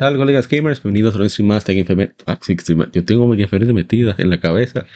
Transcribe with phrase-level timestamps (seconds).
[0.00, 0.82] Tal, colegas gamers?
[0.82, 2.38] Bienvenidos a un stream más de ah,
[2.90, 4.86] Yo tengo mi referencia metida en la cabeza.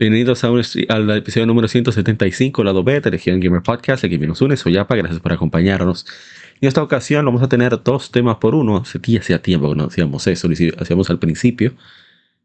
[0.00, 4.02] Bienvenidos a un, al episodio número 175, lado B de Región Gamer Podcast.
[4.02, 6.06] Aquí nos une, soy gracias por acompañarnos.
[6.60, 8.78] En esta ocasión vamos a tener dos temas por uno.
[8.78, 11.74] Hace hacía tiempo que no hacíamos eso, lo hacíamos al principio.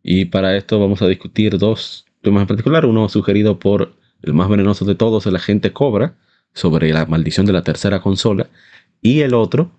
[0.04, 2.86] Y para esto vamos a discutir dos temas en particular.
[2.86, 6.14] Uno sugerido por el más venenoso de todos, el agente Cobra,
[6.54, 8.52] sobre la maldición de la tercera consola.
[9.02, 9.72] Y el otro,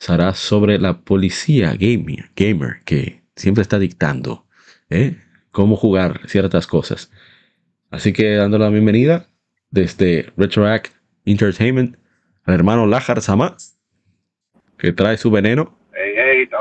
[0.00, 4.46] será sobre la policía gamer, gamer que siempre está dictando
[4.88, 5.16] ¿eh?
[5.50, 7.12] cómo jugar ciertas cosas.
[7.90, 9.26] Así que dando la bienvenida
[9.70, 10.88] desde Retroact
[11.26, 11.96] Entertainment
[12.44, 13.56] al hermano Lajar Sama,
[14.78, 15.76] que trae su veneno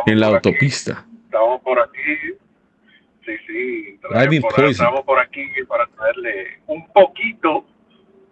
[0.06, 1.06] en la autopista.
[1.26, 2.00] Estamos por aquí.
[3.26, 4.00] Sí, sí.
[4.70, 7.66] estamos por aquí para traerle un poquito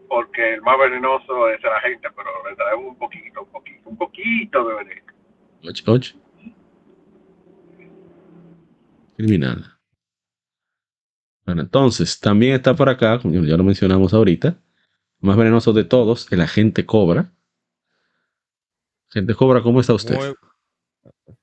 [0.07, 3.97] porque el más venenoso es la gente, pero le traemos un poquito, un poquito, un
[3.97, 5.13] poquito de veneno.
[5.63, 6.15] Oye, oye.
[9.17, 9.77] Criminal.
[11.45, 14.59] Bueno, entonces, también está por acá, como ya lo mencionamos ahorita,
[15.19, 17.31] más venenoso de todos, el agente Cobra.
[19.09, 20.17] Agente Cobra, ¿cómo está usted?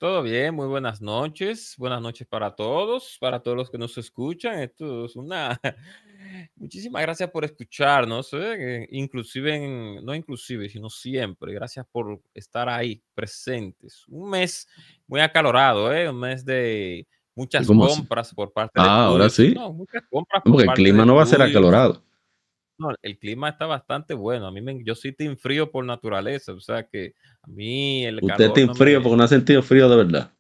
[0.05, 1.77] Todo bien, muy buenas noches.
[1.79, 4.59] Buenas noches para todos, para todos los que nos escuchan.
[4.59, 5.59] Esto es una...
[6.57, 8.87] Muchísimas gracias por escucharnos, ¿eh?
[8.91, 11.55] inclusive, no inclusive, sino siempre.
[11.55, 14.05] Gracias por estar ahí, presentes.
[14.09, 14.69] Un mes
[15.07, 16.11] muy acalorado, ¿eh?
[16.11, 18.87] un mes de muchas compras por parte de...
[18.87, 19.55] Ah, ahora sí.
[19.55, 22.05] No, muchas compras Porque el clima no va a ser acalorado.
[22.77, 24.47] No, el clima está bastante bueno.
[24.47, 28.17] A mí me, yo soy team frío por naturaleza, o sea que a mí el
[28.17, 30.33] Usted calor team frío porque no ha sentido frío de verdad.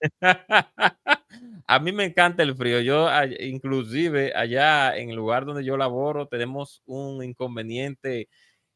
[1.66, 2.80] a mí me encanta el frío.
[2.80, 3.08] Yo
[3.40, 8.28] inclusive allá en el lugar donde yo laboro tenemos un inconveniente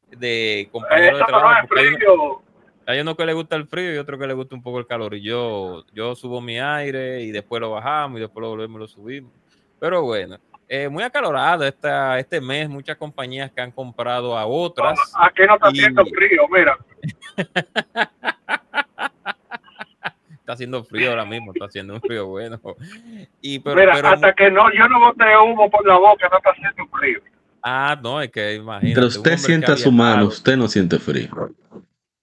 [0.09, 1.67] de compañero de trabajo.
[2.85, 4.87] hay, uno, que le gusta el frío y otro que le gusta un poco el
[4.87, 5.13] calor.
[5.15, 8.79] Y yo, yo subo mi aire y después lo bajamos y después lo volvemos y
[8.79, 9.33] lo subimos.
[9.79, 10.37] Pero bueno,
[10.69, 14.99] eh, muy acalorado esta, este mes, muchas compañías que han comprado a otras.
[15.15, 16.77] Aquí no está haciendo frío, mira.
[20.47, 22.59] está haciendo frío ahora mismo, está haciendo un frío bueno.
[23.41, 26.51] Y, pero, mira, hasta que no, yo no bote humo por la boca, no está
[26.51, 27.19] haciendo frío.
[27.61, 28.95] Ah, no, es que imagínate.
[28.95, 31.29] Pero usted siente su mano, usted no siente frío.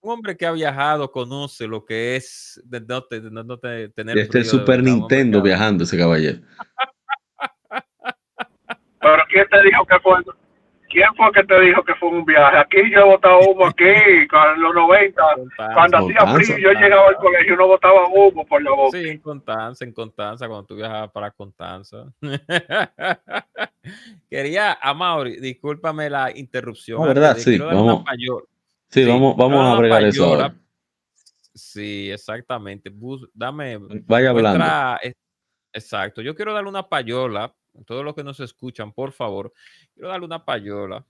[0.00, 4.82] Un hombre que ha viajado conoce lo que es de no, tener Este es Super
[4.82, 6.40] Nintendo viajando ese caballero.
[9.04, 10.16] Pero ¿quién te dijo que fue?
[10.88, 12.56] ¿Quién fue que te dijo que fue un viaje?
[12.56, 15.22] Aquí yo he botado humo aquí, en los 90,
[15.74, 18.98] cuando hacía frío, yo llegaba al colegio y no botaba humo por la boca.
[18.98, 22.06] Sí, en Constanza, en Constanza, cuando tú viajabas para Constanza.
[24.30, 27.00] Quería, Amaury, discúlpame la interrupción.
[27.00, 28.04] No, verdad, sí, vamos,
[28.88, 30.54] sí, vamos, vamos a agregar eso ahora.
[31.52, 32.90] Sí, exactamente.
[33.34, 33.78] dame.
[34.06, 34.64] Vaya hablando.
[35.72, 36.22] exacto.
[36.22, 39.52] Yo quiero darle una payola todos los que nos escuchan, por favor,
[39.94, 41.04] quiero darle una payola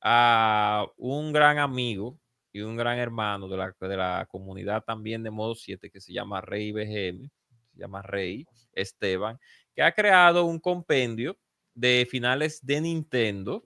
[0.00, 2.18] a un gran amigo
[2.52, 6.12] y un gran hermano de la, de la comunidad también de Modo 7 que se
[6.12, 7.28] llama Rey BGM,
[7.72, 9.38] se llama Rey Esteban,
[9.74, 11.38] que ha creado un compendio
[11.74, 13.64] de finales de Nintendo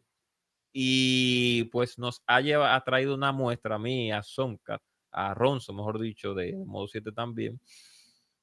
[0.72, 5.72] y pues nos ha, llevado, ha traído una muestra a mí, a Sonkat, a Ronzo,
[5.72, 7.60] mejor dicho, de Modo 7 también.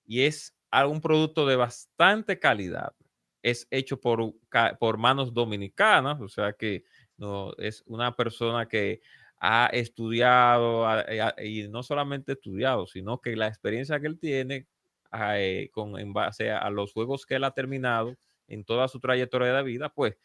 [0.05, 0.55] Y es
[0.87, 2.93] un producto de bastante calidad
[3.41, 4.33] es hecho por,
[4.79, 6.83] por manos dominicanas, o sea que
[7.17, 9.01] no, es una persona que
[9.39, 14.67] ha estudiado eh, y no solamente estudiado, sino que la experiencia que él tiene
[15.13, 18.15] eh, con, en base a los juegos que él ha terminado
[18.47, 20.17] en toda su trayectoria de vida, pues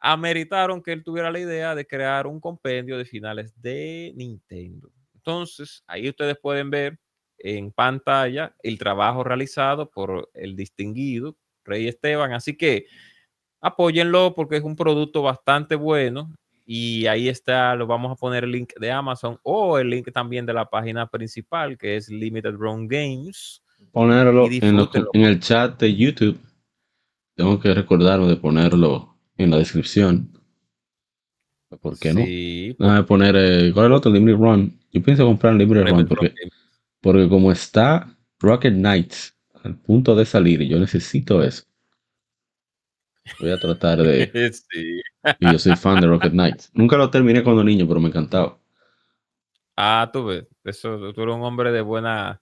[0.00, 4.90] ameritaron que él tuviera la idea de crear un compendio de finales de Nintendo.
[5.14, 6.98] Entonces, ahí ustedes pueden ver
[7.38, 12.32] en pantalla el trabajo realizado por el distinguido Rey Esteban.
[12.32, 12.86] Así que
[13.60, 16.32] apóyenlo porque es un producto bastante bueno
[16.72, 20.46] y ahí está, lo vamos a poner el link de Amazon o el link también
[20.46, 23.62] de la página principal que es Limited Run Games.
[23.92, 26.38] Ponerlo en, el chat de YouTube.
[27.34, 30.30] Tengo que recordarme de ponerlo en la descripción.
[31.80, 32.24] ¿Por qué no?
[32.24, 32.76] Sí,
[33.06, 34.12] poner, eh, ¿cuál es el otro?
[34.12, 34.78] Limited Run.
[34.92, 36.34] Yo pienso comprar Limited Run porque,
[37.00, 41.64] porque como está Rocket Knights al punto de salir y yo necesito eso.
[43.38, 44.52] Voy a tratar de.
[45.38, 46.70] Y yo soy fan de Rocket Knights.
[46.72, 48.58] Nunca lo terminé cuando niño, pero me encantaba.
[49.76, 50.46] Ah, tú ves.
[50.64, 52.40] Eso, tú eres un hombre de buena.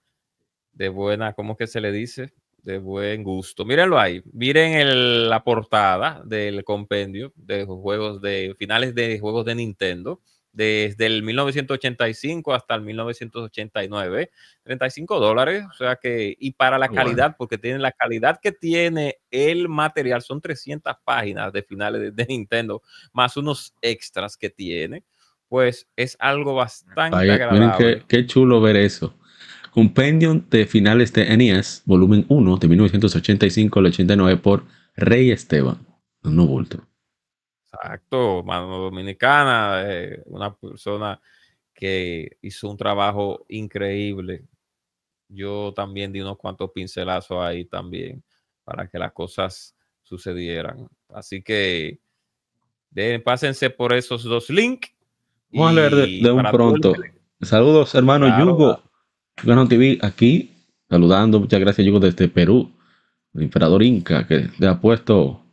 [0.71, 2.33] De buena, ¿cómo que se le dice?
[2.63, 3.65] De buen gusto.
[3.65, 4.21] Mírenlo ahí.
[4.31, 11.23] Miren la portada del compendio de juegos de finales de juegos de Nintendo desde el
[11.23, 14.31] 1985 hasta el 1989,
[14.63, 19.17] 35 dólares, o sea que, y para la calidad, porque tiene la calidad que tiene
[19.31, 22.81] el material, son 300 páginas de finales de, Nintendo,
[23.13, 25.03] más unos extras que tiene,
[25.47, 28.03] pues es algo bastante agradable.
[28.07, 29.15] qué, chulo ver eso.
[29.71, 34.65] Compendium de finales de NES, volumen 1 de 1985 al 89 por
[34.95, 35.77] Rey Esteban,
[36.23, 36.88] no bulto.
[37.71, 41.19] Exacto, mano dominicana, eh, una persona
[41.73, 44.43] que hizo un trabajo increíble.
[45.27, 48.23] Yo también di unos cuantos pincelazos ahí también
[48.63, 50.87] para que las cosas sucedieran.
[51.09, 51.99] Así que
[53.23, 54.91] pásense por esos dos links.
[55.51, 56.93] Vamos a leer de, un pronto.
[57.41, 58.81] Saludos, hermano Yugo.
[59.43, 60.51] Yugo TV aquí,
[60.89, 61.39] saludando.
[61.39, 62.71] Muchas gracias, Yugo, desde Perú.
[63.35, 65.48] El emperador Inca, que le ha puesto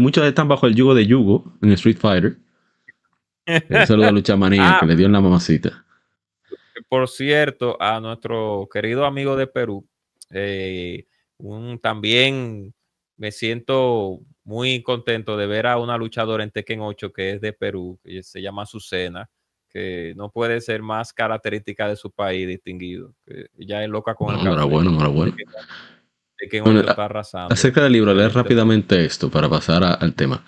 [0.00, 2.38] muchos están bajo el yugo de Yugo en Street Fighter.
[3.70, 4.80] Un saludo a Lucha Manía ah.
[4.80, 5.84] que le dio en la mamacita.
[6.88, 9.86] Por cierto, a nuestro querido amigo de Perú,
[10.30, 11.06] eh,
[11.82, 12.74] también
[13.16, 17.52] me siento muy contento de ver a una luchadora en Tekken 8 que es de
[17.52, 19.28] Perú, que se llama Azucena,
[19.68, 23.14] que no puede ser más característica de su país distinguido.
[23.26, 24.40] Que ella es loca con el
[26.62, 26.84] bueno
[27.50, 30.44] acerca del libro, leer rápidamente esto para pasar al tema.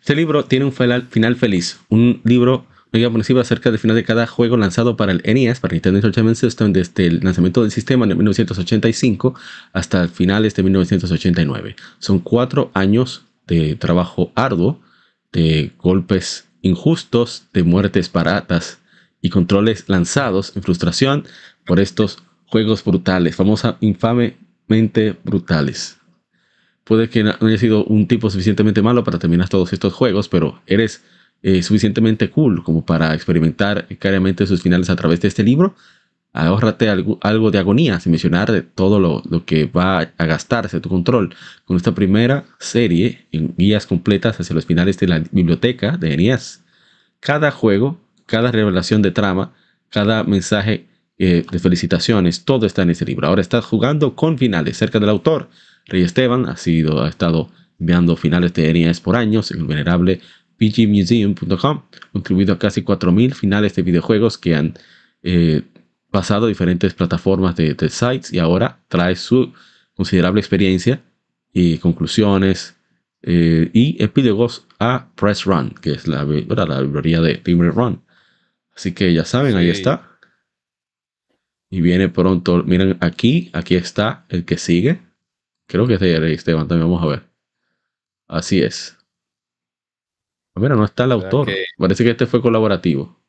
[0.00, 1.80] Este libro tiene un final, feliz.
[1.88, 5.98] Un libro por acerca del final de cada juego lanzado para el NES, para Nintendo
[5.98, 9.34] Entertainment System, desde el lanzamiento del sistema en 1985
[9.72, 11.76] hasta finales de 1989.
[11.98, 14.80] Son cuatro años de trabajo arduo,
[15.32, 18.78] de golpes injustos, de muertes baratas
[19.20, 21.24] y controles lanzados en frustración
[21.64, 24.36] por estos juegos brutales, famosa infame
[25.24, 25.98] brutales.
[26.84, 30.60] Puede que no haya sido un tipo suficientemente malo para terminar todos estos juegos, pero
[30.66, 31.02] eres
[31.42, 35.74] eh, suficientemente cool como para experimentar claramente sus finales a través de este libro.
[36.32, 40.80] Ahórrate algo, algo de agonía, sin mencionar de todo lo, lo, que va a gastarse
[40.80, 41.34] tu control
[41.64, 46.64] con esta primera serie en guías completas hacia los finales de la biblioteca de NES.
[47.20, 49.52] Cada juego, cada revelación de trama,
[49.90, 50.86] cada mensaje
[51.26, 53.26] eh, de felicitaciones, todo está en ese libro.
[53.26, 55.48] Ahora estás jugando con finales cerca del autor.
[55.86, 57.48] Rey Esteban ha, sido, ha estado
[57.80, 60.20] enviando finales de NES por años en el venerable
[60.58, 61.82] pgmuseum.com,
[62.12, 64.74] contribuido a casi 4.000 finales de videojuegos que han
[65.22, 65.62] eh,
[66.10, 69.50] pasado a diferentes plataformas de, sites y ahora trae su
[69.94, 71.00] considerable experiencia
[71.54, 72.76] y conclusiones
[73.22, 78.02] eh, y epílogos a Press Run, que es la, la librería de Gamer Run.
[78.76, 80.13] Así que ya saben, ahí está.
[81.74, 85.00] Y viene pronto, miren aquí, aquí está el que sigue.
[85.66, 87.28] Creo que es de Esteban, también vamos a ver.
[88.28, 88.96] Así es.
[90.54, 91.48] Ah, mira, no está el autor.
[91.76, 93.20] Parece que este fue colaborativo.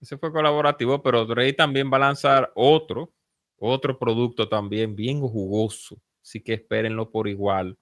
[0.00, 3.12] Ese fue colaborativo, pero Rey también va a lanzar otro,
[3.58, 6.00] otro producto también bien jugoso.
[6.22, 7.76] Así que espérenlo por igual.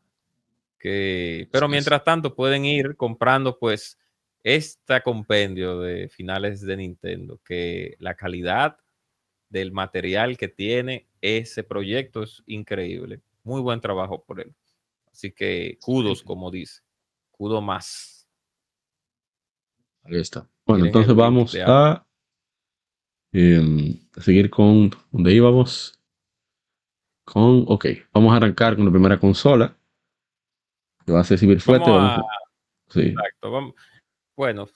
[0.79, 3.99] Que, pero mientras tanto pueden ir comprando pues
[4.43, 8.79] este compendio de finales de Nintendo, que la calidad
[9.49, 13.21] del material que tiene ese proyecto es increíble.
[13.45, 14.55] Muy buen trabajo por él.
[15.11, 16.83] Así que kudos, como dice.
[17.31, 18.29] Kudo más.
[20.05, 20.49] Ahí está.
[20.67, 22.07] Bueno, entonces vamos a,
[23.33, 25.99] em, a, seguir con donde íbamos.
[27.25, 29.77] Con, ok, vamos a arrancar con la primera consola.
[31.05, 31.51] Que va a ser sí.
[33.01, 33.51] Exacto.
[33.51, 33.75] Vamos,
[34.39, 34.69] bueno,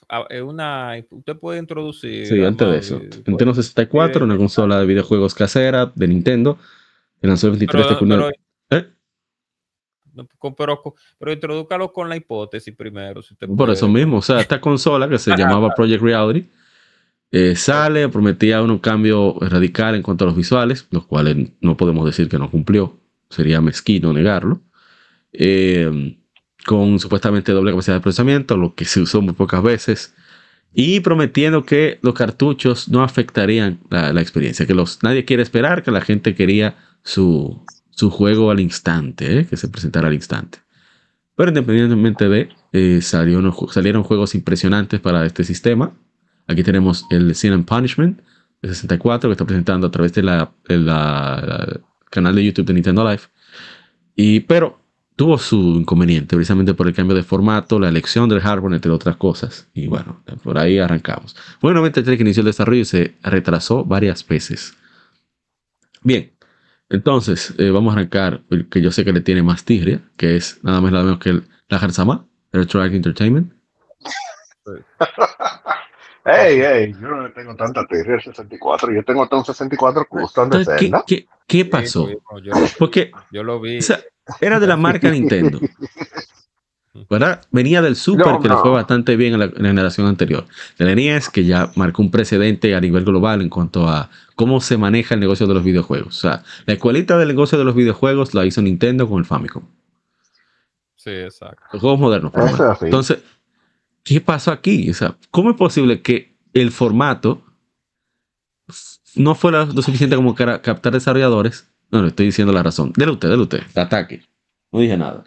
[0.45, 2.27] una, usted puede introducir.
[2.27, 3.01] Sí, antes de eso.
[3.25, 6.57] Nintendo 64, una consola de videojuegos casera de Nintendo,
[7.21, 8.29] que lanzó el 23 de junio.
[8.71, 8.85] ¿Eh?
[10.57, 10.83] Pero,
[11.17, 13.21] pero, introdúcalo con la hipótesis primero.
[13.55, 16.45] Por eso mismo, o sea, esta consola que se llamaba Project Reality
[17.31, 22.05] eh, sale, prometía un cambio radical en cuanto a los visuales, los cuales no podemos
[22.05, 22.97] decir que no cumplió,
[23.29, 24.59] sería mezquino negarlo.
[25.31, 26.17] Eh,
[26.65, 30.13] con supuestamente doble capacidad de procesamiento, lo que se usó muy pocas veces,
[30.73, 35.91] y prometiendo que los cartuchos no afectarían la, experiencia, que los, nadie quiere esperar, que
[35.91, 39.45] la gente quería su, su juego al instante, ¿eh?
[39.45, 40.59] que se presentara al instante.
[41.35, 45.93] Pero independientemente de, eh, salieron juegos impresionantes para este sistema.
[46.47, 48.21] Aquí tenemos el Sin and Punishment
[48.61, 50.51] de 64 que está presentando a través del la,
[52.09, 53.23] canal de YouTube de Nintendo Live.
[54.15, 54.79] Y, pero
[55.15, 59.15] tuvo su inconveniente, precisamente por el cambio de formato, la elección del hardware, entre otras
[59.17, 59.69] cosas.
[59.73, 61.35] Y bueno, por ahí arrancamos.
[61.61, 64.75] Bueno, 93 que inició el desarrollo y se retrasó varias veces.
[66.01, 66.33] Bien,
[66.89, 70.35] entonces eh, vamos a arrancar el que yo sé que le tiene más tigre, que
[70.35, 73.53] es nada más nada menos que el, la Harzama, Electronic Entertainment.
[76.25, 80.05] Ey, ey, yo no le tengo tanta tigre al 64, yo tengo hasta un 64
[80.07, 81.03] custom de Zelda.
[81.05, 82.07] ¿Qué, qué, pasó?
[82.79, 83.79] Porque yo lo vi.
[84.41, 85.59] Era de la marca Nintendo.
[87.09, 87.41] ¿verdad?
[87.51, 90.45] Venía del Super, que le fue bastante bien en la, generación anterior.
[90.77, 94.61] De la NES, que ya marcó un precedente a nivel global en cuanto a cómo
[94.61, 96.17] se maneja el negocio de los videojuegos.
[96.17, 99.63] O sea, la escuelita del negocio de los videojuegos la hizo Nintendo con el Famicom.
[100.95, 101.63] Sí, exacto.
[101.73, 102.31] Los juegos modernos.
[102.81, 103.19] Entonces,
[104.03, 104.89] ¿qué pasó aquí?
[104.89, 107.43] O sea, ¿cómo es posible que el formato
[109.15, 111.67] no fuera lo suficiente como para captar desarrolladores?
[111.93, 112.91] No, le estoy diciendo la razón.
[112.97, 113.61] Dele usted, dele usted.
[113.75, 114.23] Ataque.
[114.71, 115.23] No dije nada.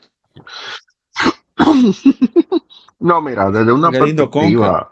[2.99, 4.91] no, mira, desde una perspectiva.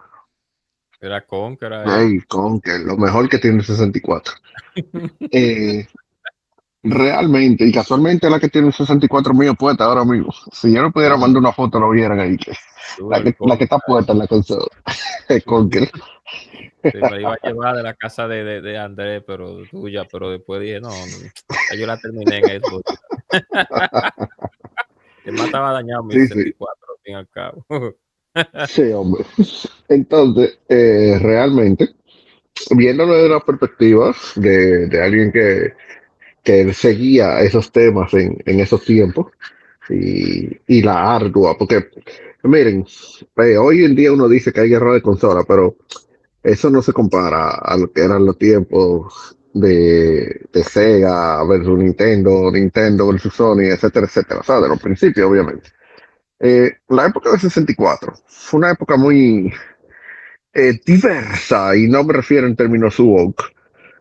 [1.00, 1.82] Era Conker.
[1.84, 4.34] Hey, Conker, lo mejor que tiene el 64.
[5.32, 5.84] eh,
[6.84, 10.32] realmente, y casualmente la que tiene el 64 mío puesta ahora mismo.
[10.52, 12.36] Si yo no pudiera mandar una foto, lo vieran ahí.
[13.10, 14.68] la, que, la que está puesta en la consola.
[15.44, 15.90] Conker.
[16.84, 20.30] Sí, me iba a llevar de la casa de, de, de Andrés, pero tuya, pero
[20.30, 22.82] después dije, no, no yo la terminé en esto.
[25.24, 27.66] El más estaba dañado mi sí, 64, al fin y al cabo.
[28.68, 29.24] sí, hombre.
[29.88, 31.94] Entonces, eh, realmente,
[32.70, 35.72] viéndolo desde la perspectiva de, de alguien que,
[36.42, 39.32] que, seguía esos temas en, en esos tiempos
[39.88, 41.88] y, y, la ardua, porque
[42.42, 42.86] miren,
[43.36, 45.76] eh, hoy en día uno dice que hay guerra de consola, pero
[46.44, 52.50] eso no se compara a lo que eran los tiempos de, de, Sega versus Nintendo,
[52.52, 54.40] Nintendo versus Sony, etcétera, etcétera.
[54.40, 55.70] O sea, de los principios, obviamente.
[56.40, 59.50] Eh, la época de 64 fue una época muy
[60.52, 63.44] eh, diversa, y no me refiero en términos woke,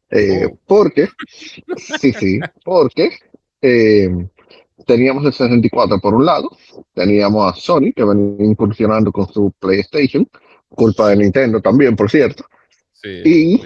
[0.09, 0.59] eh, oh.
[0.65, 1.07] porque,
[1.77, 3.17] sí, sí, porque
[4.85, 6.49] teníamos el 64 por un lado,
[6.93, 10.27] teníamos a Sony que venía incursionando con su PlayStation,
[10.75, 12.45] culpa de Nintendo también, por cierto.
[12.93, 13.61] Sí, y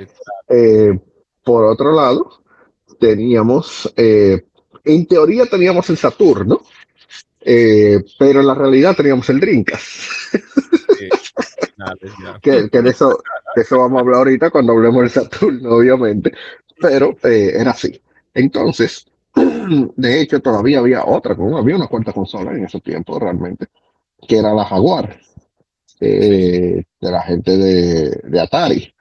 [1.44, 2.44] por otro lado,
[3.00, 4.42] teníamos, eh,
[4.84, 6.62] en teoría teníamos el Saturno,
[7.40, 9.82] eh, pero en la realidad teníamos el Drinkas.
[12.42, 13.24] que, de, eso,
[13.56, 16.34] eso vamos a hablar ahorita cuando hablemos del Saturno, obviamente,
[16.80, 18.02] pero eh, era así.
[18.34, 19.06] Entonces,
[19.96, 23.68] de hecho, todavía había otra, había una cuarta consola en ese tiempo realmente,
[24.28, 25.20] que era la Jaguar,
[26.00, 28.94] de la gente de Atari.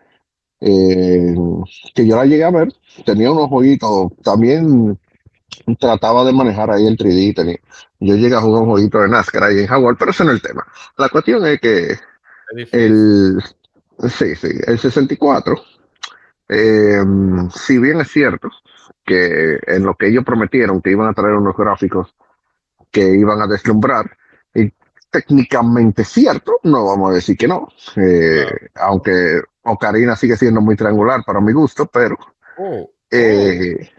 [0.60, 1.34] Eh,
[1.94, 2.72] que yo la llegué a ver,
[3.04, 4.98] tenía unos jueguitos, también
[5.78, 7.58] trataba de manejar ahí el 3D, tenía,
[8.00, 10.36] yo llegué a jugar un jueguito de NASCAR ahí en Jaguar, pero ese no es
[10.36, 10.66] el tema.
[10.96, 11.98] La cuestión es que
[12.72, 13.42] el,
[14.08, 15.54] sí, sí, el 64,
[16.48, 17.04] eh,
[17.54, 18.48] si bien es cierto
[19.04, 22.14] que en lo que ellos prometieron que iban a traer unos gráficos
[22.90, 24.16] que iban a deslumbrar,
[25.16, 28.44] técnicamente cierto, no vamos a decir que no, eh,
[28.74, 32.18] aunque Ocarina sigue siendo muy triangular para mi gusto, pero.
[32.58, 33.90] Oh, eh,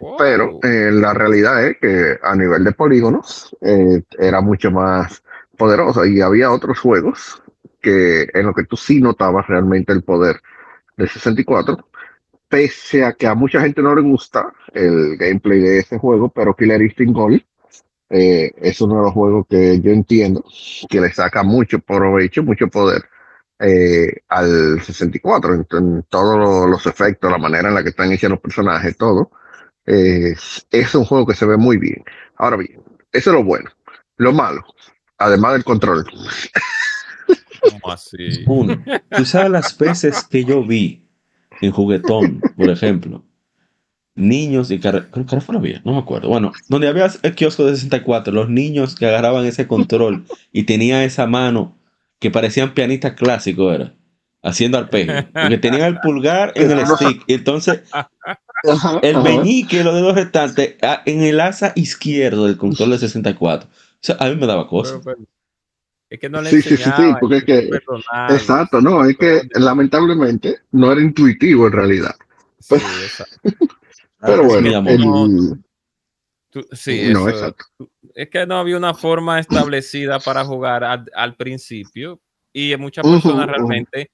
[0.00, 0.16] oh.
[0.18, 5.22] pero eh, la realidad es que a nivel de polígonos eh, era mucho más
[5.56, 7.42] poderosa y había otros juegos
[7.80, 10.40] que en lo que tú sí notabas realmente el poder
[10.98, 11.78] del 64,
[12.46, 16.54] pese a que a mucha gente no le gusta el gameplay de ese juego, pero
[16.54, 17.42] Killer Instinct Gold
[18.10, 20.44] es uno de los juegos que yo entiendo
[20.88, 23.02] que le saca mucho provecho, mucho poder
[23.62, 28.40] eh, al 64, en, todos los efectos, la manera en la que están hechos los
[28.40, 29.30] personajes, todo.
[29.84, 30.34] Eh,
[30.70, 32.02] es un juego que se ve muy bien.
[32.36, 33.70] Ahora bien, eso es lo bueno.
[34.16, 34.64] Lo malo,
[35.18, 36.06] además del control.
[37.60, 38.44] ¿Cómo así?
[38.46, 41.10] Uno, tú sabes las veces que yo vi
[41.60, 43.24] en juguetón, por ejemplo,
[44.20, 46.28] niños y creo que fue la vía, no me acuerdo.
[46.28, 51.04] Bueno, donde había el kiosco de 64, los niños que agarraban ese control y tenía
[51.04, 51.76] esa mano
[52.18, 53.94] que parecían pianistas clásicos, era,
[54.42, 55.26] haciendo arpegio.
[55.32, 57.24] Porque tenían el pulgar en el stick.
[57.26, 57.82] Y entonces,
[59.02, 63.68] el meñique y los dedos restantes ah, en el asa izquierdo del control de 64.
[64.00, 65.00] sea, a mí me daba cosas.
[66.10, 67.70] es que no le sí, sí, sí, sí, porque es que,
[68.28, 72.14] exacto, no, es que lamentablemente no era intuitivo en realidad.
[72.58, 72.74] Sí,
[74.20, 74.82] pero bueno,
[76.72, 77.64] sí, no, exacto.
[78.14, 82.20] es que no había una forma establecida para jugar al, principio
[82.52, 84.10] y muchas personas realmente,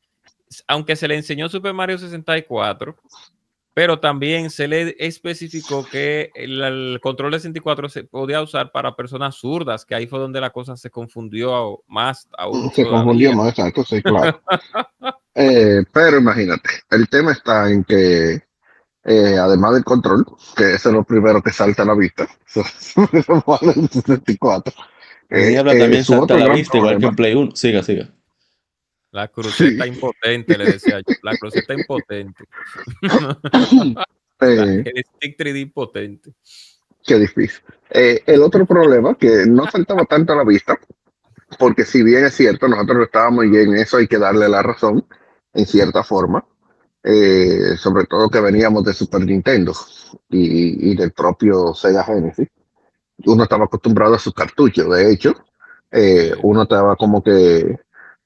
[0.68, 2.96] aunque se le enseñó Super Mario 64,
[3.76, 9.36] pero también se le especificó que el, control de 64 se podía usar para personas
[9.36, 12.70] zurdas, que ahí fue donde la cosa se confundió más aún.
[12.72, 14.40] Se confundió más, exacto, sí, claro.
[15.38, 18.45] Eh, pero imagínate, el tema está en que
[19.06, 24.74] eh, además del control, que ese es lo primero que salta a la vista, 64.
[25.28, 27.54] Eh, también eh, salta a la vista, igual que en Play 1.
[27.54, 28.12] Siga, siga.
[29.12, 31.14] La cruceta impotente, le decía yo.
[31.22, 32.44] La cruceta impotente.
[34.40, 36.32] eh, el stick 3D impotente.
[37.04, 37.62] Qué difícil.
[37.90, 40.76] Eh, el otro problema, que no faltaba tanto a la vista,
[41.60, 45.06] porque si bien es cierto, nosotros estábamos y en eso hay que darle la razón,
[45.54, 46.44] en cierta forma,
[47.06, 49.72] eh, sobre todo que veníamos de Super Nintendo
[50.28, 52.48] y, del propio Sega Genesis.
[53.24, 55.34] Uno estaba acostumbrado a sus cartuchos, de hecho,
[55.90, 57.78] eh, uno estaba como que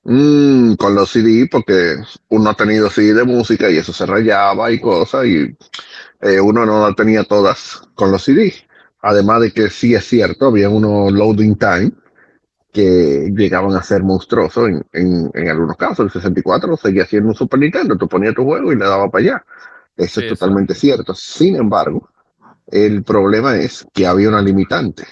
[0.03, 1.97] Mm, con los CD, porque
[2.29, 5.57] uno ha tenido CD de música y eso se rayaba y cosas, y
[6.23, 8.55] eh, uno no tenía todas con los CD.
[9.03, 11.93] Además de que sí es cierto, había unos loading time
[12.73, 16.01] que llegaban a ser monstruosos en, en, en algunos casos.
[16.01, 19.23] El 64 seguía siendo un Super Nintendo, tú ponías tu juego y le daba para
[19.23, 19.45] allá.
[19.97, 21.15] Eso es totalmente cierto.
[21.15, 22.09] Sin embargo,
[22.67, 25.05] el problema es que había una limitante,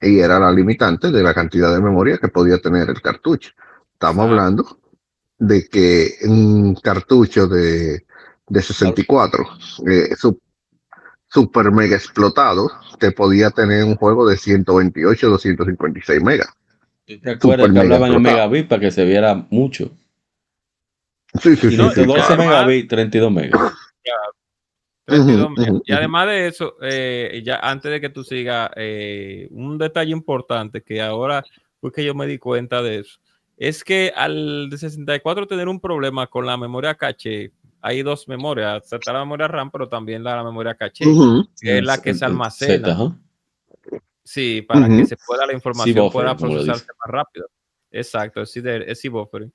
[0.00, 3.50] y era la limitante de la cantidad de memoria que podía tener el cartucho.
[3.92, 4.78] Estamos hablando
[5.38, 8.06] de que un cartucho de,
[8.48, 9.44] de 64,
[9.86, 10.14] eh,
[11.26, 16.48] super mega explotado, te podía tener un juego de 128, 256 megas.
[17.04, 19.90] ¿Te acuerdas que hablaban en megabit para que se viera mucho?
[21.40, 21.76] Sí, sí, sí.
[21.76, 23.60] 12 megabits, 32 megas.
[25.06, 25.82] 32 megas.
[25.84, 30.82] Y además de eso, eh, ya antes de que tú sigas, eh, un detalle importante
[30.82, 31.44] que ahora
[31.80, 33.18] fue que yo me di cuenta de eso
[33.56, 38.92] es que al de 64 tener un problema con la memoria caché, hay dos memorias,
[38.92, 41.04] está la memoria RAM, pero también la, memoria caché,
[41.60, 43.16] que es la que se almacena.
[44.24, 47.46] Sí, para que se pueda la información pueda procesarse más rápido.
[47.90, 49.52] Exacto, es, es buffering.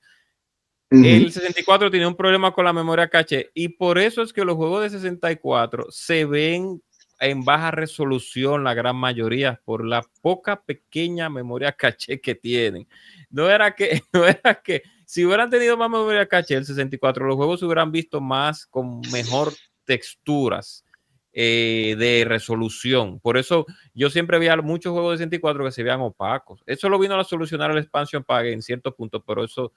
[0.90, 4.56] El 64 tiene un problema con la memoria caché y por eso es que los
[4.56, 6.82] juegos de 64 se ven
[7.20, 12.88] en baja resolución la gran mayoría por la poca pequeña memoria caché que tienen.
[13.28, 17.36] No era que, no era que, si hubieran tenido más memoria caché el 64, los
[17.36, 19.52] juegos se hubieran visto más con mejor
[19.84, 20.84] texturas
[21.32, 23.20] eh, de resolución.
[23.20, 26.62] Por eso yo siempre veía muchos juegos de 64 que se veían opacos.
[26.66, 29.72] Eso lo vino a solucionar el expansion pack en cierto punto, pero eso,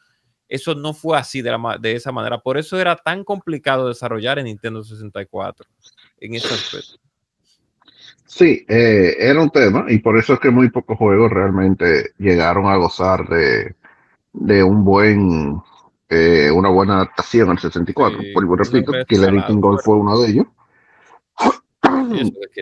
[0.47, 2.39] eso no fue así de, de esa manera.
[2.39, 5.67] Por eso era tan complicado desarrollar en Nintendo 64
[6.19, 7.03] en ese aspecto.
[8.25, 12.65] Sí, eh, era un tema y por eso es que muy pocos juegos realmente llegaron
[12.65, 13.75] a gozar de,
[14.33, 15.61] de un buen,
[16.09, 18.19] eh, una buena adaptación al 64.
[18.33, 20.47] por repito, Killer Instinct Gold fue uno de ellos.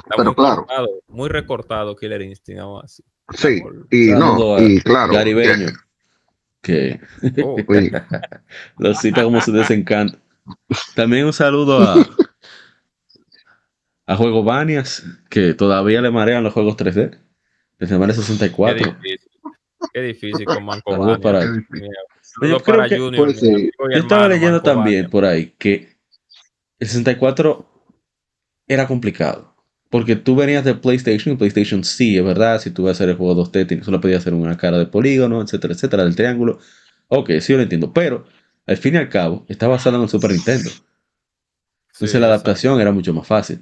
[0.09, 0.65] Pero muy claro.
[0.65, 3.03] Cortado, muy recortado Killer Instinct así.
[3.33, 5.13] Sí, y no, y claro.
[5.13, 5.69] Caribeño.
[6.61, 6.99] Que,
[7.43, 7.55] oh.
[8.77, 10.17] lo cita como su desencanta.
[10.95, 11.95] También un saludo a
[14.11, 17.17] a juegos Banias, que todavía le marean los juegos 3D.
[17.79, 18.77] De semana 64.
[18.77, 19.31] Qué difícil,
[19.93, 25.55] Qué difícil con Manco para, yo, creo que, pues, yo estaba leyendo también por ahí
[25.57, 25.95] que
[26.77, 27.70] el 64
[28.67, 29.55] era complicado.
[29.89, 33.09] Porque tú venías de PlayStation, y PlayStation sí, es verdad, si tú vas a hacer
[33.09, 36.59] el juego 2D, solo podías hacer una cara de polígono, etcétera, etcétera, del triángulo.
[37.09, 37.91] Ok, sí, yo lo entiendo.
[37.91, 38.25] Pero,
[38.65, 40.69] al fin y al cabo, está basado en el Super Nintendo.
[41.93, 43.59] Entonces la adaptación era mucho más fácil.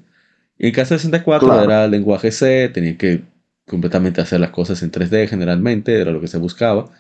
[0.58, 3.24] Y en caso de 64 era el lenguaje C, tenía que
[3.66, 6.92] completamente hacer las cosas en 3D generalmente, era lo que se buscaba.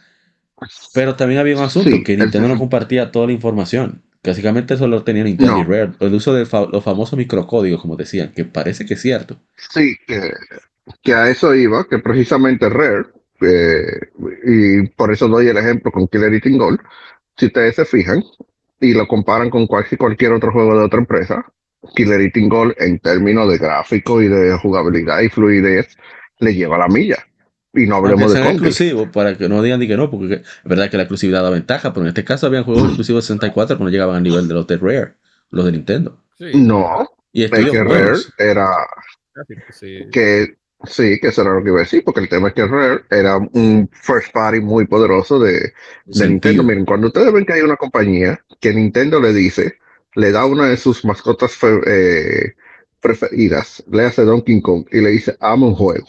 [0.94, 4.02] Pero también había un asunto, que Nintendo no compartía toda la información.
[4.24, 5.92] Básicamente solo tenía Nintendo y Rare.
[6.00, 9.38] El uso de los famosos microcódigos, como decían, que parece que es cierto.
[9.56, 13.06] Sí, que, a eso iba, que precisamente Rare,
[14.46, 16.80] y por eso doy el ejemplo con Killer Eating Gold,
[17.38, 18.22] si ustedes se fijan
[18.82, 21.46] y lo comparan con cualquier otro juego de otra empresa,
[21.96, 25.96] Killer Eating Gold en términos de gráfico y de jugabilidad y fluidez
[26.40, 27.26] le lleva la milla.
[27.74, 30.98] Y no hablemos de exclusivo para que no digan que no, porque es verdad que
[30.98, 33.90] la exclusividad da ventaja, pero en este caso habían juegos exclusivos de 64 que no
[33.90, 35.14] llegaban al nivel de los de Rare,
[35.52, 36.24] los de Nintendo.
[36.56, 38.70] No, y es que Rare era
[40.12, 42.66] que Sí, que eso era lo que iba a decir, porque el tema es que
[42.66, 45.74] Rare era un first party muy poderoso de,
[46.06, 46.64] Nintendo.
[46.64, 49.78] Miren, cuando ustedes ven que hay una compañía que Nintendo le dice,
[50.16, 52.54] le da una de sus mascotas eh,
[53.02, 56.08] preferidas, le hace Donkey Kong y le dice, amo un juego.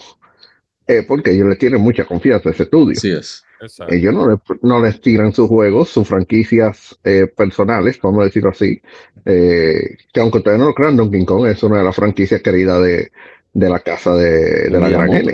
[0.91, 2.95] Eh, porque ellos le tienen mucha confianza a ese estudio.
[2.95, 3.45] Sí es.
[3.89, 8.81] Ellos no, no les tiran sus juegos, sus franquicias eh, personales, vamos a decirlo así.
[9.25, 13.11] que aunque ustedes no lo crean, Donkey Kong es una de las franquicias queridas de,
[13.53, 15.33] de la casa de, la gran N.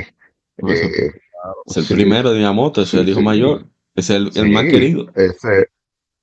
[0.68, 1.10] Eh,
[1.66, 5.06] es el primero de Miyamoto, es el hijo mayor, es el, más querido.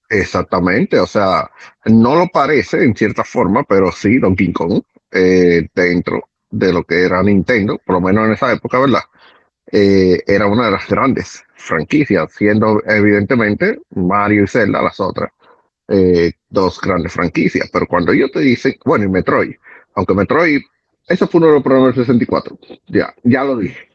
[0.09, 1.49] exactamente, o sea,
[1.85, 7.03] no lo parece en cierta forma, pero sí, Donkey Kong, eh, dentro de lo que
[7.03, 9.01] era Nintendo, por lo menos en esa época, ¿verdad?
[9.75, 15.31] Eh, era una de las grandes franquicias, siendo evidentemente Mario y Zelda las otras
[16.49, 17.69] dos grandes franquicias.
[17.71, 19.55] Pero cuando ellos te dicen, bueno, y Metroid,
[19.95, 20.61] aunque Metroid
[21.07, 22.57] eso fue uno de los problemas del 64.
[22.87, 23.89] Ya, ya lo dije.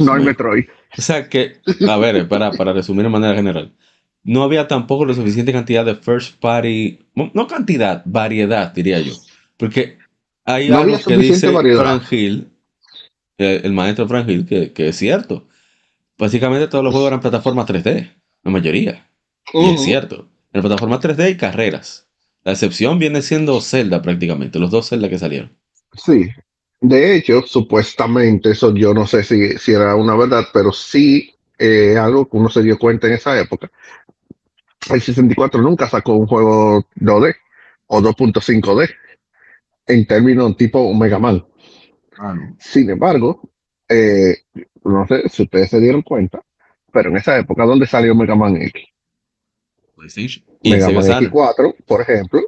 [0.00, 0.64] no hay Metroid.
[0.96, 3.74] O sea que, a ver, para, para resumir de manera general,
[4.22, 9.12] no había tampoco la suficiente cantidad de first party, no cantidad, variedad, diría yo.
[9.56, 9.98] Porque
[10.44, 12.48] hay algo que dice Frank Hill,
[13.38, 15.46] el, maestro Frank Hill, que, que, es cierto.
[16.18, 19.10] Básicamente todos los juegos eran plataformas 3D, la mayoría.
[19.52, 20.28] Y es cierto.
[20.52, 22.08] En plataforma 3D y carreras.
[22.44, 25.56] La excepción viene siendo Zelda prácticamente, los dos Zelda que salieron.
[25.94, 26.28] Sí,
[26.80, 31.96] de hecho, supuestamente, eso yo no sé si, si era una verdad, pero sí eh,
[31.96, 33.70] algo que uno se dio cuenta en esa época.
[34.90, 37.34] El 64 nunca sacó un juego 2D
[37.88, 38.88] o 2.5D
[39.88, 41.44] en términos tipo Mega Man.
[42.58, 43.50] Sin embargo,
[43.88, 44.36] eh,
[44.84, 46.42] no sé si ustedes se dieron cuenta,
[46.92, 48.84] pero en esa época, ¿dónde salió Mega Man X?
[49.96, 50.44] PlayStation.
[50.64, 52.42] Mega Man X4, por ejemplo,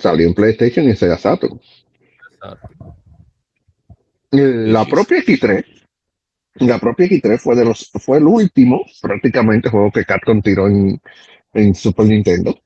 [0.00, 1.60] salió en PlayStation y en Sega Saturn.
[4.30, 5.64] La propia X3,
[6.56, 11.00] la propia X3 fue de los, fue el último prácticamente juego que Capcom tiró en,
[11.52, 12.60] en Super Nintendo,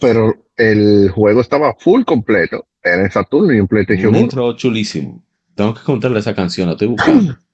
[0.00, 5.25] pero el juego estaba full completo en Saturn y en PlayStation Un intro chulísimo.
[5.56, 7.36] Tengo que contarle esa canción, la estoy buscando.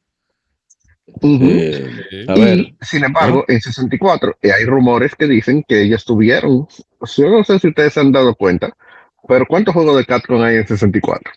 [1.21, 2.75] Eh, a ver.
[2.81, 6.67] sin embargo, en 64 y hay rumores que dicen que ellos tuvieron,
[7.17, 8.75] yo no sé si ustedes se han dado cuenta,
[9.29, 11.33] pero ¿cuántos juegos de Capcom hay en 64?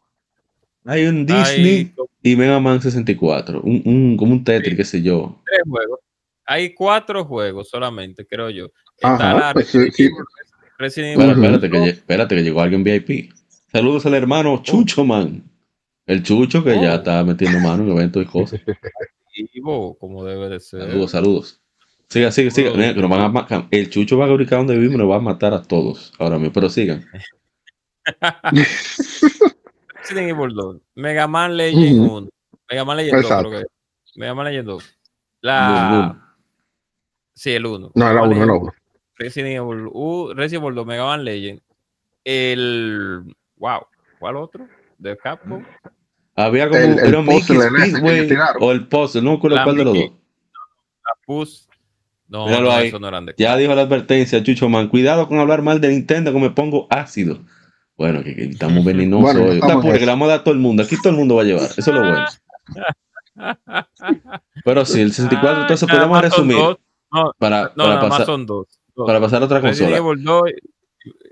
[0.86, 5.42] Hay un Disney y Mega Man 64, un, un, como un Tetris, qué sé yo.
[5.46, 6.00] Tres juegos.
[6.46, 8.68] Hay cuatro juegos solamente, creo yo.
[9.02, 9.74] La pues
[10.78, 11.32] Resident Evil.
[11.32, 13.34] espérate, que, espérate, que llegó alguien VIP.
[13.72, 14.62] Saludos al hermano oh.
[14.62, 15.44] Chucho Man.
[16.06, 16.96] El Chucho que ya oh.
[16.96, 18.62] está metiendo mano en eventos y cosas.
[20.00, 20.82] como debe de ser.
[20.82, 21.62] Saludos, saludos.
[22.08, 22.72] Siga, siga, siga.
[23.72, 26.38] el Chucho va a ubicar donde vivimos y nos va a matar a todos ahora
[26.38, 27.06] mismo, pero sigan.
[29.96, 32.30] Resident Evil 2, Mega Man Legend 1,
[32.70, 33.64] Mega Man Legend 2, creo que
[34.16, 34.98] Mega Man Legend 2.
[35.42, 36.36] La...
[37.34, 37.92] Sí, el 1.
[37.96, 38.74] No, el 1, el 1.
[39.18, 41.62] Resident Evil, uh, Resident Evil 2, Mega Man Legend.
[42.24, 43.36] El.
[43.58, 43.88] Wow,
[44.20, 44.68] ¿cuál otro?
[44.98, 45.66] De Capcom.
[46.36, 50.04] Había como el, el Speedway o el Puzzle, no me acuerdo cuál de los dos.
[50.04, 51.66] La Puzzle.
[52.28, 54.90] No, no, eso no eran de Ya dijo la advertencia, Chucho Man.
[54.90, 57.40] Cuidado con hablar mal de Nintendo, que me pongo ácido.
[57.98, 59.34] Bueno, que, estamos venenosos.
[59.34, 60.84] Bueno, estamos que la vamos a dar a todo el mundo.
[60.84, 61.70] Aquí todo el mundo va a llevar.
[61.78, 62.26] Eso es lo bueno.
[64.66, 66.58] Pero sí, el 64, entonces podemos resumir.
[67.38, 70.02] para, para, pasar, son dos, para pasar a otra consola.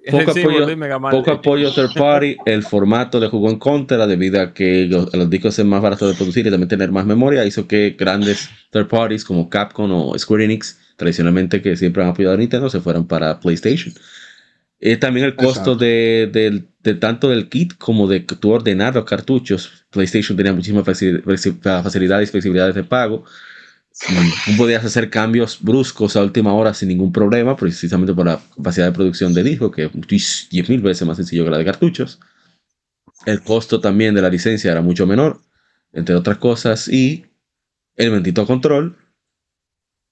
[0.12, 0.68] Poco apoyo,
[1.12, 5.30] poco apoyo third party, el formato de jugó en contra debido a que los, los
[5.30, 8.88] discos son más baratos de producir y también tener más memoria hizo que grandes third
[8.90, 13.08] parties como Capcom o Square Enix tradicionalmente que siempre han apoyado a Nintendo se fueran
[13.08, 13.94] para PlayStation.
[14.86, 16.66] Eh, también el costo de,
[17.00, 19.86] tanto del kit como de tú ordenar los cartuchos.
[19.90, 23.24] PlayStation tenía muchísimas facilidades y flexibilidades de pago.
[24.00, 28.88] Tú podías hacer cambios bruscos a última hora sin ningún problema, precisamente por la capacidad
[28.88, 32.20] de producción de disco, que es 10.000 veces más sencillo que la de cartuchos.
[33.26, 35.42] El costo también de la licencia era mucho menor,
[35.92, 37.26] entre otras cosas, y
[37.96, 38.98] el bendito control.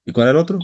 [0.06, 0.60] ¿Y cuál era el otro?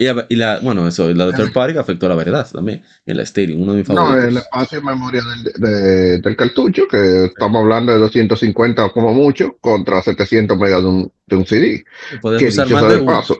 [0.00, 3.24] Y, la, bueno, eso, la de third party afectó a la variedad también, en la
[3.24, 4.16] Stadium, uno de mis favoritos.
[4.16, 5.20] No, el espacio de memoria
[5.56, 11.12] del, del cartucho, que estamos hablando de 250 como mucho, contra 700 megas de un,
[11.26, 11.84] de un CD.
[12.22, 13.38] Puedes usar más de, paso.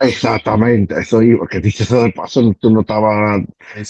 [0.00, 3.42] Exactamente, eso iba, que dice eso de paso, tú no estabas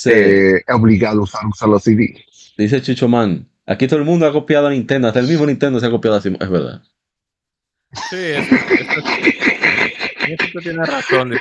[0.04, 2.22] eh, obligado a usar un solo CD.
[2.58, 5.80] Dice Chicho Man, aquí todo el mundo ha copiado a Nintendo, hasta el mismo Nintendo
[5.80, 6.82] se ha copiado así, es verdad.
[8.10, 8.16] Sí,
[10.26, 11.32] eso, tiene razón.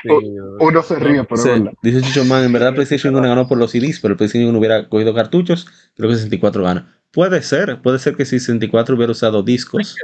[0.59, 3.99] Uno se ríe, pero Dice Chicho Man, en verdad PlayStation 1 ganó por los CDs,
[3.99, 7.01] pero PlayStation 1 hubiera cogido cartuchos, creo que 64 gana.
[7.11, 9.95] Puede ser, puede ser que si 64 hubiera usado discos,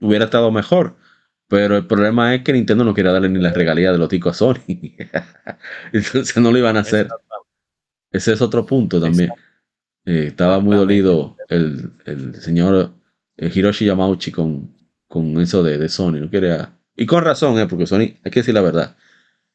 [0.00, 0.96] hubiera estado mejor.
[1.48, 4.36] Pero el problema es que Nintendo no quería darle ni la regalía de los ticos
[4.36, 4.56] a Sony.
[5.92, 7.08] Entonces no lo iban a hacer.
[8.10, 9.30] Ese es otro punto también.
[10.04, 12.94] Eh, estaba muy dolido el, el señor
[13.36, 14.74] eh, Hiroshi Yamauchi con,
[15.06, 16.20] con eso de, de, Sony.
[16.20, 16.72] No quería.
[16.96, 18.96] Y con razón, eh, porque Sony, hay que decir la verdad.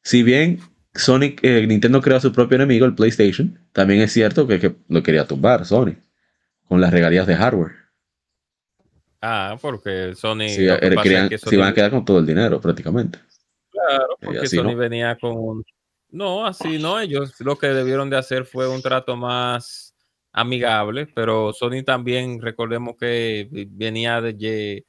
[0.01, 0.59] Si bien
[0.93, 5.03] Sonic, eh, Nintendo creó su propio enemigo, el PlayStation, también es cierto que, que lo
[5.03, 5.95] quería tumbar Sony
[6.67, 7.87] con las regalías de hardware.
[9.21, 10.49] Ah, porque Sony.
[10.49, 10.67] Sí,
[11.37, 13.19] se iban a quedar con todo el dinero prácticamente.
[13.71, 15.63] Claro, porque Sony venía con.
[16.09, 16.99] No, así no.
[16.99, 19.95] Ellos lo que debieron de hacer fue un trato más
[20.31, 24.85] amigable, pero Sony también, recordemos que venía de.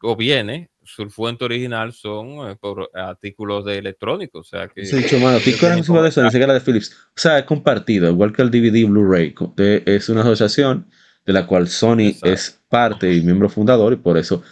[0.00, 4.46] o viene su fuente original son eh, por artículos de electrónicos.
[4.46, 4.84] O sea que.
[4.84, 6.92] Sí, hecho, mano, de eso, de Philips.
[7.08, 9.34] O sea, es compartido, igual que el DVD Blu-ray.
[9.86, 10.86] Es una asociación
[11.24, 14.42] de la cual Sony es parte y miembro fundador, y por eso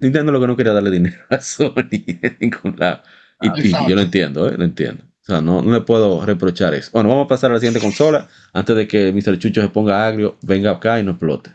[0.00, 3.02] Nintendo lo que no quería darle dinero a Sony en ningún lado.
[3.40, 4.56] Y, yo lo entiendo, ¿eh?
[4.58, 5.04] lo entiendo.
[5.04, 6.90] O sea, no, no, le puedo reprochar eso.
[6.92, 9.38] Bueno, vamos a pasar a la siguiente consola antes de que Mr.
[9.38, 11.52] Chucho se ponga agrio, venga acá y no explote.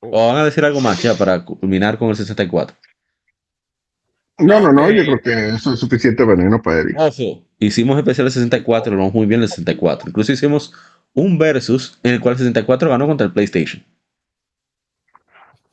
[0.00, 2.76] O van a decir algo más ya para culminar con el 64.
[4.38, 6.96] No, no, no, yo creo que eso es suficiente veneno para Eric.
[6.98, 7.10] Ah,
[7.58, 10.10] hicimos especial el 64, lo vamos muy bien el 64.
[10.10, 10.72] Incluso hicimos
[11.12, 13.84] un versus en el cual el 64 ganó contra el PlayStation.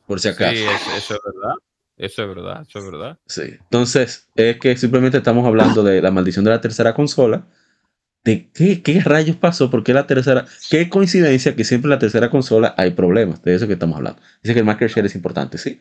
[0.06, 0.52] Por si acaso.
[0.52, 0.64] Sí,
[0.96, 1.54] eso, es verdad.
[1.96, 3.18] Eso es verdad, eso es verdad.
[3.26, 3.42] Sí.
[3.60, 7.46] Entonces, es que simplemente estamos hablando de la maldición de la tercera consola.
[8.24, 10.46] De qué, qué rayos pasó, por qué la tercera.
[10.68, 13.42] Qué coincidencia que siempre en la tercera consola hay problemas.
[13.42, 14.20] De eso que estamos hablando.
[14.42, 15.80] Dice que el market share es importante, sí.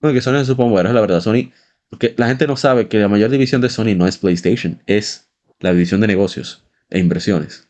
[0.00, 1.20] Bueno, que Sony se supongo bueno, es la verdad.
[1.20, 1.50] Sony
[1.90, 5.28] porque la gente no sabe que la mayor división de Sony no es PlayStation, es
[5.60, 7.68] la división de negocios e inversiones.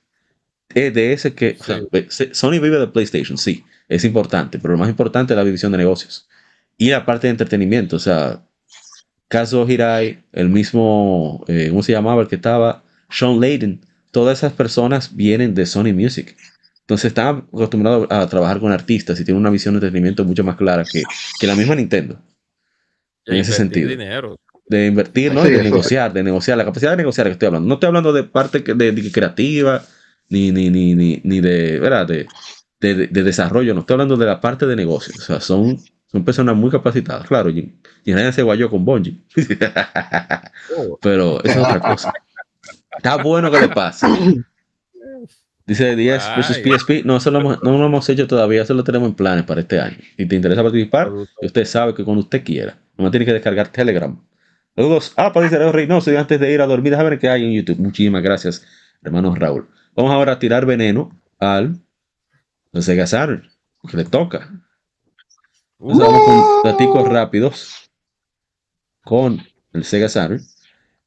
[0.75, 1.57] Es de ese que
[2.33, 5.79] Sony vive de PlayStation, sí, es importante, pero lo más importante es la división de
[5.79, 6.29] negocios
[6.77, 7.97] y la parte de entretenimiento.
[7.97, 8.45] O sea,
[9.29, 12.23] Kazuo Hirai, el mismo, eh, ¿cómo se llamaba?
[12.23, 16.37] El que estaba, Sean Layden, todas esas personas vienen de Sony Music.
[16.81, 20.57] Entonces están acostumbrados a trabajar con artistas y tienen una visión de entretenimiento mucho más
[20.57, 21.03] clara que,
[21.39, 22.19] que la misma Nintendo
[23.29, 23.91] en ese sentido.
[24.67, 25.45] De invertir, ¿no?
[25.45, 27.69] de negociar, de negociar, la capacidad de negociar que estoy hablando.
[27.69, 29.83] No estoy hablando de parte de, creativa,
[30.29, 32.07] ni, ni, ni, ni, de, ¿verdad?
[32.07, 32.27] De,
[32.81, 35.15] de, desarrollo, no estoy hablando de la parte de negocio.
[35.17, 37.27] O sea, son, son personas muy capacitadas.
[37.27, 39.23] Claro, y, y nadie se guayó con Bonji.
[41.01, 42.13] Pero es otra cosa.
[42.97, 44.07] Está bueno que le pase.
[45.69, 47.05] Dice 10 versus PSP.
[47.05, 48.63] No, eso no lo hemos hecho todavía.
[48.63, 49.99] Eso lo tenemos en planes para este año.
[50.17, 51.13] Si te interesa participar,
[51.43, 52.79] usted sabe que cuando usted quiera.
[52.99, 54.21] No tiene que descargar Telegram.
[54.75, 55.13] Saludos.
[55.17, 56.13] Ah, para dice Reynoso.
[56.13, 57.79] Y antes de ir a dormir, a ver qué hay en YouTube.
[57.79, 58.67] Muchísimas gracias,
[59.03, 59.69] hermano Raúl.
[59.95, 61.81] Vamos ahora a tirar veneno al
[62.75, 63.49] Sega Saturn.
[63.89, 64.51] Que le toca.
[65.79, 67.91] Vamos con platicos rápidos.
[69.05, 70.43] Con el Sega Saturn.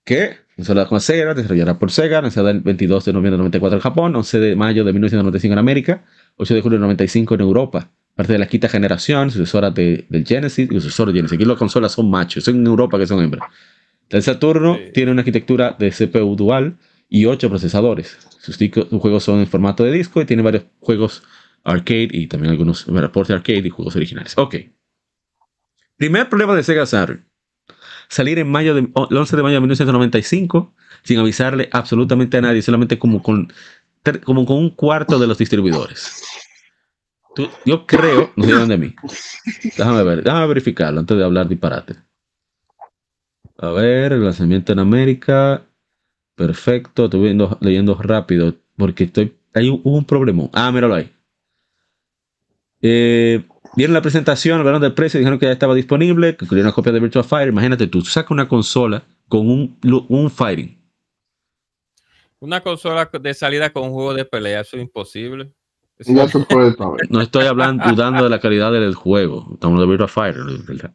[0.04, 3.82] Que Consola con Sega, desarrollada por Sega, lanzada el 22 de noviembre de 94 en
[3.82, 7.92] Japón, 11 de mayo de 1995 en América, 8 de julio de 95 en Europa.
[8.22, 11.36] Parte de la quinta generación, sucesora de, del Genesis y sucesor de Genesis.
[11.36, 13.50] Aquí las consolas son machos, son en Europa que son hembras.
[14.12, 16.78] El Saturno tiene una arquitectura de CPU dual
[17.10, 18.16] y 8 procesadores.
[18.38, 18.60] Sus,
[19.02, 21.24] juegos son en formato de disco y tiene varios juegos
[21.64, 24.34] arcade y también algunos reportes arcade y juegos originales.
[24.38, 24.58] Ok.
[25.98, 27.26] Primer problema de Sega Saturn
[28.08, 32.62] salir en mayo de, el 11 de mayo de 1995 sin avisarle absolutamente a nadie,
[32.62, 33.52] solamente como con,
[34.24, 36.21] como con un cuarto de los distribuidores.
[37.66, 38.96] Yo creo, no sé dónde mí.
[39.64, 41.96] Déjame ver, déjame verificarlo antes de hablar disparate.
[43.58, 45.66] A ver, el lanzamiento en América.
[46.36, 49.38] Perfecto, estoy viendo, leyendo rápido porque estoy.
[49.54, 50.50] Hay hubo un problema.
[50.54, 51.12] Ah, míralo ahí.
[52.82, 56.74] Eh, Vieron la presentación, hablaron del precio, dijeron que ya estaba disponible, que querían una
[56.74, 57.50] copia de Virtua Fighter.
[57.50, 60.78] Imagínate tú, sacas una consola con un, un fighting.
[62.40, 65.54] Una consola de salida con un juego de pelea, eso es imposible.
[67.10, 69.50] No estoy hablando, dudando de la calidad del juego.
[69.54, 70.44] Estamos de Virtua Fighter,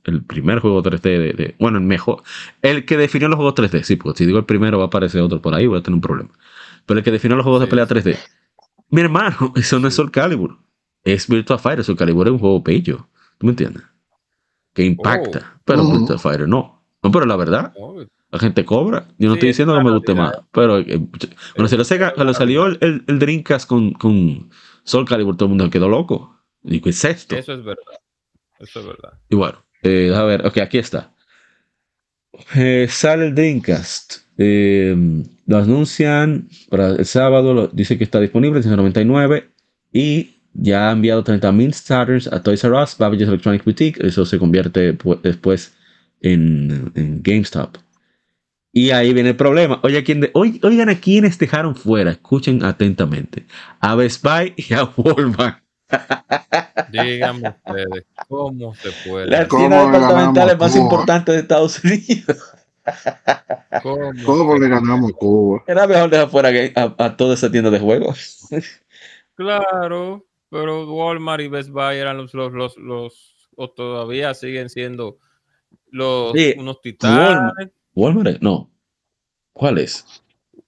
[0.04, 2.22] el, primer juego 3D de, Bueno, el mejor.
[2.62, 5.22] El que definió los juegos 3D, sí, porque si digo el primero va a aparecer
[5.22, 6.30] otro por ahí, voy a tener un problema.
[6.86, 8.18] Pero el que definió los juegos de pelea 3D.
[8.90, 10.58] Mi hermano, eso no es Soul Calibur
[11.06, 13.08] es Virtua Fighter, su Calibur es un juego bello.
[13.38, 13.84] ¿Tú me entiendes?
[14.74, 15.54] Que impacta.
[15.54, 15.60] Oh.
[15.64, 16.82] Pero Virtua Fighter no.
[17.02, 17.72] No, pero la verdad,
[18.30, 19.06] la gente cobra.
[19.16, 20.32] Yo no estoy diciendo que me guste más.
[20.50, 21.00] Pero eh,
[21.54, 24.50] cuando se lo, salió el, el, Dreamcast con, con
[24.86, 26.40] Soul Calibur, todo el mundo quedó loco.
[26.64, 27.36] Y ¿qué es esto?
[27.36, 28.00] Eso es verdad.
[28.58, 29.18] Eso es verdad.
[29.28, 31.14] Y bueno, eh, a ver, ok, aquí está.
[32.54, 34.22] Eh, sale el Dreamcast.
[34.36, 39.50] lo anuncian para el sábado, dice que está disponible, 199.
[39.92, 44.04] Y ya ha enviado 30.000 starters a Toys R Us, Babbage's Electronic Boutique.
[44.04, 45.74] Eso se convierte después
[46.20, 47.76] en, GameStop.
[48.76, 49.80] Y ahí viene el problema.
[49.84, 52.10] Oye, ¿quién oigan a quienes dejaron fuera.
[52.10, 53.46] Escuchen atentamente.
[53.80, 55.62] A Best Buy y a Walmart.
[56.92, 59.28] Díganme ustedes, ¿cómo se puede?
[59.28, 62.52] La tienda departamental más importante de Estados Unidos.
[63.82, 64.12] ¿Cómo?
[64.26, 65.64] ¿Cómo le ganamos Cuba?
[65.66, 66.50] Era mejor dejar fuera
[66.98, 68.46] a, toda esa tienda de juegos.
[69.36, 75.16] Claro, pero Walmart y Best Buy eran los, los, los, los o todavía siguen siendo
[75.90, 77.36] los unos titanes.
[77.36, 77.72] Walmart,
[78.40, 78.70] no.
[79.52, 80.04] ¿Cuál es?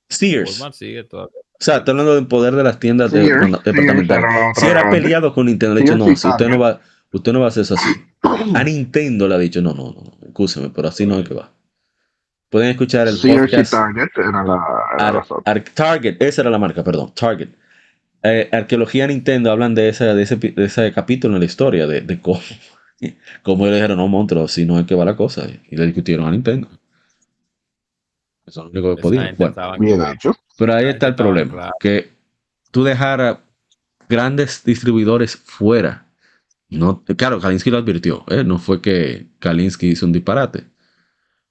[0.09, 0.53] Sears.
[0.53, 1.41] Walmart sigue todavía.
[1.61, 4.31] O sea, está hablando del poder de las tiendas departamentales.
[4.57, 6.81] si era peleado con Nintendo, le ha dicho, no, si usted no va,
[7.13, 7.91] usted no va a hacer eso así.
[8.55, 11.51] A Nintendo le ha dicho, no, no, no, escúcheme, pero así no es que va.
[12.49, 13.73] Pueden escuchar el podcast.
[13.73, 17.49] Target era la, Target, esa era la marca, perdón, Target.
[18.23, 22.01] Eh, arqueología Nintendo hablan de ese, de ese, de ese capítulo en la historia, de,
[22.01, 22.41] de cómo,
[23.43, 25.47] cómo le dijeron, no, monstruo, si no es que va la cosa.
[25.71, 26.69] Y le discutieron a Nintendo.
[28.49, 29.19] Eso es lo único que
[29.79, 30.35] bien hecho.
[30.57, 32.11] Pero ahí está el problema, que
[32.71, 33.45] tú dejar
[34.09, 36.07] grandes distribuidores fuera.
[36.71, 38.45] No, claro, Kalinsky lo advirtió, ¿eh?
[38.45, 40.65] no fue que Kalinsky hizo un disparate,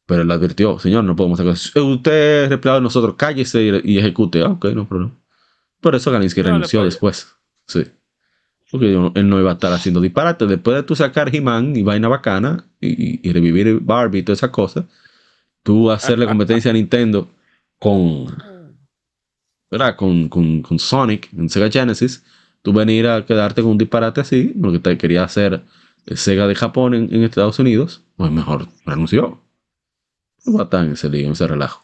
[0.05, 4.41] pero él advirtió, señor, no podemos hacer Usted es empleado de nosotros, cállese y, ejecute.
[4.41, 5.13] Ah, ok, no problema.
[5.81, 7.35] Por eso Kalinsky renunció después.
[7.67, 7.83] Sí.
[8.71, 10.45] Porque él no iba a estar haciendo disparate.
[10.45, 14.49] Después de tú sacar He-Man y vaina bacana y, y, revivir Barbie y todas esas
[14.49, 14.85] cosas,
[15.67, 17.27] tú hacerle competencia a Nintendo
[17.77, 18.27] con
[19.69, 19.97] ¿verdad?
[19.97, 22.23] Con, con, con, Sonic en Sega Genesis,
[22.61, 25.61] tú venir a quedarte con un disparate así, lo que te quería hacer
[26.15, 29.41] Sega de Japón en, Estados Unidos, pues mejor renunció.
[30.45, 31.83] No va a estar en ese lío, en ese relajo.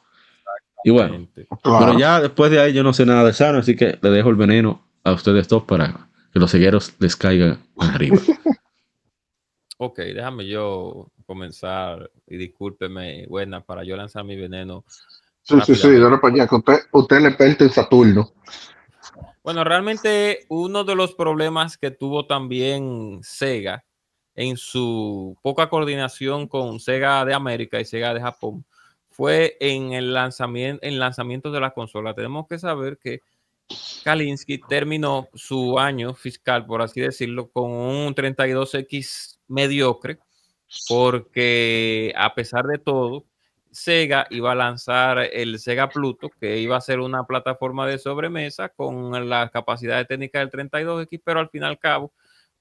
[0.85, 1.27] Y bueno,
[1.61, 4.29] pero ya después de ahí yo no sé nada de Sano, así que le dejo
[4.29, 8.17] el veneno a ustedes dos para que los cegueros les caigan arriba.
[9.77, 14.85] ok, déjame yo comenzar y discúlpeme, buena, para yo lanzar mi veneno
[15.43, 18.31] Sí, sí, sí, dale para allá, que usted, usted le perte en Saturno.
[19.43, 23.83] Bueno, realmente uno de los problemas que tuvo también Sega
[24.35, 28.65] en su poca coordinación con Sega de América y Sega de Japón
[29.09, 32.15] fue en el lanzamiento, en lanzamiento de la consola.
[32.15, 33.21] Tenemos que saber que
[34.03, 40.19] Kalinsky terminó su año fiscal, por así decirlo, con un 32X mediocre,
[40.87, 43.25] porque a pesar de todo,
[43.71, 48.69] Sega iba a lanzar el Sega Pluto, que iba a ser una plataforma de sobremesa
[48.69, 52.13] con la capacidad técnica del 32X, pero al fin y al cabo,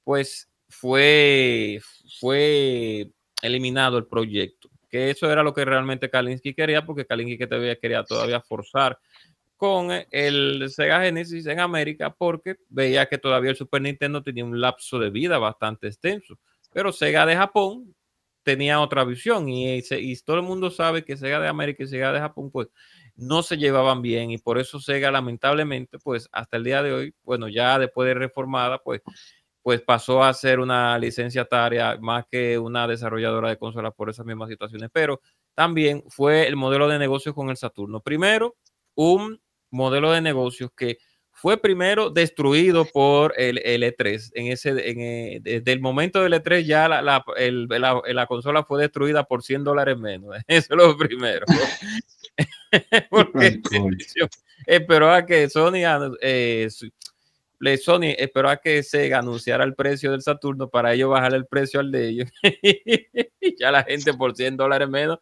[0.05, 1.81] pues fue,
[2.19, 3.11] fue
[3.43, 4.71] eliminado el proyecto.
[4.89, 8.99] Que eso era lo que realmente Kalinsky quería, porque Kalinsky todavía quería todavía forzar
[9.63, 14.61] con el Sega Genesis en América, porque veía que todavía el Super Nintendo tenía un
[14.61, 16.37] lapso de vida bastante extenso.
[16.73, 17.95] Pero Sega de Japón
[18.43, 22.11] tenía otra visión y, y, todo el mundo sabe que Sega de América y Sega
[22.11, 22.71] de Japón pues
[23.15, 27.15] no se llevaban bien y por eso Sega lamentablemente pues hasta el día de hoy,
[27.23, 29.01] bueno ya después de reformada pues
[29.63, 34.49] pues pasó a ser una licenciataria más que una desarrolladora de consolas por esas mismas
[34.49, 35.21] situaciones, pero
[35.55, 38.01] también fue el modelo de negocios con el Saturno.
[38.01, 38.57] Primero,
[38.97, 39.42] un
[39.73, 40.99] modelo de negocios que
[41.43, 44.31] fue primero destruido por el, E3.
[44.35, 47.25] En ese, en, eh, desde el momento del E3 ya la, la,
[48.07, 50.37] la, consola fue destruida por 100 dólares menos.
[50.47, 51.45] Eso es lo primero.
[53.11, 53.61] Porque
[54.67, 55.83] esperó a que Sony,
[56.21, 56.69] eh,
[57.79, 61.79] Sony esperó a que se anunciara el precio del Saturno para ellos bajar el precio
[61.81, 62.31] al de ellos.
[62.43, 65.19] y ya la gente por 100 dólares menos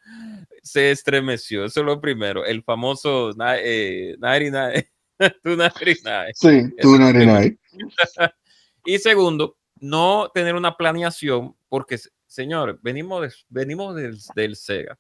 [0.63, 1.65] se estremeció.
[1.65, 2.45] Eso es lo primero.
[2.45, 4.91] El famoso eh, 99
[6.35, 6.63] Sí,
[8.87, 13.97] y segundo, no tener una planeación, porque, señor, venimos, venimos
[14.35, 14.99] del, Sega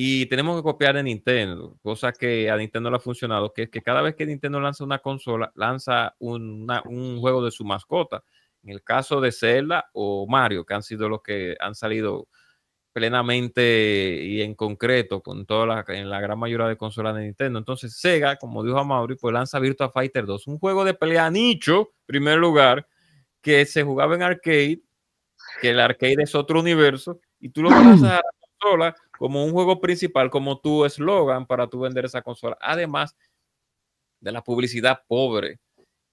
[0.00, 3.68] y tenemos que copiar de Nintendo, cosa que a Nintendo le ha funcionado, que es
[3.68, 8.22] que cada vez que Nintendo lanza una consola, lanza un juego de su mascota.
[8.62, 12.28] En el caso de Zelda o Mario, que han sido los que han salido
[12.92, 17.58] plenamente y en concreto con toda la, en la gran mayoría de consolas de Nintendo.
[17.58, 21.90] Entonces Sega, como dijo Mauri, pues lanza Virtua Fighter 2, un juego de pelea nicho,
[22.06, 22.86] primer lugar,
[23.42, 24.80] que se jugaba en arcade,
[25.60, 28.22] que el arcade es otro universo, y tú lo lanzas a la
[28.60, 32.56] consola como un juego principal, como tu eslogan para tu vender esa consola.
[32.60, 33.16] Además
[34.20, 35.58] de la publicidad pobre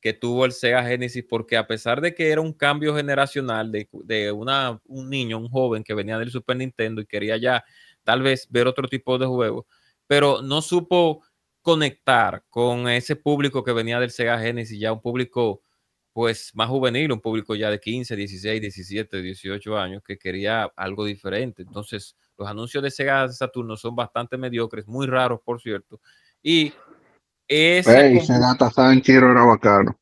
[0.02, 3.90] que tuvo el Sega Genesis, porque a pesar de que era un cambio generacional de,
[4.04, 7.64] de una, un niño, un joven que venía del Super Nintendo y quería ya
[8.04, 9.66] tal vez ver otro tipo de juego,
[10.08, 11.24] pero no supo
[11.64, 15.64] conectar con ese público que venía del Sega Genesis, ya un público
[16.14, 21.04] pues más juvenil, un público ya de 15, 16, 17, 18 años que quería algo
[21.04, 21.64] diferente.
[21.64, 26.00] Entonces, los anuncios de Sega Saturno son bastante mediocres, muy raros, por cierto.
[26.42, 26.74] Y
[27.84, 29.98] Sanchiro era bacano.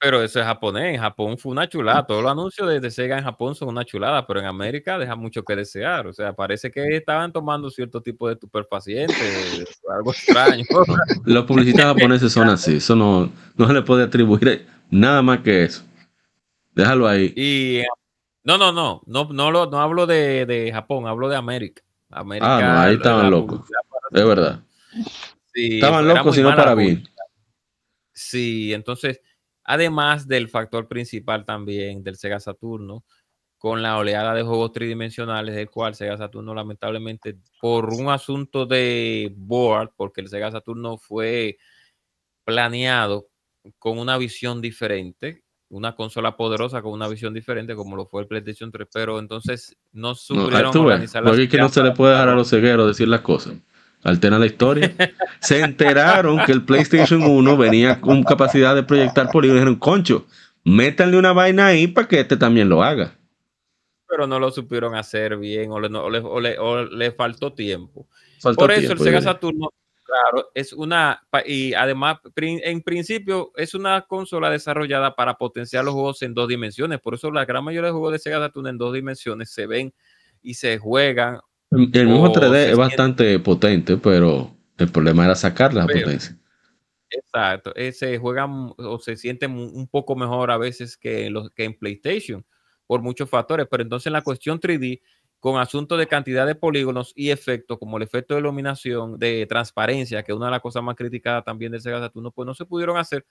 [0.00, 0.94] Pero eso es japonés.
[0.94, 2.06] En Japón fue una chulada.
[2.06, 5.42] Todos los anuncios de, Sega en Japón son una chulada, pero en América deja mucho
[5.42, 6.06] que desear.
[6.06, 9.18] O sea, parece que estaban tomando cierto tipo de estupefacientes,
[9.92, 10.64] algo extraño.
[11.24, 12.76] Los publicistas japoneses son así.
[12.76, 15.82] Eso no, no se le puede atribuir nada más que eso.
[16.74, 17.32] Déjalo ahí.
[17.34, 17.82] Y
[18.56, 19.02] no, no, no.
[19.06, 21.82] No, no, lo, no hablo de, de Japón, hablo de América.
[22.10, 23.60] América ah, no, ahí estaban locos.
[24.12, 24.62] Es verdad.
[25.54, 27.04] estaban locos y no para bien.
[28.12, 29.20] Sí, entonces
[29.70, 33.04] Además del factor principal también del Sega Saturno,
[33.58, 39.30] con la oleada de juegos tridimensionales, del cual Sega Saturno lamentablemente por un asunto de
[39.36, 41.58] board, porque el Sega Saturno fue
[42.44, 43.28] planeado
[43.78, 48.28] con una visión diferente, una consola poderosa con una visión diferente, como lo fue el
[48.28, 52.34] PlayStation 3, pero entonces no supieron organizar la que no se le puede dejar a
[52.34, 53.54] los cegueros decir las cosas
[54.02, 54.94] altera la historia.
[55.40, 60.26] Se enteraron que el PlayStation 1 venía con capacidad de proyectar polígonos y dijeron, concho,
[60.64, 63.14] métanle una vaina ahí para que este también lo haga.
[64.08, 68.08] Pero no lo supieron hacer bien o le, faltó tiempo.
[68.42, 69.70] Por eso el Sega Saturno,
[70.08, 76.22] claro, es una, y además, en principio, es una consola desarrollada para potenciar los juegos
[76.22, 76.98] en dos dimensiones.
[77.00, 79.92] Por eso la gran mayoría de juegos de Sega Saturno en dos dimensiones se ven
[80.42, 81.40] y se juegan
[81.70, 86.34] el mismo 3D es bastante potente, pero el problema era sacar la potencia.
[87.10, 91.64] Exacto, eh, se juegan o se siente un poco mejor a veces que, los, que
[91.64, 92.44] en PlayStation
[92.86, 95.02] por muchos factores, pero entonces en la cuestión 3D,
[95.40, 100.22] con asuntos de cantidad de polígonos y efectos, como el efecto de iluminación, de transparencia,
[100.22, 102.64] que es una de las cosas más criticadas también de Sega Saturn, pues no se
[102.64, 103.24] pudieron hacer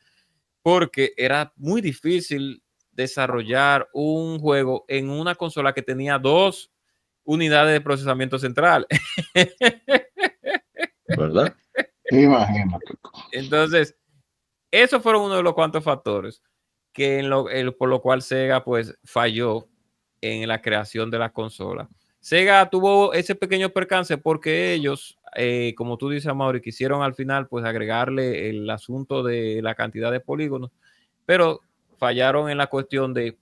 [0.62, 6.72] porque era muy difícil desarrollar un juego en una consola que tenía dos
[7.24, 8.88] unidades de procesamiento central.
[11.08, 11.56] ¿Verdad?
[12.12, 12.86] Imagínate.
[13.32, 13.96] Entonces,
[14.72, 16.42] esos fueron uno de los cuantos factores
[16.94, 17.46] que en lo,
[17.78, 19.70] por lo cual Sega pues falló
[20.20, 21.88] en la creación de la consola.
[22.20, 27.48] Sega tuvo ese pequeño percance porque ellos, eh, como tú dices, Mauri, quisieron al final
[27.48, 30.72] pues agregarle el asunto de la cantidad de polígonos,
[31.26, 31.62] pero
[31.98, 33.38] fallaron en la cuestión de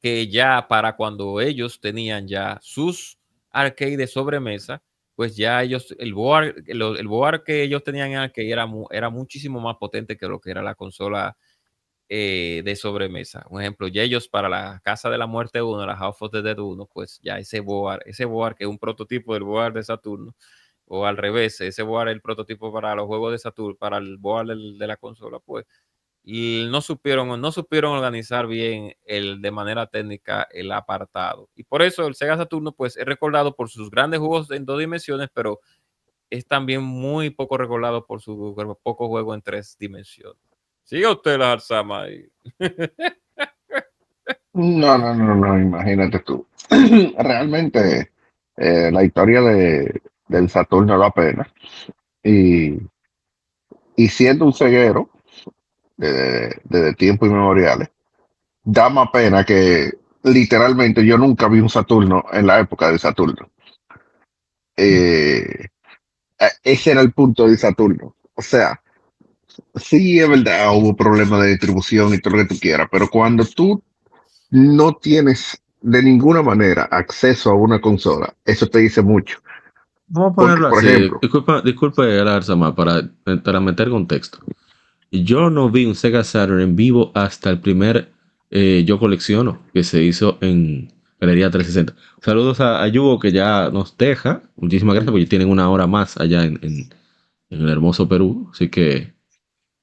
[0.00, 3.18] que ya para cuando ellos tenían ya sus
[3.50, 4.82] arcade de sobremesa,
[5.14, 9.60] pues ya ellos, el board, el, board que ellos tenían en arcade era, era muchísimo
[9.60, 11.36] más potente que lo que era la consola
[12.14, 13.46] eh, de sobremesa.
[13.48, 16.58] Un ejemplo, ellos para la Casa de la Muerte 1, la House of the Dead
[16.58, 20.34] 1, pues ya ese board, ese board que es un prototipo del board de Saturno,
[20.86, 24.18] o al revés, ese board es el prototipo para los juegos de Saturno, para el
[24.18, 24.48] board
[24.78, 25.64] de la consola, pues
[26.22, 31.48] y no supieron, no supieron organizar bien el, de manera técnica el apartado.
[31.56, 34.78] Y por eso el Sega Saturno pues es recordado por sus grandes juegos en dos
[34.78, 35.60] dimensiones, pero
[36.30, 40.51] es también muy poco recordado por su poco juego en tres dimensiones.
[40.84, 42.28] Siga usted la Alzama ahí.
[44.54, 46.46] No, no, no, no, imagínate tú.
[47.18, 48.12] Realmente
[48.56, 51.50] eh, la historia de, del Saturno da pena.
[52.22, 52.78] Y,
[53.96, 55.10] y siendo un ceguero,
[55.96, 57.88] desde tiempos inmemoriales.
[58.64, 59.92] Da más pena que
[60.24, 63.50] literalmente yo nunca vi un Saturno en la época de Saturno.
[64.76, 65.66] Eh,
[66.38, 68.16] eh, ese era el punto de Saturno.
[68.34, 68.81] O sea,
[69.76, 73.44] sí es verdad, hubo problemas de distribución y todo lo que tú quieras, pero cuando
[73.44, 73.82] tú
[74.50, 79.38] no tienes de ninguna manera acceso a una consola, eso te dice mucho.
[80.06, 82.02] Vamos a ponerlo por Ejemplo, disculpa, disculpe,
[82.76, 83.08] para,
[83.42, 84.38] para meter contexto.
[85.10, 88.12] Yo no vi un Sega Saturn en vivo hasta el primer
[88.50, 91.94] eh, Yo Colecciono que se hizo en Galería 360.
[92.20, 94.42] Saludos a, a Yugo que ya nos deja.
[94.56, 96.90] Muchísimas gracias porque tienen una hora más allá en,
[97.48, 98.50] el hermoso Perú.
[98.52, 99.14] Así que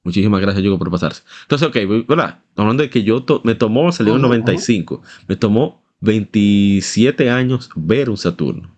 [0.02, 1.22] muchísimas gracias Yugo por pasarse.
[1.42, 2.42] Entonces, ok, ¿verdad?
[2.56, 5.02] Hablando de que yo me tomó, salió en 95.
[5.28, 8.74] Me tomó 27 años ver un Saturno.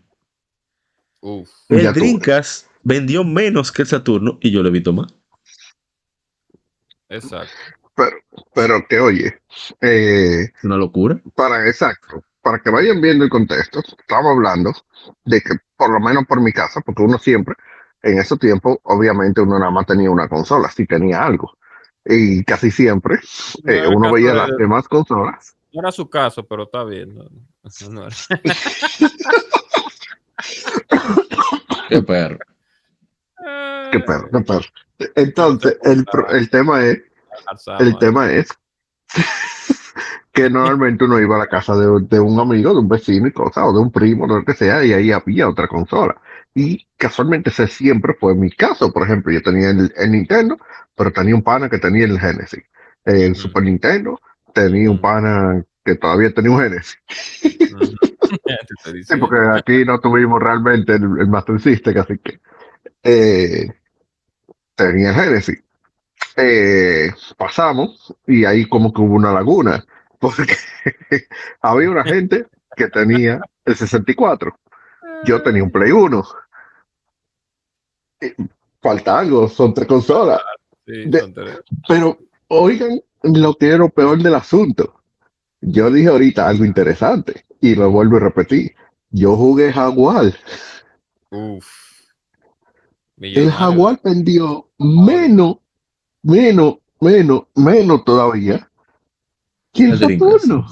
[1.68, 5.06] El Drinkas vendió menos que el Saturno y yo le vi tomar.
[7.08, 7.52] Exacto.
[7.94, 8.16] Pero,
[8.54, 9.40] pero que oye,
[9.80, 11.20] eh, una locura.
[11.36, 14.72] Para exacto, para que vayan viendo el contexto, estamos hablando
[15.24, 17.54] de que por lo menos por mi casa, porque uno siempre,
[18.02, 21.56] en ese tiempo, obviamente uno nada más tenía una consola, si tenía algo.
[22.04, 23.20] Y casi siempre
[23.66, 25.56] eh, uno veía las demás consolas.
[25.72, 27.14] No era su caso, pero está bien.
[31.88, 32.38] qué perro.
[33.92, 34.66] Qué perro, qué perro.
[35.14, 37.00] Entonces, el, el tema es,
[37.78, 38.48] el tema es
[40.32, 43.64] que normalmente uno iba a la casa de, un amigo, de un vecino y cosas,
[43.66, 46.20] o de un primo, de lo que sea, y ahí había otra consola.
[46.54, 48.92] Y casualmente ese siempre fue mi caso.
[48.92, 50.56] Por ejemplo, yo tenía el, Nintendo,
[50.94, 52.62] pero tenía un pana que tenía el Genesis.
[53.04, 54.20] El Super Nintendo
[54.52, 56.98] tenía un pana que todavía tenía un Genesis.
[59.06, 62.40] sí, porque aquí no tuvimos realmente el, Master System, así que
[63.02, 63.68] eh,
[64.74, 65.62] tenía el Genesis.
[66.36, 69.84] Eh, pasamos y ahí como que hubo una laguna,
[70.18, 70.54] porque
[71.62, 72.46] había una gente
[72.76, 74.54] que tenía el 64.
[75.24, 76.24] Yo tenía un Play 1.
[78.80, 80.40] Falta algo, son tres consolas.
[81.88, 82.18] pero
[82.48, 85.02] oigan lo que era lo peor del asunto.
[85.60, 88.74] Yo dije ahorita algo interesante y lo vuelvo a repetir.
[89.10, 90.34] Yo jugué Jaguar.
[93.16, 95.58] El Jaguar vendió menos,
[96.22, 98.68] menos, menos, menos todavía
[99.72, 100.66] que el Saturno.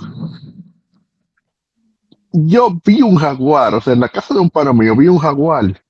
[2.33, 5.19] Yo vi un Jaguar, o sea, en la casa de un pana mío vi un
[5.19, 5.81] Jaguar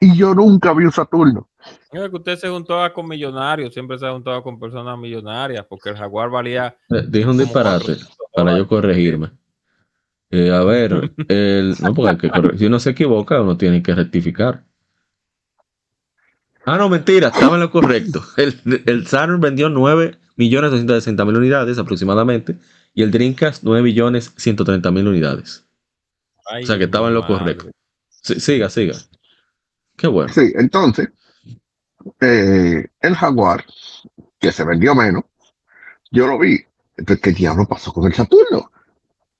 [0.00, 1.48] y yo nunca vi un Saturno.
[1.92, 5.96] Es que usted se juntaba con millonarios, siempre se juntado con personas millonarias, porque el
[5.96, 6.76] Jaguar valía.
[6.90, 7.98] Eh, dijo un disparate
[8.34, 9.30] para yo corregirme.
[10.30, 14.64] Eh, a ver, el, no, porque si uno se equivoca, uno tiene que rectificar.
[16.64, 18.22] Ah, no, mentira, estaba en lo correcto.
[18.36, 22.56] El, el Saturn vendió 9 millones mil unidades aproximadamente
[22.94, 25.64] y el Dreamcast 9 millones 130 mil unidades.
[26.62, 27.70] o sea que estaba en lo correcto.
[28.10, 28.96] siga, siga.
[29.96, 30.32] Qué bueno.
[30.32, 31.08] Sí, entonces,
[32.20, 33.64] eh, el Jaguar,
[34.38, 35.24] que se vendió menos,
[36.10, 36.60] yo lo vi.
[36.96, 38.70] Entonces, ¿qué diablo pasó con el Saturno?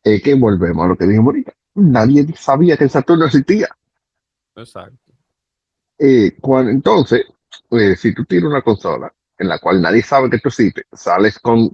[0.02, 1.52] Es que volvemos a lo que dijimos ahorita.
[1.74, 3.68] Nadie sabía que el Saturno existía.
[4.56, 5.12] Exacto.
[5.98, 7.24] Eh, cuando, entonces,
[7.70, 11.38] eh, si tú tienes una consola en la cual nadie sabe que tú existes, sales
[11.38, 11.70] con,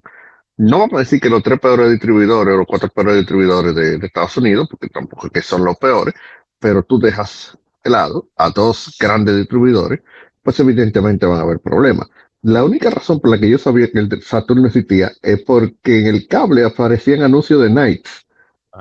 [0.58, 3.98] no vamos a decir que los tres peores distribuidores o los cuatro peores distribuidores de,
[3.98, 6.14] de Estados Unidos, porque tampoco es que son los peores,
[6.58, 10.00] pero tú dejas lado a dos grandes distribuidores,
[10.42, 12.08] pues evidentemente van a haber problemas.
[12.42, 16.00] La única razón por la que yo sabía que el Saturn no existía es porque
[16.00, 18.26] en el cable aparecían anuncios de Nights.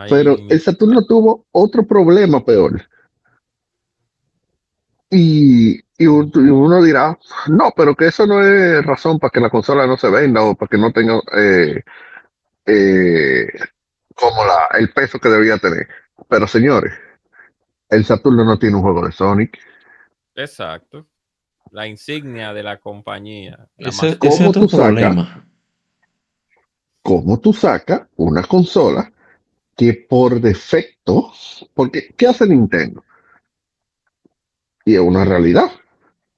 [0.09, 2.87] Pero el Saturno tuvo otro problema peor.
[5.09, 7.17] Y, uno dirá,
[7.47, 10.55] no, pero que eso no es razón para que la consola no se venda o
[10.55, 11.81] para que no tenga eh,
[12.65, 13.47] eh,
[14.13, 15.87] como la, el peso que debía tener.
[16.29, 16.93] Pero señores,
[17.89, 19.57] el Saturno no tiene un juego de Sonic.
[20.35, 21.07] Exacto.
[21.71, 23.67] La insignia de la compañía.
[23.77, 25.45] ese, es otro problema.
[27.01, 29.11] ¿Cómo tú sacas una consola
[29.75, 31.31] que por defecto,
[31.73, 33.03] porque ¿qué hace Nintendo?
[34.85, 35.71] Y es una realidad.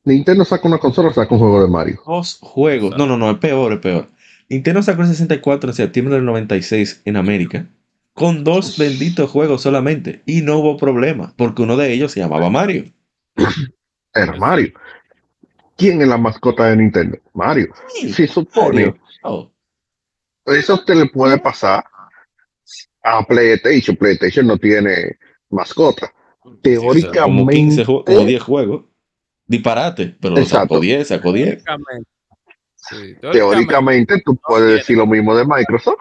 [0.09, 2.01] Nintendo saca una consola, saca un juego de Mario.
[2.05, 2.97] Dos juegos.
[2.97, 4.07] No, no, no, es peor, es peor.
[4.49, 7.67] Nintendo sacó el 64 en septiembre del 96 en América
[8.13, 12.49] con dos benditos juegos solamente y no hubo problema porque uno de ellos se llamaba
[12.49, 12.85] Mario.
[14.13, 14.73] Era Mario.
[15.77, 17.17] ¿Quién es la mascota de Nintendo?
[17.33, 17.69] Mario.
[17.87, 18.93] Si supone.
[19.23, 19.49] Oh.
[20.45, 21.85] Eso te le puede pasar
[23.03, 23.95] a PlayStation.
[23.95, 25.17] PlayStation no tiene
[25.49, 26.11] mascota.
[26.61, 27.85] Teóricamente.
[27.85, 28.88] como, 10 juegos.
[29.49, 31.65] Disparate, pero sacó 10, sacó 10.
[33.33, 35.99] teóricamente, tú puedes decir lo mismo de Microsoft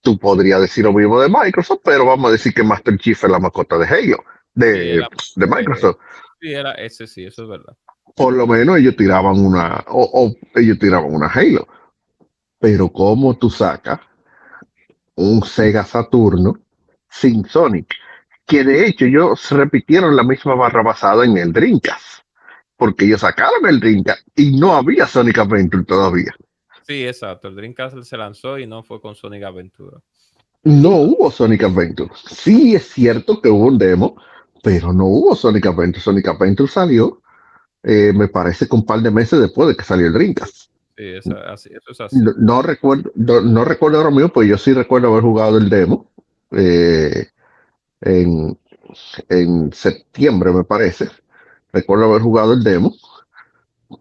[0.00, 3.30] tú podrías decir lo mismo de Microsoft, pero vamos a decir que Master Chief es
[3.30, 4.24] la mascota de Halo,
[4.54, 5.04] de,
[5.36, 5.98] de Microsoft.
[6.40, 7.76] Sí, era ese sí, eso es verdad.
[8.16, 11.66] Por lo menos ellos tiraban una, o, ellos tiraban una Halo.
[12.58, 14.00] Pero ¿cómo tú sacas
[15.14, 16.58] un Sega Saturno
[17.08, 17.94] sin Sonic?
[18.46, 22.22] Que de hecho ellos repitieron la misma barra basada en el Dreamcast.
[22.78, 26.34] Porque ellos sacaron el Dreamcast y no había Sonic Adventure todavía.
[26.86, 27.48] Sí, exacto.
[27.48, 29.98] El Dreamcast se lanzó y no fue con Sonic Adventure.
[30.62, 32.10] No hubo Sonic Adventure.
[32.24, 34.16] Sí es cierto que hubo un demo,
[34.62, 36.00] pero no hubo Sonic Adventure.
[36.00, 37.20] Sonic Adventure salió,
[37.82, 40.70] eh, me parece que un par de meses después de que salió el Dreamcast.
[40.96, 42.16] Sí, eso, así, eso es así.
[42.38, 46.10] No, recuerdo, no, recuerdo ahora mismo, pues yo sí recuerdo haber jugado el demo
[46.52, 47.28] eh,
[48.00, 48.58] en,
[49.28, 51.08] en septiembre, me parece.
[51.72, 52.94] Recuerdo haber jugado el demo,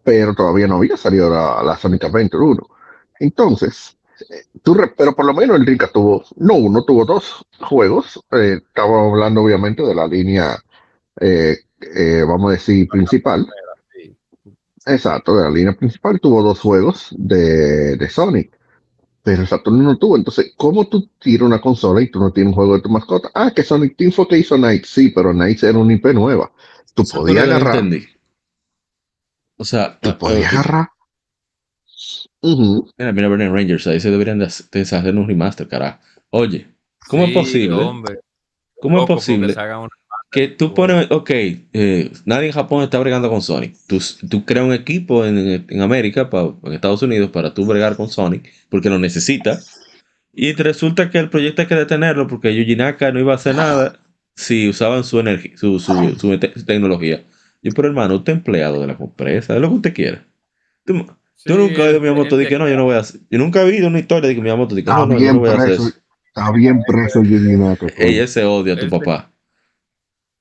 [0.04, 2.68] pero todavía no había salido la, la Sonic Adventure 1.
[3.20, 3.98] Entonces,
[4.64, 8.20] tú, pero por lo menos el Dreamcast tuvo, no uno, tuvo dos juegos.
[8.32, 10.58] Eh, estaba hablando obviamente de la línea,
[11.22, 13.48] eh, eh, vamos a decir, principal.
[14.86, 18.52] Exacto, de la línea principal tuvo dos juegos de, de Sonic.
[19.24, 20.18] Pero Saturn no tuvo.
[20.18, 23.32] Entonces, ¿cómo tú tiras una consola y tú no tienes un juego de tu mascota?
[23.36, 24.86] Ah, que Sonic Team fue que hizo Night.
[24.86, 26.52] Sí, pero Night era una IP nueva.
[26.98, 27.82] Tú podías agarrar.
[29.56, 30.90] O sea, tú podías agarrar
[32.42, 36.00] Mira, mira, Burning Rangers, ahí se deberían de hacer un remaster, carajo.
[36.30, 36.68] Oye,
[37.08, 37.78] ¿cómo es posible?
[38.80, 39.56] ¿Cómo es posible
[40.30, 43.72] que tú pones, ok, eh, nadie en Japón está bregando con Sony.
[43.88, 46.30] Tú, tú creas un equipo en, en América,
[46.64, 49.58] en Estados Unidos, para tú bregar con Sony, porque lo necesita.
[50.34, 53.56] Y resulta que el proyecto hay que detenerlo porque Yuji Naka no iba a hacer
[53.56, 54.00] nada
[54.38, 57.24] si usaban su energía, su, su, su, tecnología.
[57.62, 60.24] Y por hermano, usted es empleado de la empresa, es lo que usted quiera.
[60.86, 63.20] Tú, nunca has oído mi moto que no, yo no voy a hacer.
[63.32, 65.40] Yo nunca he oído una historia de que mi moto que no, no, yo no
[65.40, 65.90] voy a hacer eso.
[66.28, 67.88] Está bien preso Naka.
[67.98, 69.32] Ella se odia a tu papá.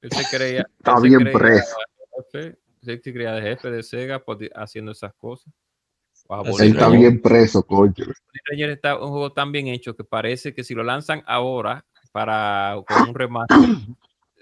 [0.03, 0.67] Él se creía.
[0.79, 1.77] Está bien preso.
[2.35, 4.23] Él se creía de jefe de Sega
[4.55, 5.53] haciendo esas cosas.
[6.61, 7.95] Él está bien preso, coño.
[8.51, 11.85] Ranger está un juego tan bien hecho que parece que si lo lanzan ahora
[12.17, 13.59] para con un remaster,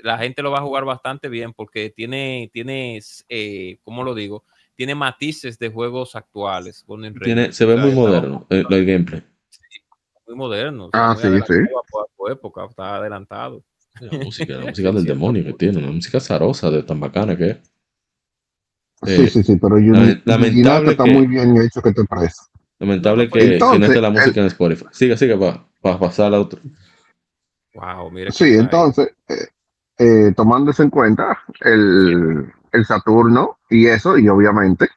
[0.05, 4.45] la gente lo va a jugar bastante bien porque tiene, tiene eh, ¿cómo lo digo?
[4.77, 6.85] Tiene matices de juegos actuales.
[7.25, 9.25] Tiene, se ve muy moderno el, gameplay.
[10.29, 10.91] muy moderno.
[10.93, 11.55] Ah, sí, sí.
[12.17, 13.65] Su época, está adelantado.
[14.01, 17.51] La música, la música del demonio que tiene, una música zarosa de tan bacana que
[17.51, 17.57] es.
[19.03, 19.95] Sí, eh, sí, sí, pero yo
[20.25, 22.41] lamentable está muy bien hecho que te parece.
[22.79, 24.85] Lamentable que, no esté la música en Spotify.
[24.93, 26.61] Sigue, sigue para pasar a otro.
[27.75, 28.31] Wow, mira.
[28.31, 29.47] Sí, entonces, eh,
[29.99, 34.89] eh, tomando eso en cuenta, el, el, Saturno y eso, y obviamente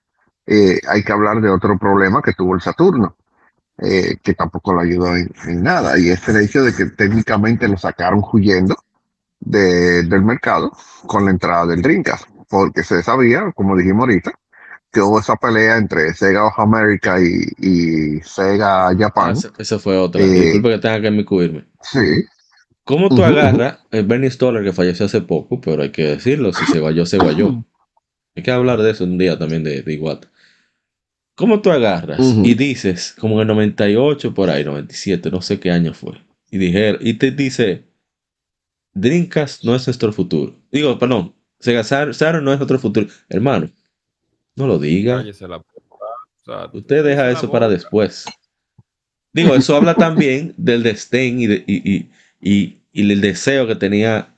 [0.90, 3.18] hay que hablar de otro problema que tuvo el Saturno.
[3.78, 8.24] que tampoco lo ayudó en, nada, y es el hecho de que técnicamente lo sacaron
[8.32, 8.76] huyendo
[9.40, 10.72] de, del mercado
[11.06, 14.32] con la entrada del Dreamcast porque se sabía, como dijimos ahorita,
[14.92, 19.36] que hubo esa pelea entre Sega of America y, Sega Japan.
[19.36, 20.22] Ah, esa fue otra.
[20.22, 21.68] Eh, Disculpe que tenga que incluirme.
[21.82, 22.26] Sí.
[22.88, 26.66] ¿Cómo tú agarras el Bernie Stoller que falleció hace poco, pero hay que decirlo, si
[26.68, 27.66] se guayó, se guayó.
[28.34, 30.20] Hay que hablar de eso un día también de, de
[31.36, 35.70] ¿Cómo tú agarras y dices, como en el 98 por ahí, 97, no sé qué
[35.70, 36.14] año fue,
[36.50, 37.84] y, dije, y te dice,
[38.94, 40.56] Dreamcast no es nuestro futuro.
[40.72, 43.08] Digo, perdón, Sega Saturn no es otro futuro.
[43.28, 43.70] Hermano,
[44.56, 45.26] no lo diga.
[46.72, 48.26] Usted deja eso para después.
[49.34, 52.10] Digo, eso habla también del destén y, y, y,
[52.42, 54.36] y, el deseo que tenía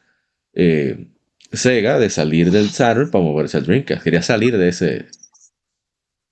[0.53, 1.07] eh,
[1.51, 4.03] Sega de salir del Saturn para moverse al Dreamcast.
[4.03, 5.07] Quería salir de ese.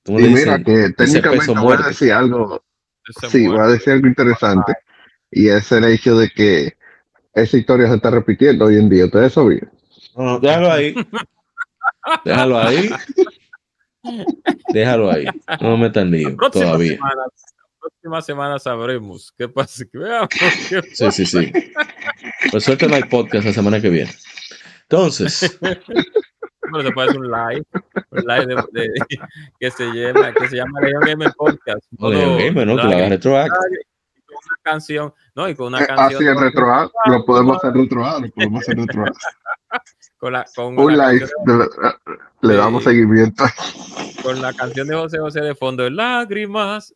[0.06, 2.64] Y mira, que técnicamente voy a decir algo.
[3.30, 4.74] Sí, voy a decir algo interesante.
[5.32, 6.78] Y es el hecho de que
[7.34, 9.06] esa historia se está repitiendo hoy en día.
[9.06, 9.72] ¿Ustedes sabían?
[10.16, 10.96] No, déjalo ahí.
[12.24, 12.90] Déjalo ahí.
[14.74, 15.26] Déjalo ahí.
[15.62, 16.96] No me metan lío todavía.
[16.96, 17.24] Semana,
[17.90, 19.84] próxima semana sabremos qué pasa.
[19.92, 20.30] Que veamos
[20.94, 21.52] sí, sí, sí.
[22.52, 24.12] Por suerte no hay podcast la semana que viene.
[24.84, 25.58] Entonces.
[26.70, 27.66] Bueno, se puede hacer un live,
[28.12, 28.92] un live de,
[29.60, 31.86] que se llama, que se llama Leon Gamer Podcast.
[31.98, 32.76] Leon Gamer, ¿no?
[32.76, 33.56] Que haga retroact.
[34.68, 36.22] Canción, no, y con una canción.
[36.22, 39.16] Así es retroact, lo podemos hacer retroact, lo podemos hacer retroact
[40.18, 41.28] con la, con un live,
[42.42, 43.46] le, damos seguimiento.
[44.24, 46.94] Con la canción de José José de fondo, de lágrimas.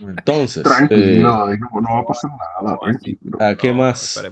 [0.00, 2.30] Entonces, tranquilo, eh, no, va a pasar
[2.62, 2.78] nada.
[3.50, 4.22] ¿A qué más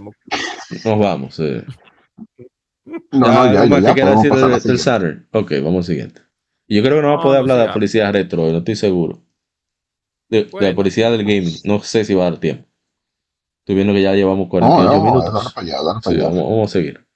[0.84, 1.38] nos vamos?
[1.40, 1.64] Eh.
[2.86, 5.28] No, no, ya, ya, ya, decir del, Saturn?
[5.32, 6.22] Ok, vamos al siguiente.
[6.68, 9.23] Yo creo que no va a poder hablar de la policía retro, no estoy seguro.
[10.28, 12.66] De, de, la policía del gaming, no sé si va a dar tiempo.
[13.64, 15.54] Estoy viendo que ya llevamos 48 no, no, minutos.
[15.54, 16.24] Para allá, sí, allá.
[16.24, 17.06] Vamos, vamos, a seguir.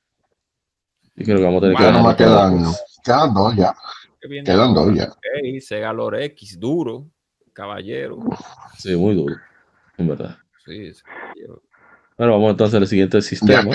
[1.15, 2.65] Yo creo que vamos a tener bueno, que me quedan,
[3.05, 3.75] quedan dos ya.
[4.21, 5.13] Quedan dos ya.
[5.13, 7.11] Okay, Sega Lore X, duro,
[7.53, 8.19] caballero.
[8.79, 9.37] Sí, muy duro,
[9.99, 10.39] en verdad.
[10.65, 11.03] Sí, sí.
[12.17, 13.71] Bueno, vamos entonces al siguiente sistema.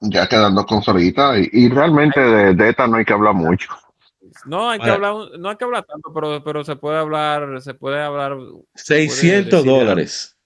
[0.00, 3.34] Ya, ya quedan dos consolitas y, y realmente de, de, esta no hay que hablar
[3.34, 3.70] mucho.
[4.46, 7.74] No hay que hablar, no hay que hablar tanto, pero, pero se puede hablar, se
[7.74, 8.36] puede hablar.
[8.74, 10.36] 600 dólares.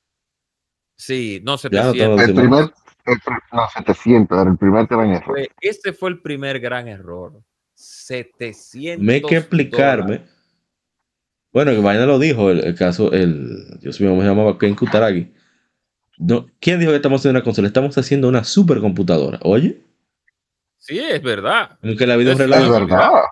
[0.97, 1.97] Sí, no, 700.
[1.97, 2.65] No el primer,
[3.07, 3.19] el,
[3.53, 5.39] no, 700, era el primer gran error.
[5.61, 7.43] Este fue el primer gran error.
[7.75, 9.05] 700.
[9.05, 10.23] Me hay que explicarme.
[11.53, 15.33] Bueno, que mañana lo dijo el, caso, el, Dios mío, me llamaba Ken Kutaragi.
[16.19, 17.67] No, ¿Quién dijo que estamos haciendo una consola?
[17.67, 19.39] Estamos haciendo una supercomputadora.
[19.43, 19.83] Oye.
[20.79, 21.79] Sí, es verdad.
[21.83, 23.23] Aunque la vida es, es verdad.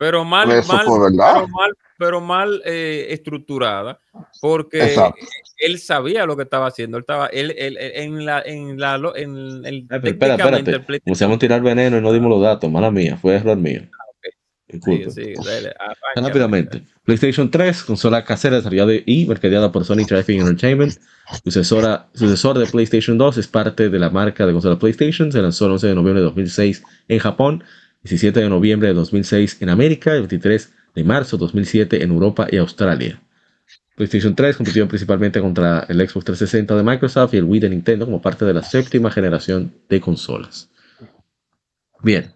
[0.00, 4.00] Pero mal, mal, pero mal, pero mal eh, estructurada,
[4.40, 5.20] porque Exacto
[5.60, 6.96] él sabía lo que estaba haciendo.
[6.96, 9.86] Él estaba, él, él, en la, en la, en el.
[9.90, 11.38] Ay, espera, espérate.
[11.38, 12.70] Tirar veneno y no dimos los datos.
[12.70, 13.82] Mala mía, fue error mío.
[14.84, 15.74] Sí, sí, dale,
[16.14, 16.82] Rápidamente.
[17.02, 20.96] PlayStation 3, consola casera desarrollada y mercadeada por Sony Traffic Entertainment.
[21.42, 25.32] Sucesora, sucesor de PlayStation 2, es parte de la marca de consola PlayStation.
[25.32, 27.64] Se lanzó el 11 de noviembre de 2006 en Japón.
[28.02, 32.46] 17 de noviembre de 2006 en América y 23 de marzo de 2007 en Europa
[32.50, 33.20] y Australia.
[33.96, 38.06] PlayStation 3 compitió principalmente contra el Xbox 360 de Microsoft y el Wii de Nintendo
[38.06, 40.70] como parte de la séptima generación de consolas.
[42.02, 42.32] Bien.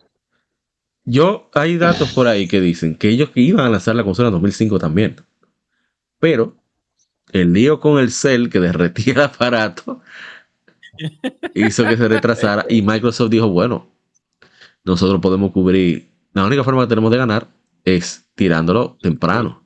[1.07, 4.35] Yo, hay datos por ahí que dicen que ellos iban a lanzar la consola en
[4.35, 5.17] 2005 también.
[6.19, 6.57] Pero
[7.33, 10.03] el lío con el Cell que derretía el aparato
[11.55, 13.94] hizo que se retrasara y Microsoft dijo, bueno,
[14.85, 17.49] nosotros podemos cubrir, la única forma que tenemos de ganar
[17.85, 19.63] es tirándolo temprano.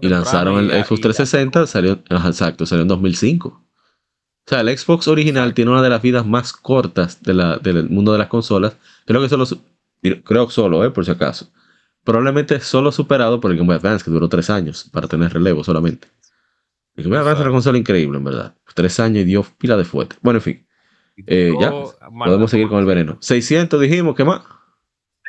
[0.00, 3.48] y lanzaron el Xbox 360, salió, exacto, salió en 2005.
[3.48, 8.18] O sea, el Xbox original tiene una de las vidas más cortas del mundo de
[8.18, 8.76] las consolas.
[9.06, 9.46] Creo que solo,
[10.24, 11.52] creo solo, eh, por si acaso.
[12.04, 15.62] Probablemente solo superado por el Game Boy Advance, que duró tres años para tener relevo
[15.62, 16.08] solamente.
[16.96, 18.56] El Game Boy Advance es una consola increíble, en verdad.
[18.74, 20.16] Tres años y dio pila de fuerte.
[20.22, 20.66] Bueno, en fin.
[21.26, 23.18] Eh, ya, podemos seguir con el veneno.
[23.20, 24.42] 600 dijimos, ¿qué más?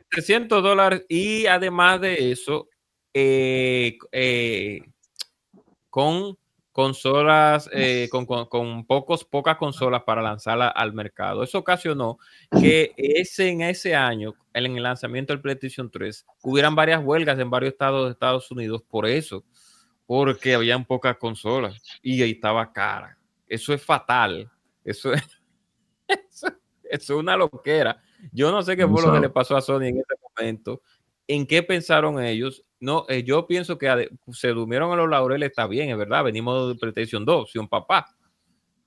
[0.10, 2.68] 300 dólares y además de eso,
[3.14, 4.82] eh, eh,
[5.90, 6.38] con
[6.72, 7.70] consolas,
[8.10, 11.44] con, con, pocos, pocas consolas para lanzarla al mercado.
[11.44, 12.18] Eso ocasionó
[12.60, 17.50] que ese, en ese año, en el lanzamiento del PlayStation 3, hubieran varias huelgas en
[17.50, 19.44] varios estados de Estados Unidos por eso,
[20.08, 23.18] porque habían pocas consolas y ahí estaba cara.
[23.48, 24.50] Eso es fatal.
[24.84, 25.24] Eso es
[26.30, 26.48] eso,
[26.84, 28.02] es una loquera.
[28.32, 30.82] Yo no sé qué fue lo que le pasó a Sony en ese momento.
[31.28, 32.64] ¿En qué pensaron ellos?
[32.80, 36.24] No, eh, yo pienso que se durmieron a los laureles, está bien, es verdad.
[36.24, 38.16] Venimos de PlayStation 2, si un papá.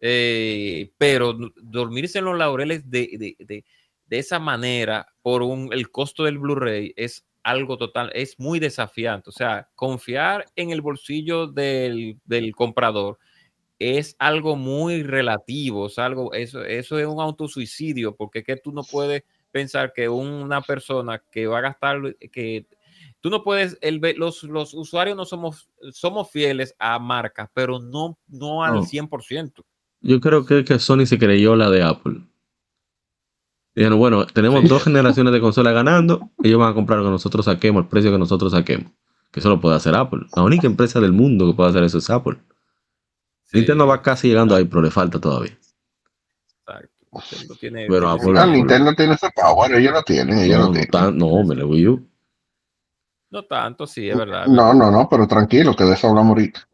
[0.00, 3.64] Eh, pero dormirse en los laureles de, de,
[4.06, 9.30] de, esa manera por un, el costo del Blu-ray es algo total, es muy desafiante.
[9.30, 13.18] O sea, confiar en el bolsillo del, del comprador
[13.78, 18.72] es algo muy relativo, es algo, eso, eso es un autosuicidio, porque es que tú
[18.72, 22.66] no puedes pensar que una persona que va a gastar, que
[23.20, 28.18] tú no puedes, el, los, los usuarios no somos, somos fieles a marcas, pero no,
[28.28, 29.64] no al 100%.
[30.00, 32.20] Yo creo que, que Sony se creyó la de Apple.
[33.74, 37.44] Dijeron, bueno, tenemos dos generaciones de consolas ganando, ellos van a comprar lo que nosotros
[37.44, 38.90] saquemos, el precio que nosotros saquemos.
[39.30, 40.20] Que eso lo puede hacer Apple.
[40.34, 42.38] La única empresa del mundo que puede hacer eso es Apple.
[43.57, 45.57] Nintendo va casi llegando ahí, pero le falta todavía.
[46.61, 46.96] Exacto.
[47.12, 50.48] Nintendo tiene, pero Apple, ah, Nintendo tiene ese power, lo ella no, lo tiene.
[50.48, 52.11] No, no, me lo Wii U.
[53.30, 54.46] No tanto, sí, es verdad.
[54.46, 56.68] No, no, no, pero tranquilo, que de eso hablamos ahorita.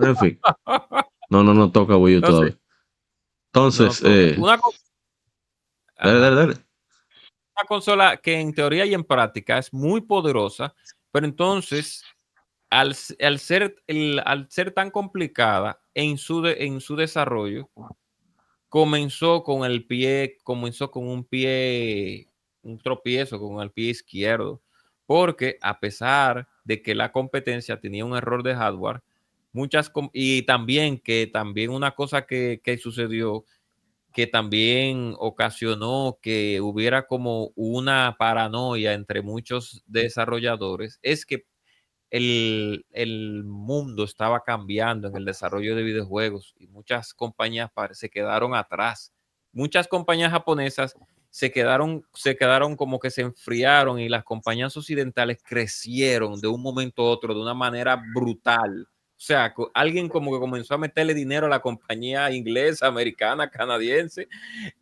[0.00, 0.40] en fin.
[1.30, 2.58] No, no, no toca Wii U todavía.
[3.52, 4.58] Entonces, eh, una
[5.96, 6.54] dale, dale, dale.
[7.56, 10.74] Una consola que en teoría y en práctica es muy poderosa,
[11.12, 12.04] pero entonces
[12.70, 13.76] al, ser,
[14.24, 17.70] al ser tan complicada en su, en su desarrollo,
[18.68, 22.28] comenzó con el pie, comenzó con un pie,
[22.62, 24.60] un tropiezo con el pie izquierdo,
[25.06, 29.02] porque a pesar de que la competencia tenía un error de hardware,
[29.52, 33.44] muchas, y también que también una cosa que, que sucedió,
[34.12, 41.46] que también ocasionó que hubiera como una paranoia entre muchos desarrolladores, es que
[42.10, 49.12] el, mundo estaba cambiando en el desarrollo de videojuegos y muchas compañías se quedaron atrás.
[49.52, 50.94] Muchas compañías japonesas
[51.30, 56.62] se quedaron, se quedaron como que se enfriaron y las compañías occidentales crecieron de un
[56.62, 58.88] momento a otro de una manera brutal.
[59.24, 64.28] O sea, alguien como que comenzó a meterle dinero a la compañía inglesa, americana, canadiense,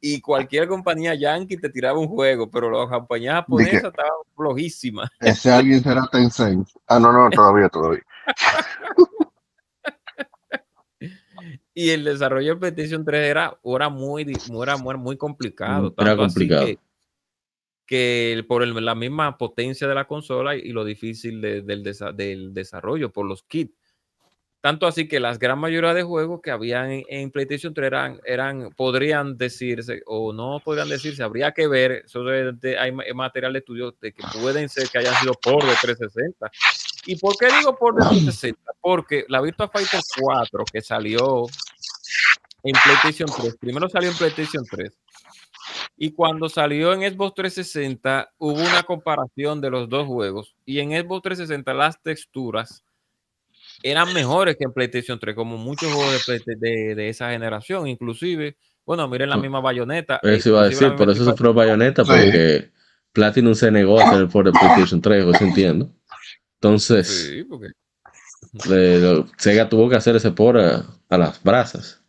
[0.00, 5.08] y cualquier compañía yankee te tiraba un juego, pero las compañías japonesas estaban flojísimas.
[5.20, 6.68] Ese alguien será Tencent.
[6.88, 8.02] Ah, no, no, todavía, todavía.
[11.72, 14.26] y el desarrollo de PlayStation 3 era, era, muy,
[14.60, 15.94] era muy, complicado.
[15.96, 16.66] Era complicado.
[17.86, 23.24] que, por la misma potencia de la consola y, lo difícil del, del desarrollo, por
[23.24, 23.80] los kits
[24.62, 28.70] tanto así que las gran mayoría de juegos que habían en, PlayStation 3 eran, eran,
[28.76, 32.24] podrían decirse o no podrían decirse, habría que ver, eso
[32.78, 36.48] hay material de estudio de que pueden ser que hayan sido por de 360.
[37.06, 38.72] ¿Y por qué digo por de 360?
[38.80, 41.46] Porque la Virtua Fighter 4 que salió
[42.62, 44.92] en PlayStation 3, primero salió en PlayStation 3
[45.96, 50.90] y cuando salió en Xbox 360 hubo una comparación de los dos juegos y en
[50.90, 52.84] Xbox 360 las texturas
[53.82, 59.08] eran mejores que en PlayStation 3, como muchos juegos de, de, esa generación, inclusive, bueno,
[59.08, 60.20] miren la misma bayoneta.
[60.22, 62.70] Eso iba a decir, por eso sufrió bayoneta, porque
[63.12, 65.92] Platinum se negó a hacer el port de PlayStation 3, eso entiendo.
[66.54, 67.68] Entonces, sí, porque...
[69.38, 72.02] Sega tuvo que hacer ese por a, las brasas.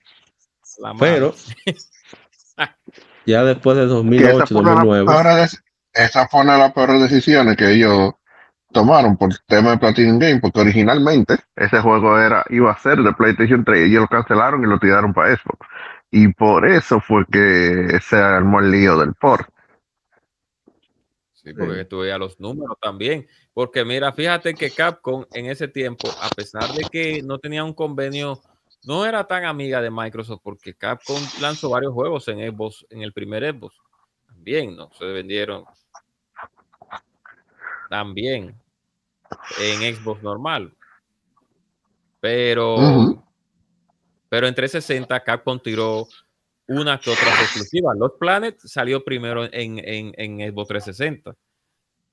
[0.99, 1.33] Pero,
[3.25, 5.47] ya después de 2008, 2009.
[5.93, 8.13] esa fue una de las peores decisiones que ellos
[8.73, 12.97] tomaron por el tema de Platinum Game, porque originalmente ese juego era iba a ser
[12.97, 15.65] de PlayStation 3 y ellos lo cancelaron y lo tiraron para Xbox.
[16.11, 19.47] Y por eso fue que se armó el lío del port.
[21.33, 23.27] Sí, porque tú veías los números también.
[23.53, 27.73] Porque mira, fíjate que Capcom en ese tiempo, a pesar de que no tenía un
[27.73, 28.41] convenio,
[28.85, 33.13] no era tan amiga de Microsoft, porque Capcom lanzó varios juegos en Xbox, en el
[33.13, 33.75] primer Xbox.
[34.27, 34.89] También, ¿no?
[34.97, 35.65] Se vendieron
[37.89, 38.55] también
[39.59, 40.73] en Xbox normal.
[42.19, 42.77] Pero,
[44.29, 46.07] pero en 360 Capcom tiró
[46.67, 47.93] una que otra exclusiva.
[47.95, 51.35] Los Planet salió primero en, en, en Xbox 360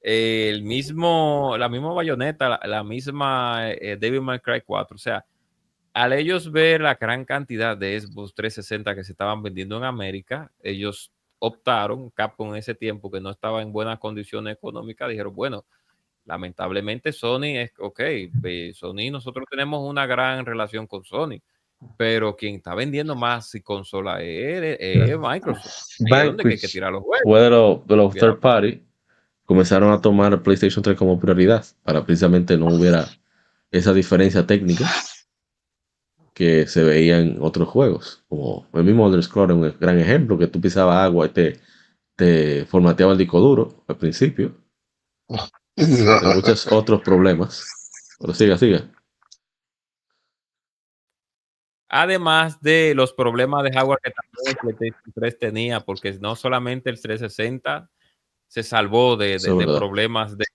[0.01, 4.95] el mismo, la misma bayoneta, la, misma eh, Devil May Cry 4.
[4.95, 5.25] O sea,
[5.93, 10.51] al ellos ver la gran cantidad de Xbox 360 que se estaban vendiendo en América,
[10.63, 15.65] ellos optaron, Capcom en ese tiempo que no estaba en buenas condiciones económicas, dijeron, bueno,
[16.25, 18.01] lamentablemente Sony es, ok,
[18.75, 21.41] Sony, nosotros tenemos una gran relación con Sony,
[21.97, 25.97] pero quien está vendiendo más consola es, Microsoft.
[25.99, 27.23] ¿Dónde hay que tirar los juegos?
[27.25, 28.83] Fue de los, third party
[29.45, 33.07] comenzaron a tomar PlayStation 3 como prioridad para precisamente no hubiera
[33.73, 34.89] esa diferencia técnica
[36.35, 40.47] que se veía en otros juegos, como el mismo Elder Scrolls, un gran ejemplo, que
[40.47, 41.61] tú pisabas agua y te,
[42.17, 44.55] te formateaba el disco duro al principio.
[46.35, 47.67] muchos otros problemas.
[48.19, 48.91] Pero siga, siga.
[51.89, 56.89] Además de los problemas de hardware que también el PlayStation 3 tenía, porque no solamente
[56.89, 57.91] el 360
[58.47, 59.39] se salvó de,
[59.77, 60.47] problemas de,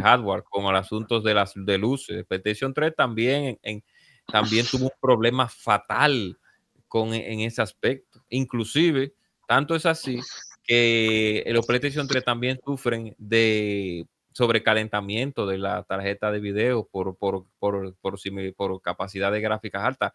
[0.00, 2.24] hardware, como los asuntos de las de luces.
[2.26, 3.82] PlayStation 3 también, en,
[4.26, 6.38] también tuvo un problema fatal
[6.86, 8.24] con, en ese aspecto.
[8.28, 9.14] Inclusive,
[9.48, 10.20] tanto es así
[10.62, 14.06] que los PlayStation 3 también sufren de
[14.38, 18.20] sobrecalentamiento de la tarjeta de video por, por, por, por,
[18.56, 20.12] por capacidad de gráficas altas.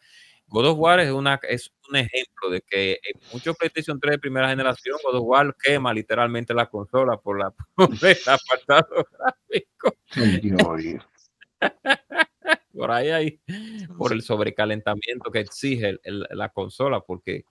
[0.48, 4.20] God of War es, una, es un ejemplo de que en muchos PlayStation 3 de
[4.20, 9.94] primera generación, God of War quema literalmente la consola por la por el apartado gráfico.
[12.74, 13.42] por ahí, ahí,
[13.98, 17.44] por el sobrecalentamiento que exige la consola, porque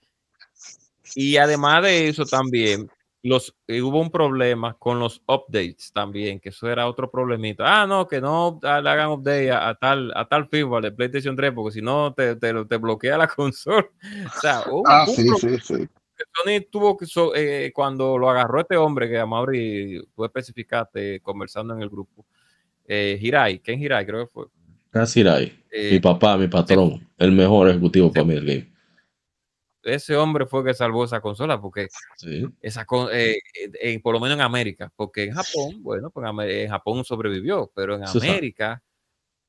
[1.14, 2.90] y además de eso también
[3.22, 7.82] los, eh, hubo un problema con los updates también, que eso era otro problemita.
[7.82, 11.52] Ah, no, que no le hagan update a, tal a tal firmware de PlayStation 3,
[11.52, 13.86] porque si no te, te, bloquea la consola.
[14.26, 15.88] O sea, ah, sí, sí, sí.
[16.34, 21.74] Sony tuvo que, eh, cuando lo agarró este hombre, que a Mauri, tú especificaste conversando
[21.74, 22.26] en el grupo,
[22.86, 24.04] eh, Hirai, ¿quién Hirai?
[24.06, 24.46] Creo que fue.
[24.90, 25.52] Casi Hirai,
[25.90, 28.71] mi papá, mi patrón, el mejor ejecutivo para mí del game
[29.84, 31.88] ese hombre fue que salvó esa consola, porque
[32.60, 33.38] esa eh,
[33.80, 37.96] eh, por lo menos en América, porque en Japón, bueno, pues en Japón sobrevivió, pero
[37.96, 38.82] en América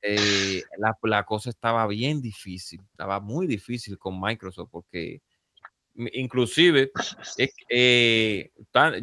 [0.02, 0.64] eh,
[1.04, 5.22] la, cosa estaba bien difícil, estaba muy difícil con Microsoft, porque
[5.96, 6.92] inclusive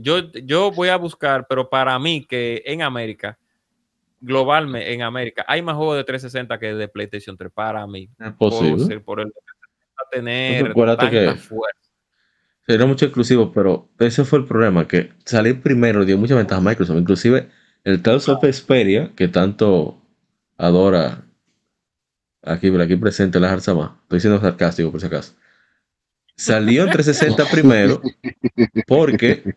[0.00, 3.38] yo, yo voy a buscar, pero para mí que en América,
[4.20, 8.10] globalmente en América, hay más juegos de 360 que de PlayStation 3 para mí.
[8.18, 9.00] Es posible.
[9.00, 9.32] por el
[10.10, 11.36] tener que
[12.66, 16.64] Sería mucho exclusivo, pero ese fue el problema, que salir primero dio mucha ventaja a
[16.64, 16.98] Microsoft.
[16.98, 17.48] Inclusive
[17.84, 20.00] el Tales of Xperia, que tanto
[20.56, 21.24] adora
[22.42, 25.34] aquí, aquí presente la Harzama, estoy siendo sarcástico por si acaso,
[26.36, 28.00] salió en 360 primero
[28.86, 29.54] porque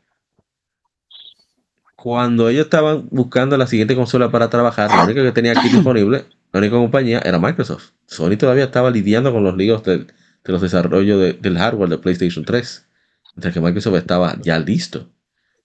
[1.96, 6.26] cuando ellos estaban buscando la siguiente consola para trabajar, la única que tenía aquí disponible,
[6.52, 7.91] la única compañía era Microsoft.
[8.08, 10.08] Sony todavía estaba lidiando con los líos del
[10.44, 12.88] de los desarrollos del hardware de PlayStation 3,
[13.36, 15.10] mientras que Microsoft estaba ya listo.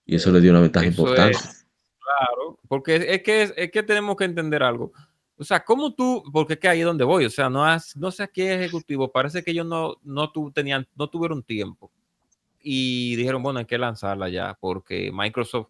[0.06, 1.38] Y eso le dio una ventaja importante.
[1.38, 4.92] claro, porque es que, es, que tenemos que entender algo.
[5.36, 6.22] O sea, ¿cómo tú?
[6.32, 7.24] Porque es que ahí es donde voy.
[7.24, 9.12] O sea, no, has, no sé a qué ejecutivo.
[9.12, 11.92] Parece que ellos no, no, tenían, no tuvieron tiempo.
[12.60, 15.68] Y dijeron, bueno, hay que lanzarla ya, porque Microsoft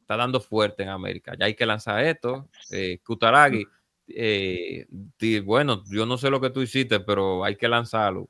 [0.00, 1.34] está dando fuerte en América.
[1.38, 2.48] Ya hay que lanzar esto.
[2.70, 3.66] Eh, Kutaragi,
[4.08, 4.86] eh,
[5.44, 8.28] bueno, yo no sé lo que tú hiciste, pero hay que lanzarlo.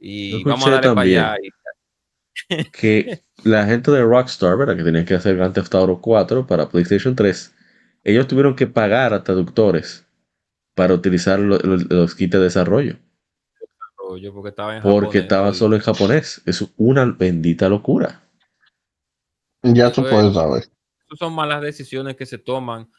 [0.00, 1.36] Y vamos a darle para allá.
[2.72, 4.76] Que la gente de Rockstar, ¿verdad?
[4.76, 7.54] Que tenían que hacer Grand Theft Auto 4 para PlayStation 3,
[8.02, 10.06] ellos tuvieron que pagar a traductores
[10.74, 12.96] para utilizar los kits de desarrollo.
[14.32, 16.40] porque estaba, en porque estaba solo en japonés.
[16.46, 18.22] Es una bendita locura.
[19.62, 20.64] Ya tú puedes saber.
[21.18, 22.90] son malas decisiones que se toman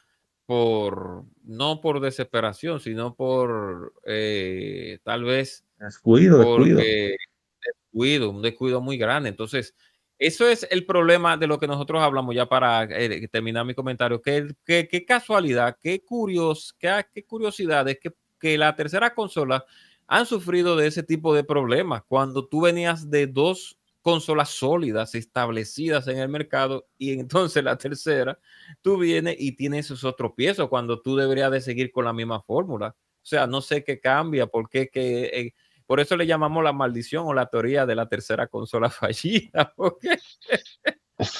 [0.46, 8.30] por no por desesperación, sino por eh, tal vez Descuido, descuido.
[8.30, 9.30] un descuido muy grande.
[9.30, 9.76] Entonces,
[10.20, 14.22] eso es el problema de lo que nosotros hablamos ya para eh, terminar mi comentario.
[14.22, 19.66] Qué, qué, casualidad, qué, curios, qué, qué curiosidad es que, que la tercera consola
[20.06, 26.08] han sufrido de ese tipo de problemas cuando tú venías de dos consolas sólidas establecidas
[26.08, 28.40] en el mercado y entonces la tercera,
[28.82, 32.42] tú vienes y tienes esos otros piezos cuando tú deberías de seguir con la misma
[32.42, 32.96] fórmula.
[33.24, 35.54] O sea, no sé qué cambia, porque que,
[35.92, 40.18] por eso le llamamos la maldición o la teoría de la tercera consola fallida, porque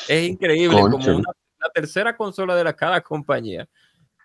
[0.08, 3.66] es increíble como la tercera consola de la, cada compañía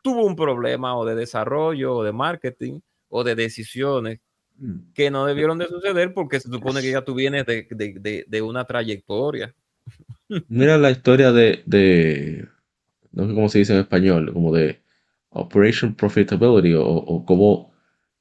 [0.03, 4.19] tuvo un problema o de desarrollo o de marketing o de decisiones
[4.59, 4.93] Mm.
[4.95, 8.43] que no debieron de suceder porque se supone que ya tú vienes de, de, de,
[8.43, 9.55] una trayectoria.
[10.49, 12.49] Mira la historia de, de,
[13.13, 14.81] no sé cómo se dice en español, como de
[15.29, 17.71] Operation Profitability o, o como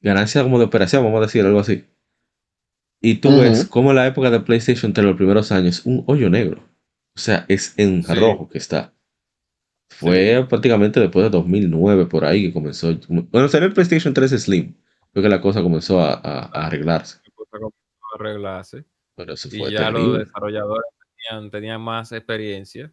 [0.02, 1.86] ganancia como de operación, vamos a decir algo así.
[3.06, 6.64] Y tú ves como la época de PlayStation 3, los primeros años, un hoyo negro.
[7.16, 8.96] O sea, es en rojo que está.
[9.90, 12.98] Fue prácticamente después de 2009 por ahí que comenzó.
[13.08, 14.76] Bueno, salió el PlayStation 3 Slim
[15.14, 17.20] que la cosa comenzó a, arreglarse.
[17.20, 18.86] a arreglarse.
[19.52, 20.90] y ya los desarrolladores
[21.52, 22.92] tenían, más experiencia.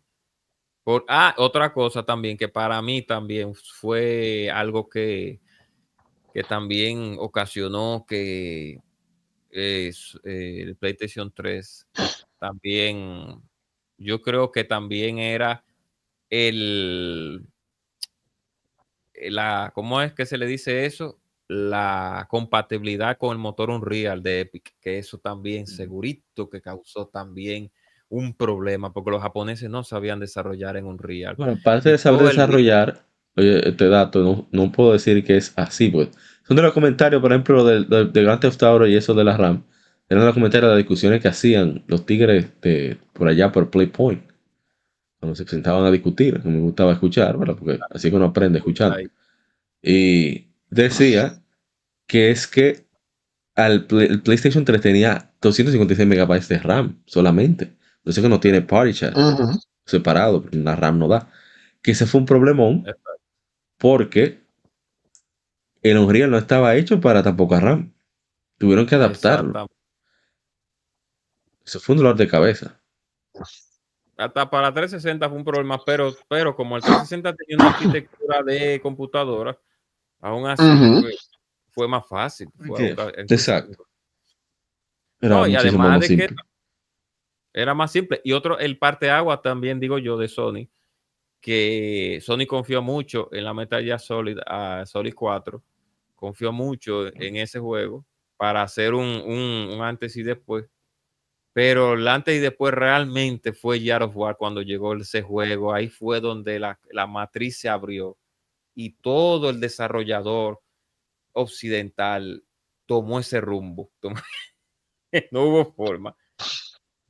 [0.85, 5.41] Por, ah, otra cosa también que para mí también fue algo que,
[6.35, 8.79] que también ocasionó que
[9.53, 9.93] eh,
[10.25, 11.87] el PlayStation 3
[12.39, 13.41] también,
[13.99, 15.65] yo creo que también era
[16.31, 17.47] el,
[19.15, 21.23] la, ¿cómo es que se le dice eso?
[21.53, 27.71] la compatibilidad con el motor Unreal de Epic, que eso también segurito que causó también
[28.09, 31.37] un problema, porque los japoneses no sabían desarrollar en Unreal.
[31.37, 33.05] Bueno, aparte de saber desarrollar,
[33.37, 36.09] oye, este dato no, puedo decir que es así, pues.
[36.45, 39.37] Son de los comentarios, por ejemplo, de, de, Grand Theft Auto y eso de la
[39.37, 39.65] RAM.
[40.09, 44.23] Eran los comentarios de las discusiones que hacían los tigres de, por allá por Playpoint.
[45.21, 49.01] Cuando se presentaban a discutir, me gustaba escuchar, porque así que uno aprende a escuchar.
[49.81, 51.41] Y decía
[52.07, 52.87] que es que
[53.55, 57.77] al el PlayStation 3 tenía 256 megabytes de RAM solamente.
[58.05, 59.17] No sé que no tiene party chat
[59.87, 61.31] separado, porque la RAM no da.
[61.83, 62.85] Que ese fue un problemón
[63.79, 64.42] porque
[65.83, 67.93] el Unreal no estaba hecho para tampoco RAM.
[68.59, 69.67] Tuvieron que adaptarlo.
[71.65, 72.81] Eso fue un dolor de cabeza.
[74.17, 78.81] Hasta para 360 fue un problema, pero, pero como el 360 tenía una arquitectura de
[78.81, 79.59] computadora,
[80.21, 80.65] aún así
[81.71, 82.49] fue más fácil.
[83.29, 83.87] Exacto.
[85.21, 86.29] Era y además de que
[87.53, 88.21] era más simple.
[88.25, 90.69] Y otro, el parte agua también, digo yo, de Sony,
[91.41, 95.63] que Sony confió mucho en la Metal Gear Solid, a Solid 4,
[96.23, 98.07] confió mucho en ese juego
[98.37, 100.67] para hacer un, antes y después.
[101.53, 105.75] Pero el antes y después realmente fue Gear of War cuando llegó ese juego.
[105.75, 108.17] Ahí fue donde la, la matriz se abrió
[108.73, 110.61] y todo el desarrollador
[111.33, 112.45] occidental
[112.87, 113.91] tomó ese rumbo.
[115.33, 116.17] no hubo forma.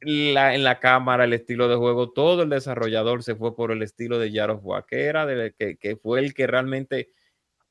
[0.00, 3.82] La, en la cámara, el estilo de juego, todo el desarrollador se fue por el
[3.82, 4.30] estilo de
[4.62, 7.10] War, que era de, que, que, fue el que realmente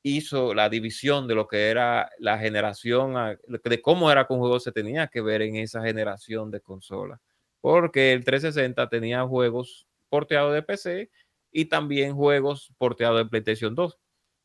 [0.02, 3.14] hizo la división de lo que era la generación,
[3.46, 7.20] de cómo era que un juego se tenía que ver en esa generación de consolas.
[7.60, 11.10] Porque el 360 tenía juegos porteados de PC
[11.52, 13.98] y también juegos porteados de PlayStation 2.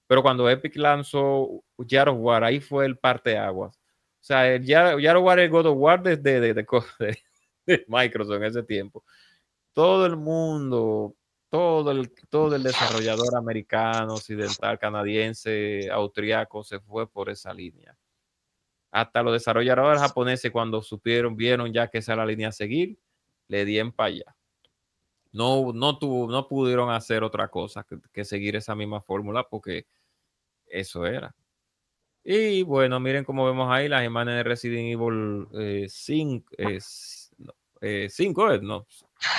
[0.07, 3.75] Pero cuando Epic lanzó Yard of War, ahí fue el parte aguas.
[3.75, 6.53] O sea, el Yard, of War, el God of War de, de,
[7.65, 9.03] de, Microsoft en ese tiempo.
[9.73, 11.15] Todo el mundo,
[11.49, 17.97] todo el, todo el desarrollador americano, occidental, canadiense, austriaco se fue por esa línea.
[18.91, 22.97] Hasta los desarrolladores japoneses, cuando supieron, vieron ya que esa era la línea a seguir,
[23.47, 24.35] le dieron para allá.
[25.31, 29.85] No, no, tuvo, no pudieron hacer otra cosa que, seguir esa misma fórmula porque
[30.65, 31.35] eso era.
[32.23, 36.55] Y bueno, miren cómo vemos ahí las imágenes de Resident Evil 5.
[37.81, 38.87] Eh, 5 es, no.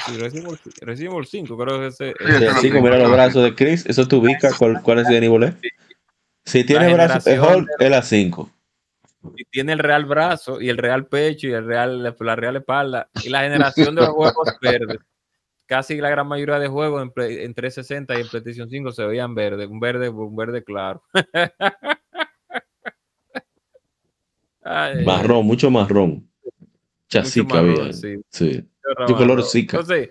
[0.08, 2.10] Resident, Evil, 5, creo que ese.
[2.10, 3.86] es 5, mira los brazos de Chris.
[3.86, 5.54] Eso te ubica cuál, cuál Resident Evil es.
[6.44, 8.50] Si tiene brazos mejor, es la 5.
[9.36, 13.08] Si tiene el real brazo y el real pecho y el real, la real espalda
[13.22, 14.98] y la generación de los juegos verdes
[15.68, 19.34] casi la gran mayoría de juegos en, en 360 y en PlayStation 5 se veían
[19.34, 21.02] verde, un verde, un verde claro.
[25.04, 26.26] marrón, mucho marrón.
[27.08, 27.92] Chasica había.
[27.92, 28.16] Sí.
[28.30, 28.64] sí.
[29.06, 29.78] De color zika.
[29.78, 30.10] Entonces,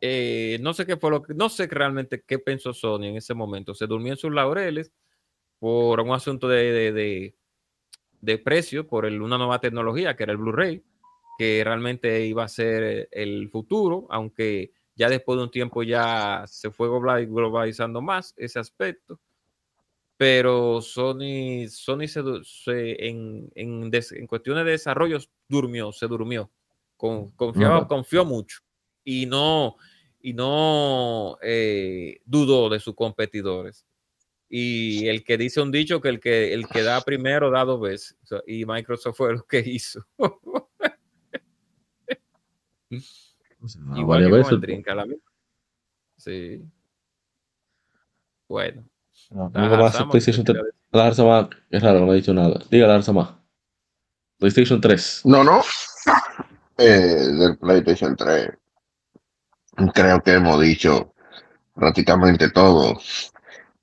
[0.00, 3.34] eh, no sé qué fue lo que, no sé realmente qué pensó Sony en ese
[3.34, 3.74] momento.
[3.74, 4.92] Se durmió en sus laureles
[5.58, 7.34] por un asunto de, de,
[8.20, 10.82] de, precio, por el, una nueva tecnología que era el Blu-ray
[11.36, 16.70] que realmente iba a ser el futuro, aunque ya después de un tiempo ya se
[16.70, 19.20] fue globalizando más ese aspecto.
[20.16, 25.18] Pero Sony, Sony se, en, en, en, cuestiones de desarrollo
[25.48, 26.50] durmió, se durmió.
[27.04, 28.60] Con, confiaba, confió mucho
[29.04, 29.76] y no,
[30.22, 33.84] y no eh, dudó de sus competidores.
[34.48, 37.78] Y el que dice un dicho que el que, el que da primero da dos
[37.78, 38.16] veces.
[38.46, 40.02] y Microsoft fue lo que hizo.
[43.96, 45.06] Igual que con el drink la
[46.16, 46.62] Sí.
[48.48, 48.88] Bueno.
[49.28, 50.58] No, más PlayStation 3.
[50.90, 52.58] La más, es raro, no ha dicho nada.
[52.70, 53.34] Diga la más.
[54.38, 55.20] PlayStation 3.
[55.26, 55.60] No, no.
[56.76, 58.48] Eh, del PlayStation 3.
[59.92, 61.14] Creo que hemos dicho
[61.74, 62.98] prácticamente todo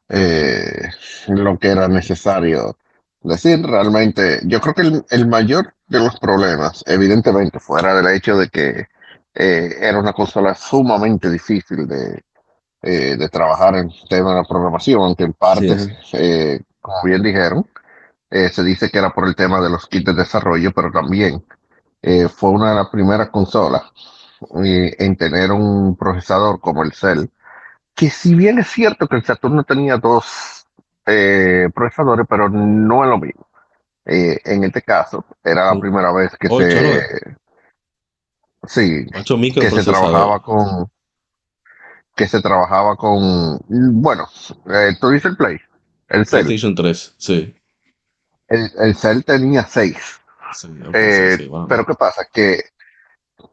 [0.09, 0.89] eh,
[1.27, 2.77] lo que era necesario
[3.21, 3.65] decir.
[3.65, 8.49] Realmente, yo creo que el, el, mayor de los problemas, evidentemente, fuera del hecho de
[8.49, 8.87] que
[9.33, 12.21] eh, era una consola sumamente difícil de,
[12.81, 17.67] eh, de trabajar en tema de la programación, aunque en parte, eh, como bien dijeron,
[18.29, 21.43] se dice que era por el tema de los kits de desarrollo, pero también
[22.35, 23.83] fue una de las primeras consolas
[24.53, 27.25] en tener un procesador como el Cell,
[27.95, 30.65] que si bien es cierto que el Saturno tenía dos
[31.73, 33.47] procesadores, pero no es lo mismo.
[34.05, 37.37] en este caso, era la primera vez que se...
[38.67, 39.05] Sí,
[39.53, 40.91] que se trabajaba con
[42.15, 44.27] que se trabajaba con bueno,
[44.67, 45.57] eh, tú dices el Play,
[46.09, 46.45] el Cell.
[46.45, 47.55] PlayStation 3, sí.
[48.47, 49.63] El, el Cell tenía
[50.53, 50.73] 6.
[50.93, 52.61] Eh, pero qué pasa que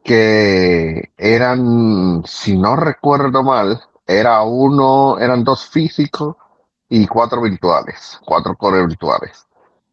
[0.03, 6.35] que eran, si no recuerdo mal, era uno, eran dos físicos
[6.89, 9.45] y cuatro virtuales, cuatro cores virtuales.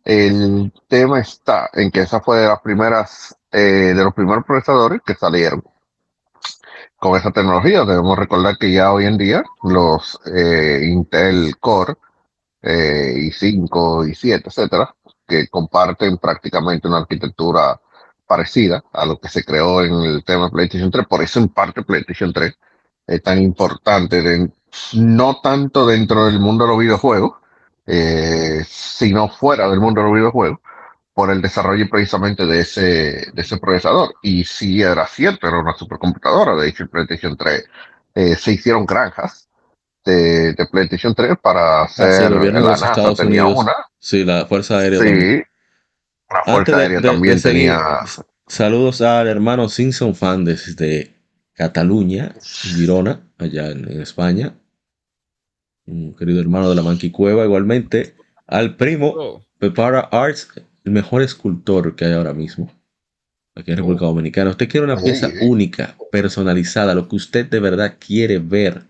[0.05, 5.01] El tema está en que esa fue de las primeras eh, de los primeros procesadores
[5.05, 5.63] que salieron
[6.97, 7.85] con esa tecnología.
[7.85, 11.95] Debemos recordar que ya hoy en día los eh, Intel Core
[12.63, 13.69] eh, i5,
[14.07, 14.95] i7, etcétera,
[15.27, 17.81] que comparten prácticamente una arquitectura
[18.27, 21.07] parecida a lo que se creó en el tema PlayStation 3.
[21.07, 22.53] Por eso en parte PlayStation 3
[23.07, 24.51] es tan importante,
[24.95, 27.33] no tanto dentro del mundo de los videojuegos,
[28.67, 30.59] sino fuera del mundo de los videojuegos,
[31.15, 34.15] por el desarrollo precisamente de ese, de procesador.
[34.23, 36.57] Y si era cierto, era una supercomputadora.
[36.57, 37.65] De hecho, el PlayStation 3
[38.15, 39.46] eh, se hicieron granjas
[40.07, 42.23] de, de, PlayStation 3 para hacer.
[42.23, 43.67] el gobierno de los Estados Unidos.
[43.99, 45.01] Sí, la Fuerza Aérea.
[45.01, 45.43] Sí,
[46.31, 47.81] la Fuerza Aérea también tenía.
[48.47, 51.15] Saludos al hermano Simpson fan desde
[51.53, 54.55] Cataluña, Girona, allá en, España.
[55.85, 58.15] Un querido hermano de la Manquicueva, igualmente.
[58.47, 59.47] Al primo oh.
[59.59, 60.49] Pepara Arts,
[60.85, 62.71] el mejor escultor que hay ahora mismo
[63.57, 64.51] aquí en República Dominicana.
[64.51, 68.85] Usted quiere una pieza única, personalizada, lo que usted de verdad quiere ver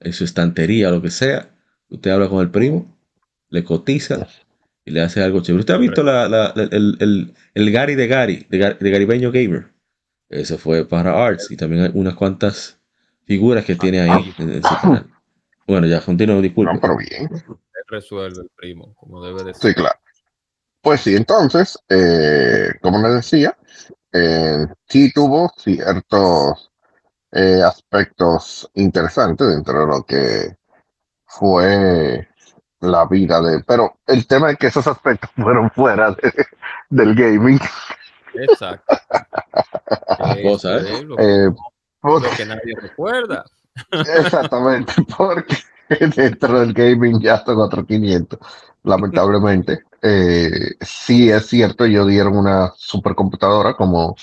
[0.00, 1.50] en su estantería, lo que sea.
[1.88, 2.96] Usted habla con el primo,
[3.48, 4.26] le cotiza
[4.84, 5.60] y le hace algo chévere.
[5.60, 9.68] ¿Usted ha visto el, Gary de Gary, de, Garibeño Gamer?
[10.28, 12.78] Ese fue para Arts y también hay unas cuantas
[13.24, 15.06] figuras que tiene ahí en, su canal.
[15.66, 16.72] Bueno, ya continúo, disculpe.
[16.72, 17.28] No, pero bien.
[17.88, 19.70] Resuelve el primo, como debe de ser.
[19.70, 19.98] Sí, claro.
[20.80, 23.56] Pues sí, entonces, eh, como les decía,
[24.12, 26.70] eh, sí tuvo ciertos
[27.32, 30.56] eh, aspectos interesantes dentro de lo que
[31.26, 32.28] fue
[32.80, 33.62] la vida de...
[33.64, 36.16] Pero el tema es que esos aspectos fueron fuera
[36.90, 37.60] del gaming.
[38.34, 38.96] Exacto.
[40.42, 40.78] Cosa,
[42.02, 43.44] lo, que nadie recuerda.
[43.90, 45.56] Exactamente, porque
[46.14, 48.38] dentro del gaming ya son otros 500,
[48.84, 49.80] lamentablemente.
[50.02, 54.14] Eh, sí es cierto, ellos dieron una supercomputadora como,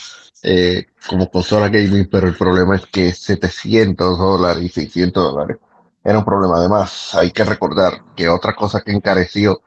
[0.43, 5.57] eh, como consola gaming, pero el problema es que 700 dólares y 600 dólares
[6.03, 6.57] era un problema.
[6.57, 9.61] Además, hay que recordar que otra cosa que encareció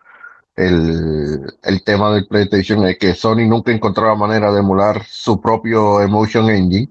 [0.54, 5.40] el, el tema del PlayStation es que Sony nunca encontró la manera de emular su
[5.40, 6.90] propio Emotion Engine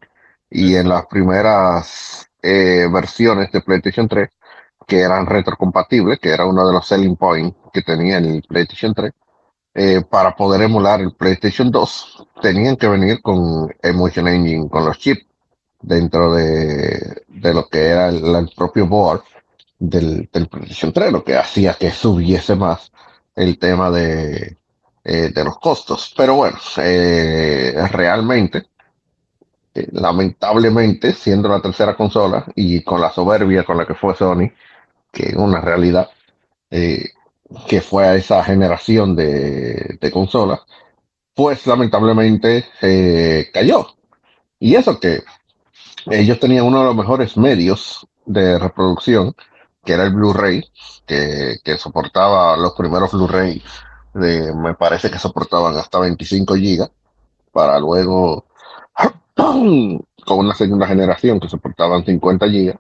[0.50, 4.30] y en las primeras eh, versiones de PlayStation 3
[4.88, 9.12] que eran retrocompatibles, que era uno de los selling points que tenía el PlayStation 3,
[9.76, 14.98] eh, para poder emular el PlayStation 2, tenían que venir con Emotion Engine, con los
[14.98, 15.26] chips
[15.82, 19.22] dentro de, de lo que era el, propio board
[19.78, 22.92] del, PlayStation 3, lo que hacía que subiese más
[23.36, 24.58] el tema de,
[25.04, 26.14] eh, de los costos.
[26.18, 28.68] Pero bueno, eh, realmente
[29.92, 34.52] lamentablemente, siendo la tercera consola y con la soberbia con la que fue Sony,
[35.12, 36.10] que es una realidad,
[36.72, 37.10] eh,
[37.68, 40.62] que fue a esa generación de, de consolas,
[41.34, 43.88] pues lamentablemente eh, cayó.
[44.60, 45.24] Y eso que
[46.08, 49.36] ellos tenían uno de los mejores medios de reproducción,
[49.84, 50.64] que era el Blu-ray,
[51.06, 53.62] que, que, soportaba los primeros Blu-ray,
[54.14, 56.90] me parece que soportaban hasta 25 gigas,
[57.52, 58.48] para luego
[59.36, 62.78] con una segunda generación que soportaban 50 gigas.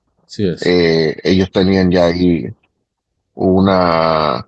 [0.65, 2.47] Eh, ellos tenían ya ahí
[3.35, 4.47] una,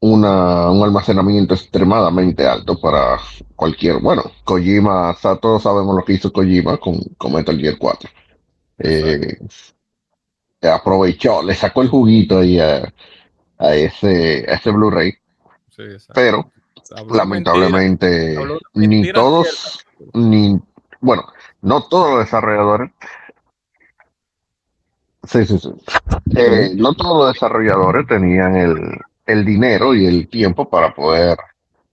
[0.00, 3.18] una, un almacenamiento extremadamente alto para
[3.54, 8.10] cualquier, bueno, Kojima, todos sabemos lo que hizo Kojima con, con Metal Gear 4.
[8.78, 9.38] Eh,
[10.62, 12.92] aprovechó, le sacó el juguito ahí a,
[13.58, 15.12] ese, ese Blu-ray.
[16.14, 16.50] pero
[17.10, 18.38] lamentablemente
[18.74, 20.58] ni todos, ni
[21.00, 21.26] bueno,
[21.60, 22.90] no todos los desarrolladores.
[25.24, 25.70] Sí, sí, sí.
[26.34, 28.98] Eh, no todos los desarrolladores tenían el,
[29.32, 31.38] el, dinero y el tiempo para poder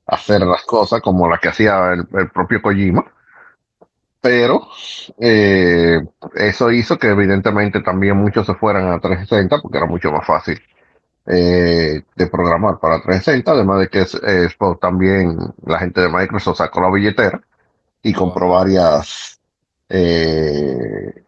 [0.06, 3.06] hacer las cosas como las que hacía el, propio Kojima.
[4.22, 4.68] Pero
[5.20, 6.02] eh,
[6.36, 10.60] eso hizo que evidentemente también muchos se fueran a 360 porque era mucho más fácil
[11.28, 13.52] eh, de programar para 360.
[13.52, 14.18] Además de que es,
[14.80, 17.42] también la gente de Microsoft sacó la billetera
[18.02, 19.40] y compró varias,
[19.90, 21.24] eh,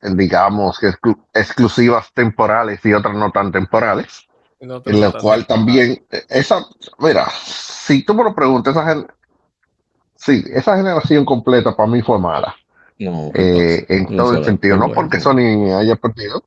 [0.00, 0.92] digamos, que
[1.34, 4.25] exclusivas temporales y otras no tan temporales.
[4.60, 6.64] En lo cual también, esa,
[6.98, 9.06] mira, si tú me lo preguntas, esa,
[10.14, 12.54] sí, esa generación completa para mí fue mala.
[12.98, 16.42] Eh, en todo el sentido, no porque Sony haya perdido.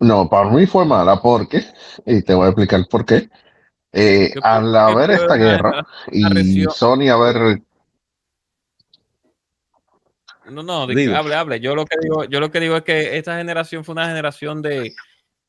[0.00, 1.64] No, para mí fue mala porque,
[2.04, 3.30] y te voy a explicar por qué.
[3.92, 7.62] Eh, al haber esta guerra y Sony haber
[10.50, 11.60] no, no, hable, hable.
[11.60, 14.60] Yo lo que digo, yo lo que digo es que esta generación fue una generación
[14.60, 14.94] de,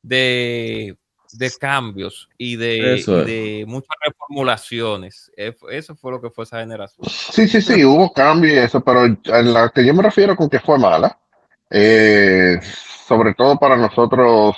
[0.06, 0.98] de,
[1.34, 5.32] de cambios y de, de, muchas reformulaciones.
[5.36, 7.08] Eso fue lo que fue esa generación.
[7.10, 10.50] Sí, sí, sí, hubo cambios y eso, pero en la que yo me refiero con
[10.50, 11.18] que fue mala,
[11.70, 12.60] eh,
[13.08, 14.56] sobre todo para nosotros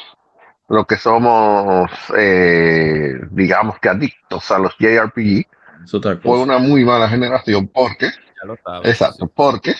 [0.67, 5.45] lo que somos, eh, digamos que adictos a los JRPG,
[6.21, 8.09] fue una muy mala generación porque,
[8.83, 9.73] exacto, porque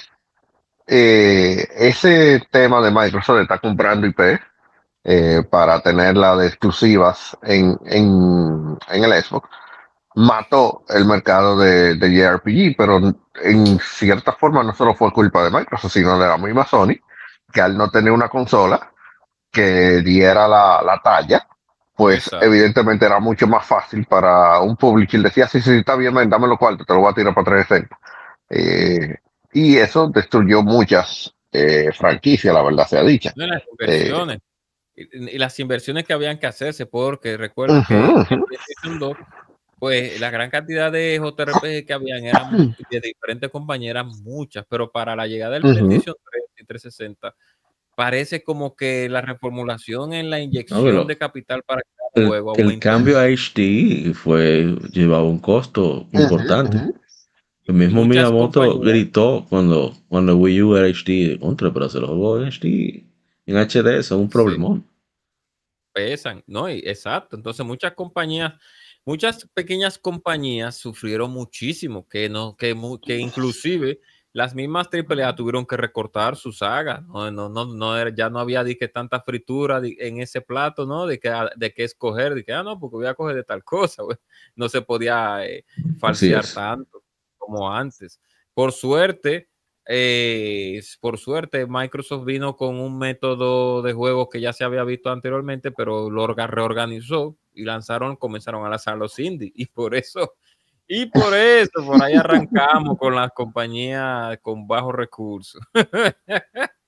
[0.88, 4.40] eh, ese tema de Microsoft está comprando IP
[5.10, 9.48] eh, para tenerla de exclusivas en, en, en, el Xbox,
[10.16, 13.00] mató el mercado de, de JRPG, pero
[13.42, 16.96] en cierta forma no solo fue culpa de Microsoft, sino de la misma Sony,
[17.54, 18.92] que al no tener una consola,
[19.50, 21.48] que diera la, la talla,
[21.96, 26.48] pues evidentemente era mucho más fácil para un publisher decía, sí, sí, está bien, dame
[26.48, 27.98] lo cual, te lo voy a tirar para 360.
[28.50, 29.16] Eh,
[29.54, 33.32] y eso destruyó muchas eh, franquicias, la verdad sea dicha.
[33.38, 34.40] las inversiones.
[34.98, 39.00] Y, las inversiones que habían que hacerse, porque recuerdo que en
[39.80, 45.16] pues la gran cantidad de JRPG que habían eran de diferentes compañeras, muchas, pero para
[45.16, 47.36] la llegada del PlayStation 3 y 360
[47.96, 51.82] parece como que la reformulación en la inyección de capital para
[52.14, 52.56] cada juego.
[52.56, 56.78] El, cambio a HD fue llevaba un costo importante.
[57.66, 62.44] El mismo Miyamoto gritó cuando, cuando Wii U era HD contra, pero se los juegos
[62.44, 63.07] en HD,
[63.48, 64.88] en HD son un problemón.
[65.94, 66.68] Pesan, ¿no?
[66.70, 67.36] exacto.
[67.36, 68.54] Entonces muchas compañías,
[69.04, 74.00] muchas pequeñas compañías sufrieron muchísimo, que no, que, que inclusive
[74.38, 78.64] las mismas AAA tuvieron que recortar su saga, no, no, no, no ya no había
[78.64, 81.08] que tanta fritura en ese plato, ¿no?
[81.08, 83.44] De que, ah, de qué escoger, de que, ah, no, porque voy a coger de
[83.44, 84.04] tal cosa,
[84.56, 85.66] no se podía eh,
[86.00, 87.02] falsear tanto
[87.36, 88.20] como antes.
[88.54, 89.50] Por suerte,
[89.88, 95.10] eh, por suerte, Microsoft vino con un método de juego que ya se había visto
[95.10, 100.34] anteriormente, pero lo reorganizó y lanzaron, comenzaron a lanzar los indie, y por eso
[100.90, 105.62] y por eso, por ahí arrancamos con las compañías con bajos recursos.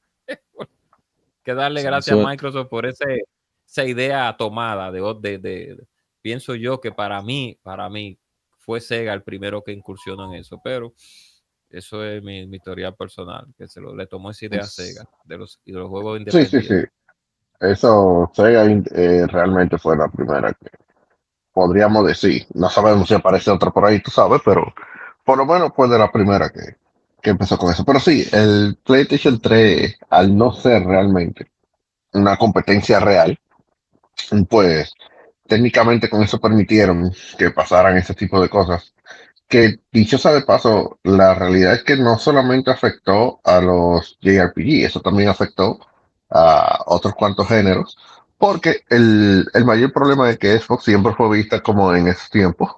[1.43, 3.23] que darle gracias a Microsoft por ese,
[3.67, 5.85] esa idea tomada de, de,
[6.21, 8.17] pienso yo que para mí, para mí,
[8.57, 10.93] fue Sega el primero que incursionó en eso, pero
[11.69, 15.05] eso es mi, mi teoría personal, que se lo, le tomó esa idea a Sega
[15.23, 16.61] de los, de los juegos independientes.
[16.61, 16.87] Sí, sí, sí.
[17.59, 20.69] Eso, Sega eh, realmente fue la primera que,
[21.53, 22.45] podríamos decir.
[22.53, 24.73] No sabemos si aparece otra por ahí, tú sabes, pero
[25.23, 26.77] por lo menos fue de la primera que,
[27.21, 27.83] que empezó con eso.
[27.83, 31.51] Pero sí, el PlayStation 3, al no ser realmente
[32.13, 33.37] una competencia real,
[34.49, 34.93] pues
[35.47, 38.93] técnicamente con eso permitieron que pasaran ese tipo de cosas.
[39.49, 44.85] Que dicho sea de paso, la realidad es que no solamente afectó a los JRPG,
[44.85, 45.79] eso también afectó
[46.29, 47.97] a otros cuantos géneros,
[48.37, 52.75] porque el, el, mayor problema de que Xbox siempre fue vista como en esos tiempos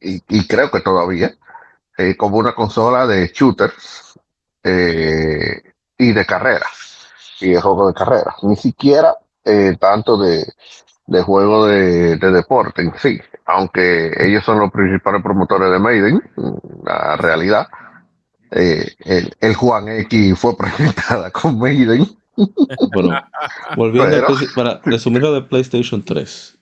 [0.00, 1.34] y, creo que todavía,
[1.98, 4.18] eh, como una consola de shooters
[4.64, 5.62] eh,
[5.98, 7.08] y de carreras,
[7.40, 8.36] y de juego de carreras.
[8.42, 10.46] Ni siquiera eh, tanto de,
[11.10, 16.22] de juego de, deporte en sí, aunque ellos son los principales promotores de Maiden,
[16.84, 17.66] la realidad.
[18.52, 22.06] el, el, Juan X fue presentada con Maiden.
[22.94, 23.20] Bueno,
[23.76, 24.24] volviendo
[24.54, 26.58] para resumirlo de PlayStation 3.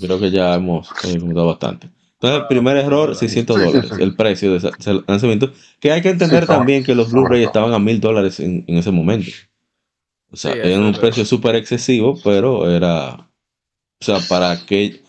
[0.00, 1.90] creo que ya hemos comentado bastante.
[2.14, 5.52] Entonces, el primer error, 600 dólares, el precio de ese lanzamiento.
[5.80, 9.30] Que hay que entender también que los Blu-ray estaban a 1000 dólares en, ese momento.
[10.32, 13.14] O sea, era un precio súper excesivo, pero era.
[13.14, 15.02] O sea, para que.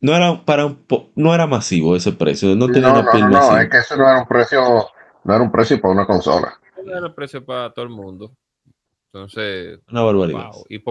[0.00, 0.84] No era, para un
[1.14, 2.54] no era masivo ese precio.
[2.56, 4.88] No tenía una no, no, es que ese no era un precio.
[5.22, 6.58] No era un precio para una consola.
[6.84, 8.36] No era un precio para todo el mundo.
[9.06, 9.78] Entonces.
[9.90, 10.50] Una barbaridad.
[10.68, 10.82] y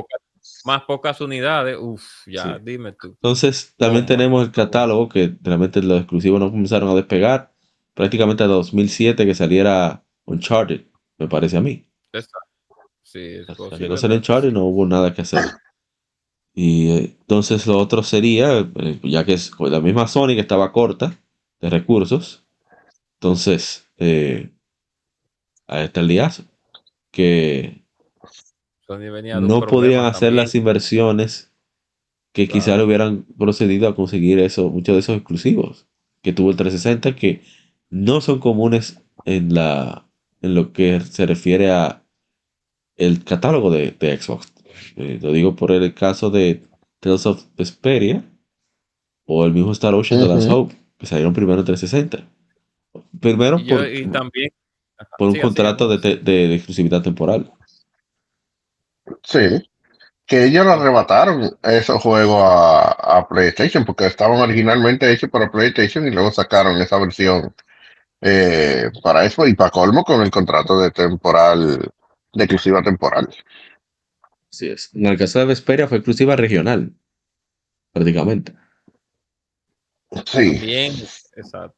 [0.65, 3.09] más pocas unidades, uff, ya, dime tú.
[3.09, 7.53] Entonces, también tenemos el catálogo que realmente los exclusivos no comenzaron a despegar
[7.93, 10.85] prácticamente a 2007 que saliera Uncharted,
[11.17, 11.87] me parece a mí.
[12.11, 12.42] Exacto.
[13.13, 15.43] Sí, Hasta que no salió Uncharted no hubo nada que hacer.
[16.55, 20.71] Y eh, entonces lo otro sería, eh, ya que es la misma Sony que estaba
[20.71, 21.15] corta
[21.61, 22.43] de recursos,
[23.19, 24.49] entonces eh,
[25.67, 26.45] ahí está el liazo.
[27.11, 27.83] Que
[28.89, 31.51] no podían hacer las inversiones
[32.31, 35.85] que quizás le hubieran procedido a conseguir eso, muchos de esos exclusivos
[36.23, 37.43] que tuvo el 360 que
[37.91, 40.07] no son comunes en la
[40.41, 42.02] en lo que se refiere a
[42.95, 44.53] el catálogo de, Xbox.
[44.95, 46.63] Eh, lo digo por el caso de
[46.99, 48.23] Tales of Vesperia
[49.25, 52.27] o el mismo Star Ocean de Last Hope, que salieron primero en 360.
[53.19, 54.51] Primero por, también,
[55.17, 57.51] por un contrato de, de, exclusividad temporal.
[59.23, 59.39] Sí,
[60.25, 66.11] que ellos lo arrebataron esos juegos a, PlayStation porque estaban originalmente hechos para PlayStation y
[66.11, 67.53] luego sacaron esa versión
[68.21, 71.91] eh, para eso y para colmo con el contrato de temporal,
[72.33, 73.29] de exclusiva temporal.
[74.51, 74.93] Así es.
[74.93, 76.93] En el caso de Vesperia fue exclusiva regional,
[77.91, 78.53] prácticamente.
[80.25, 80.57] Sí.
[80.57, 80.93] También,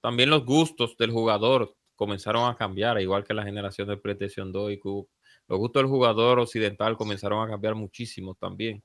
[0.01, 4.71] también los gustos del jugador comenzaron a cambiar, igual que la generación de PlayStation 2
[4.73, 5.07] y Cube
[5.47, 8.83] los gustos del jugador occidental comenzaron a cambiar muchísimo también.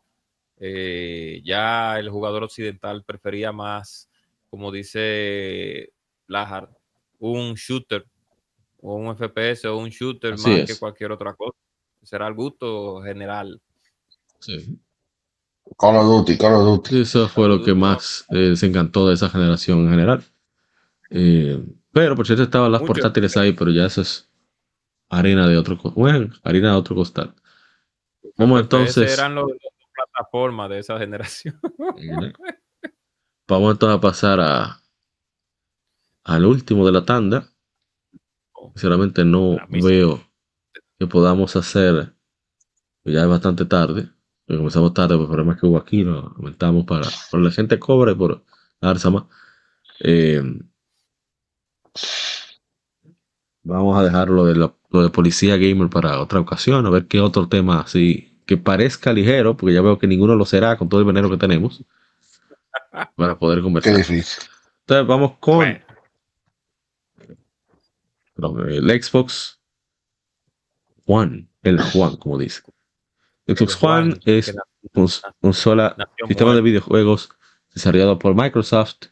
[0.58, 4.10] Eh, ya el jugador occidental prefería más,
[4.50, 5.92] como dice
[6.26, 6.68] Lajar,
[7.18, 8.04] un shooter
[8.82, 11.56] o un FPS o un shooter más que cualquier otra cosa.
[12.02, 13.60] Será el gusto general.
[14.38, 14.78] Sí.
[15.78, 17.02] Call of Duty, Call of Duty.
[17.02, 20.24] Eso fue lo que más eh, se encantó de esa generación en general.
[21.10, 21.62] Eh,
[21.92, 24.30] pero por cierto estaban las portátiles ahí, pero ya eso es
[25.08, 27.34] harina de otro bueno, harina de otro costal.
[28.36, 29.12] Vamos entonces.
[29.12, 29.50] eran los,
[29.92, 31.60] plataformas de esa generación.
[33.48, 34.80] Vamos entonces a pasar a
[36.24, 37.48] al último de la tanda.
[38.52, 38.70] Oh.
[38.74, 40.29] Sinceramente no veo
[41.00, 42.14] que podamos hacer.
[43.04, 44.08] Ya es bastante tarde.
[44.46, 46.04] Comenzamos tarde por problemas que hubo aquí.
[46.04, 48.44] Lo aumentamos para, para la gente cobre por
[48.80, 49.28] Arzama.
[50.00, 50.42] Eh,
[53.62, 57.20] vamos a dejarlo de la lo de policía gamer para otra ocasión, a ver qué
[57.20, 61.00] otro tema así que parezca ligero, porque ya veo que ninguno lo será con todo
[61.00, 61.84] el veneno que tenemos
[63.14, 63.94] para poder conversar.
[63.94, 65.80] Entonces vamos con
[68.68, 69.59] el Xbox
[71.10, 72.62] One, el Juan, como dice.
[73.46, 74.54] Xbox One es
[74.92, 75.96] un sola
[76.28, 77.30] sistema de videojuegos
[77.74, 79.06] desarrollado por Microsoft.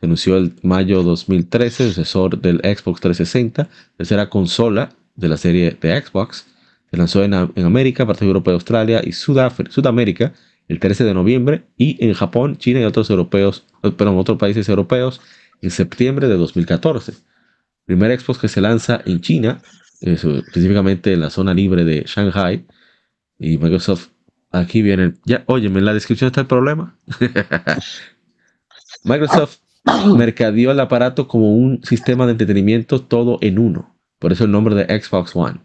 [0.00, 3.68] Se anunció el mayo 2013, sucesor del Xbox 360,
[3.98, 6.46] tercera consola de la serie de Xbox.
[6.90, 10.32] Se lanzó en, América, parte de Europa y Australia y Sudamérica
[10.68, 14.68] el 13 de noviembre y en Japón, China y otros europeos, eh, perdón, otros países
[14.70, 15.20] europeos
[15.60, 17.12] en septiembre de 2014.
[17.84, 19.60] Primer Xbox que se lanza en China,
[20.02, 22.64] específicamente en la zona libre de Shanghai.
[23.38, 24.08] Y Microsoft,
[24.50, 26.94] aquí viene, ya, óyeme, en la descripción está el problema.
[29.04, 29.58] Microsoft
[30.16, 33.94] mercadeó el aparato como un sistema de entretenimiento todo en uno.
[34.18, 35.60] Por eso el nombre de Xbox One.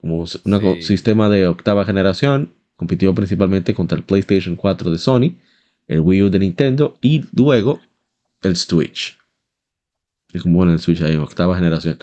[0.00, 5.36] Como un sistema de octava generación, compitió principalmente contra el PlayStation 4 de Sony,
[5.88, 7.80] el Wii U de Nintendo y luego
[8.42, 9.18] el Switch.
[10.32, 11.98] Es como en el Switch ahí octava generación.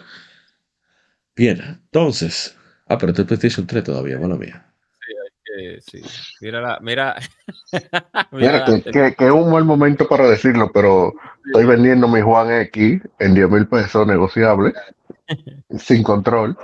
[1.35, 2.57] Bien, entonces.
[2.87, 4.65] Ah, pero este es PlayStation 3 todavía, bueno mía.
[5.55, 6.01] Sí, sí.
[6.41, 7.15] Mira, mira.
[8.31, 11.13] mira, que, es un buen momento para decirlo, pero
[11.45, 14.73] estoy vendiendo mi Juan X en 10 mil pesos negociable
[15.77, 16.57] sin control.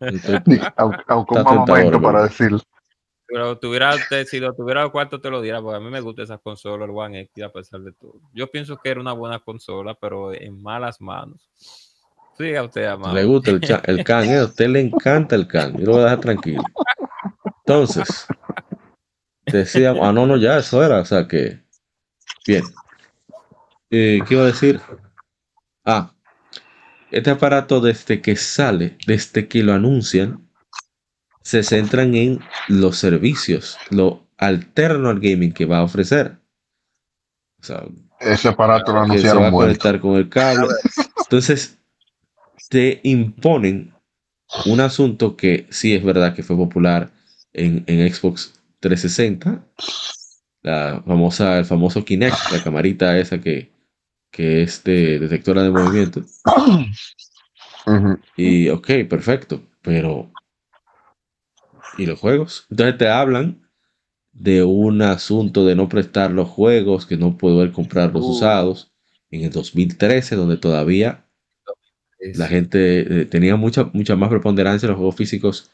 [0.76, 2.60] aunque, un momento para decirlo.
[3.26, 3.96] Pero tuviera,
[4.26, 6.90] si lo tuviera cuarto te lo diera, porque a mí me gusta esa consola, el
[6.90, 8.20] One X, a pesar de todo.
[8.32, 11.50] Yo pienso que era una buena consola, pero en malas manos.
[12.36, 13.14] Siga usted, amado.
[13.14, 14.38] Le gusta el, el can, ¿eh?
[14.38, 15.76] a usted le encanta el can.
[15.76, 16.62] Yo lo voy a dejar tranquilo.
[17.66, 18.26] Entonces,
[19.46, 21.62] decía, ah, no, no, ya, eso era, o sea que.
[22.46, 22.64] Bien.
[23.90, 24.80] Eh, ¿Qué iba a decir?
[25.84, 26.12] Ah,
[27.10, 30.48] este aparato desde que sale, desde que lo anuncian,
[31.42, 36.38] se centran en los servicios, lo alterno al gaming que va a ofrecer.
[38.20, 39.38] Ese aparato lo anunciaron.
[39.38, 40.66] se va a conectar con el cable.
[41.18, 41.78] Entonces,
[42.68, 43.94] te imponen
[44.66, 47.12] un asunto que sí es verdad que fue popular
[47.52, 49.64] en, Xbox 360.
[50.62, 53.70] La famosa, el famoso Kinect, la camarita esa que,
[54.30, 56.22] que es de detectora de movimiento.
[58.36, 60.32] Y ok, perfecto, pero
[61.98, 62.66] ¿y los juegos?
[62.70, 63.68] Entonces te hablan
[64.32, 68.30] de un asunto de no prestar los juegos, que no poder comprar los uh.
[68.30, 68.92] usados
[69.30, 71.23] en el 2013, donde todavía
[72.34, 75.70] la gente eh, tenía mucha, mucha más preponderancia en los juegos físicos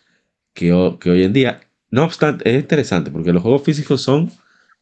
[0.53, 0.67] que,
[1.01, 1.61] que hoy en día.
[1.91, 4.31] No obstante, es interesante porque los juegos físicos son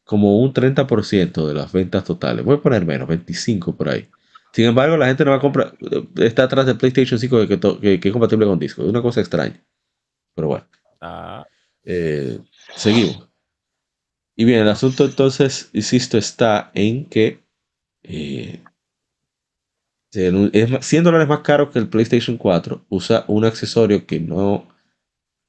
[0.04, 2.44] como un 30% de las ventas totales.
[2.44, 4.08] Voy a poner menos, 25 por ahí.
[4.52, 5.74] Sin embargo, la gente no va a comprar,
[6.16, 7.46] está atrás del PlayStation 5
[7.80, 8.82] que, es compatible con disco.
[8.82, 9.62] Es una cosa extraña.
[10.34, 10.66] Pero bueno.
[11.00, 11.46] Ah.
[11.84, 12.38] Eh,
[12.74, 13.28] seguimos.
[14.34, 17.40] Y bien, el asunto entonces, insisto, está en que
[18.02, 18.62] eh,
[20.10, 22.86] 100 dólares más caro que el PlayStation 4.
[22.88, 24.68] Usa un accesorio que no,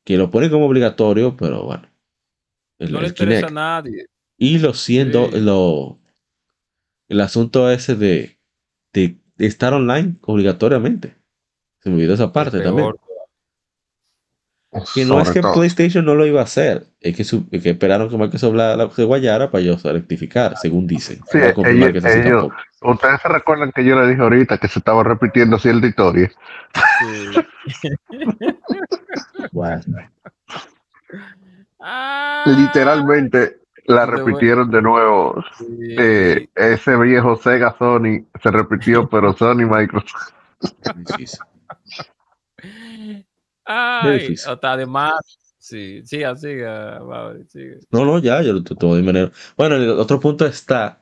[0.04, 1.90] que lo pone como obligatorio, pero bueno.
[2.80, 4.06] no le interesa a nadie.
[4.38, 6.00] Y lo siendo, lo,
[7.08, 8.40] el asunto ese de,
[8.94, 11.16] de, estar online obligatoriamente.
[11.82, 12.94] Se me olvidó esa parte también.
[14.94, 18.18] Que no es que PlayStation no lo iba a hacer, es que, que esperaron que
[18.18, 21.22] Microsoft la, la se guayara para ellos rectificar, según dicen.
[21.32, 22.52] Sí, ellos,
[22.82, 26.32] ustedes se recuerdan que yo le dije ahorita que se estaba repitiendo cierta historia.
[27.02, 27.90] Sí.
[29.52, 29.82] bueno.
[31.80, 32.44] Ah.
[32.46, 35.44] Literalmente la repitieron de nuevo.
[35.98, 40.34] Eh, ese viejo Sega Sony se repitió, pero Sony Microsoft.
[43.72, 45.14] Ay, además,
[45.60, 46.48] sí, sí, así,
[47.92, 49.32] No, no, ya, yo lo todo de manera.
[49.56, 51.00] Bueno, el otro punto está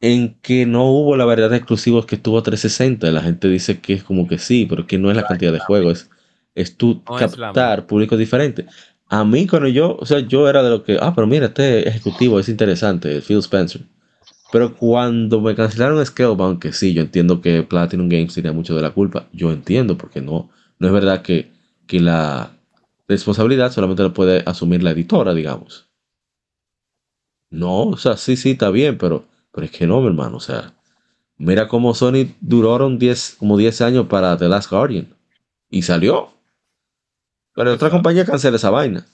[0.00, 3.10] en que no hubo la variedad de exclusivos que tuvo 360.
[3.10, 5.58] La gente dice que es como que sí, pero que no es la cantidad de
[5.60, 6.08] juegos,
[6.54, 8.64] es, es tú captar públicos diferentes.
[9.08, 11.86] A mí, cuando yo, o sea, yo era de lo que, ah, pero mira, este
[11.86, 13.82] ejecutivo es interesante, Phil Spencer.
[14.50, 18.80] Pero cuando me cancelaron Scalebound, que sí, yo entiendo que Platinum Games tenía mucho de
[18.80, 21.50] la culpa, yo entiendo, porque no, no es verdad que,
[21.86, 22.50] que la
[23.08, 25.88] responsabilidad solamente la puede asumir la editora, digamos.
[27.50, 30.40] No, o sea, sí, sí, está bien, pero, pero es que no, mi hermano, o
[30.40, 30.72] sea,
[31.36, 35.14] mira cómo Sony duraron 10, como 10 años para The Last Guardian
[35.70, 36.32] y salió.
[37.54, 39.06] Pero otra compañía cancela esa vaina.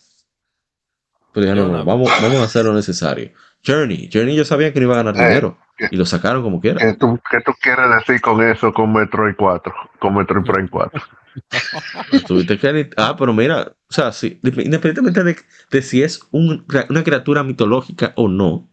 [1.33, 3.31] Pero ya no, no, vamos, vamos a hacer lo necesario.
[3.65, 5.59] Journey, Journey yo sabía que no iba a ganar eh, dinero
[5.91, 6.79] y lo sacaron como quiera.
[6.81, 9.75] ¿Qué tú, ¿Qué tú, quieres decir con eso con Metroid 4?
[9.99, 11.03] Con Metroid Prime 4.
[12.97, 18.71] ah, pero mira, o sea, sí, independientemente de, si es una criatura mitológica o no,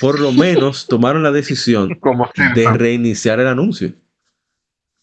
[0.00, 1.98] por lo menos tomaron la decisión
[2.54, 3.92] de reiniciar el anuncio.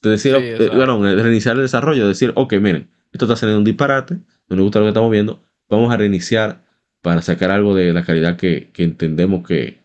[0.01, 3.59] De decir, eh, bueno, de reiniciar el desarrollo, de decir, ok, miren, esto está saliendo
[3.59, 4.15] un disparate,
[4.47, 6.65] no nos gusta lo que estamos viendo, vamos a reiniciar
[7.01, 9.81] para sacar algo de la calidad que, entendemos que,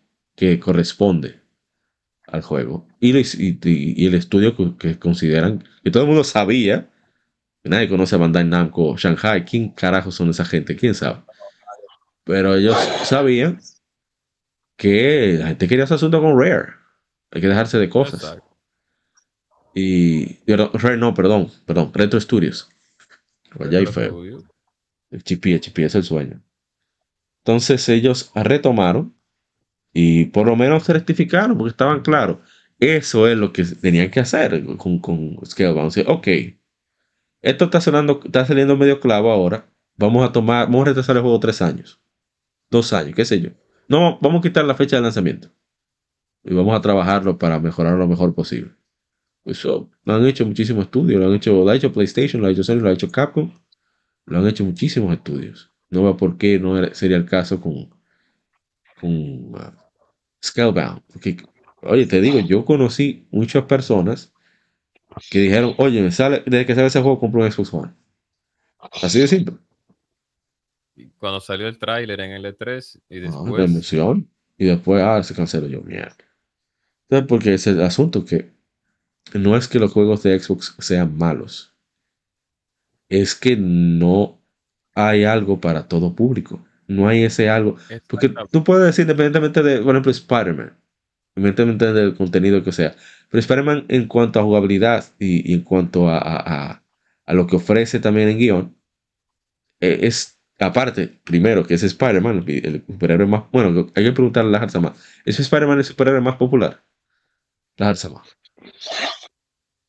[0.60, 1.40] corresponde
[2.26, 2.86] al juego.
[3.00, 6.90] Y, y, el estudio que, consideran, que todo el mundo sabía,
[7.62, 10.76] que nadie conoce a Bandai Namco, Shanghai, ¿quién carajo son esa gente?
[10.76, 11.22] ¿Quién sabe?
[12.24, 13.60] Pero ellos sabían
[14.76, 16.74] que la gente quería hacer asunto con Rare.
[17.30, 18.38] Hay que dejarse de cosas.
[19.74, 22.68] Y, Rare no, perdón, perdón, Retro Studios.
[23.58, 24.22] Allá hay feo.
[25.10, 26.42] El chipi, el chipi es el sueño.
[27.44, 29.15] Entonces ellos retomaron
[29.98, 32.36] y por lo menos se rectificaron porque estaban claros.
[32.78, 36.04] Eso es lo que tenían que hacer con, con Scalebound.
[36.06, 36.28] Ok,
[37.40, 39.70] esto está, sonando, está saliendo medio clavo ahora.
[39.96, 41.98] Vamos a tomar, vamos a retrasar el juego tres años.
[42.70, 43.50] Dos años, qué sé yo.
[43.88, 45.48] No, vamos a quitar la fecha de lanzamiento.
[46.44, 48.72] Y vamos a trabajarlo para mejorar lo mejor posible.
[49.46, 51.18] Eso lo han hecho muchísimos estudios.
[51.18, 53.50] Lo han hecho, lo ha hecho PlayStation, lo ha hecho Sony, lo ha hecho Capcom.
[54.26, 55.72] Lo han hecho muchísimos estudios.
[55.88, 57.88] No va por qué no sería el caso con,
[59.00, 59.85] con uh,
[60.42, 61.02] Scalebound.
[61.12, 61.36] Porque,
[61.82, 64.32] oye, te digo, yo conocí muchas personas
[65.30, 67.92] que dijeron, oye, me sale, desde que sale ese juego compro un Xbox One.
[69.02, 69.56] Así de simple.
[71.18, 73.56] cuando salió el tráiler en el E3 y ah, después...
[73.56, 74.30] de emoción.
[74.58, 76.16] Y después, ah, se canceló yo, mierda.
[77.08, 78.52] Entonces, porque es el asunto que
[79.34, 81.74] no es que los juegos de Xbox sean malos.
[83.08, 84.40] Es que no
[84.94, 86.65] hay algo para todo público.
[86.88, 87.76] No hay ese algo.
[88.06, 90.76] Porque tú puedes decir, independientemente de, por ejemplo, Spider-Man,
[91.34, 92.94] independientemente del contenido que sea,
[93.30, 96.82] pero Spider-Man en cuanto a jugabilidad y, en cuanto a,
[97.26, 98.76] lo que ofrece también en guion,
[99.80, 103.44] eh, es aparte, primero, que es Spider-Man, el superhéroe más.
[103.52, 104.92] Bueno, hay que preguntarle a la más.
[105.24, 106.82] ¿Es Spider-Man el superhéroe más popular?
[107.76, 108.36] La más.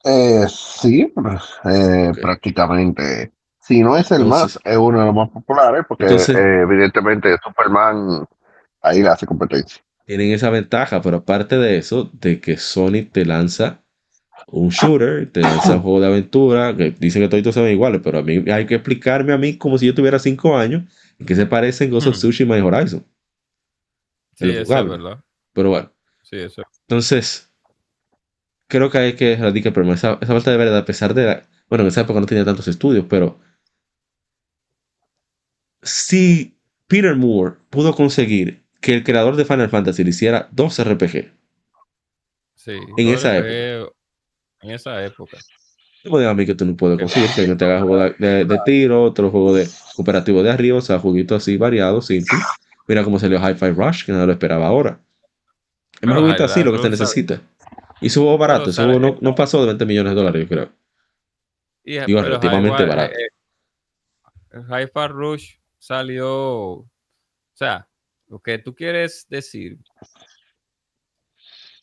[0.03, 3.31] Eh, sí, pues, eh, prácticamente.
[3.67, 8.25] Si no es el más, es uno de los más populares, porque eh, evidentemente Superman
[8.81, 9.83] ahí le hace competencia.
[10.05, 13.81] Tienen esa ventaja, pero aparte de eso, de que Sony te lanza
[14.47, 17.99] un shooter, te lanza un juego de aventura, que dicen que todos se ven iguales,
[18.01, 20.83] pero a mí hay que explicarme a mí como si yo tuviera cinco años,
[21.19, 22.19] en qué se parecen Ghost of hmm.
[22.19, 23.05] Tsushima y Horizon.
[24.35, 25.19] Sí, eso es verdad.
[25.51, 25.91] Pero bueno.
[26.21, 26.61] Sí, eso.
[26.87, 27.51] Entonces,
[28.67, 29.95] creo que hay que erradicar el problema.
[29.95, 31.43] Esa, falta de verdad, a pesar de.
[31.67, 33.39] bueno, en esa época no tenía tantos estudios, pero.
[35.87, 36.57] Si
[36.87, 41.31] Peter Moore pudo conseguir que el creador de Final Fantasy le hiciera dos RPG.
[42.55, 43.93] Sí, en esa época.
[44.61, 45.37] En esa época.
[46.29, 49.31] a mí que tú no puedes conseguir que no te hagas juego de, tiro, otro
[49.31, 52.37] juego de cooperativo de arriba, o sea, jueguitos así variados, simple.
[52.87, 54.99] Mira cómo salió Hi-Fi Rush, que no lo esperaba ahora.
[56.01, 57.41] Es más juguito así lo que se necesita.
[58.01, 60.69] Y su juego barato, su juego no, pasó de 20 millones de dólares, yo creo.
[61.83, 63.13] Y, Digo, relativamente barato.
[63.13, 63.29] Eh,
[64.69, 66.89] Hi-Fi Rush salió, o
[67.53, 67.89] sea,
[68.27, 69.79] lo que tú quieres decir,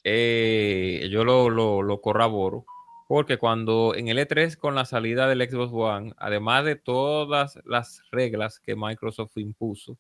[0.03, 2.67] eh, yo lo, lo, lo, corroboro,
[3.09, 8.03] porque cuando en el E3 con la salida del Xbox One, además de todas las
[8.11, 9.99] reglas que Microsoft impuso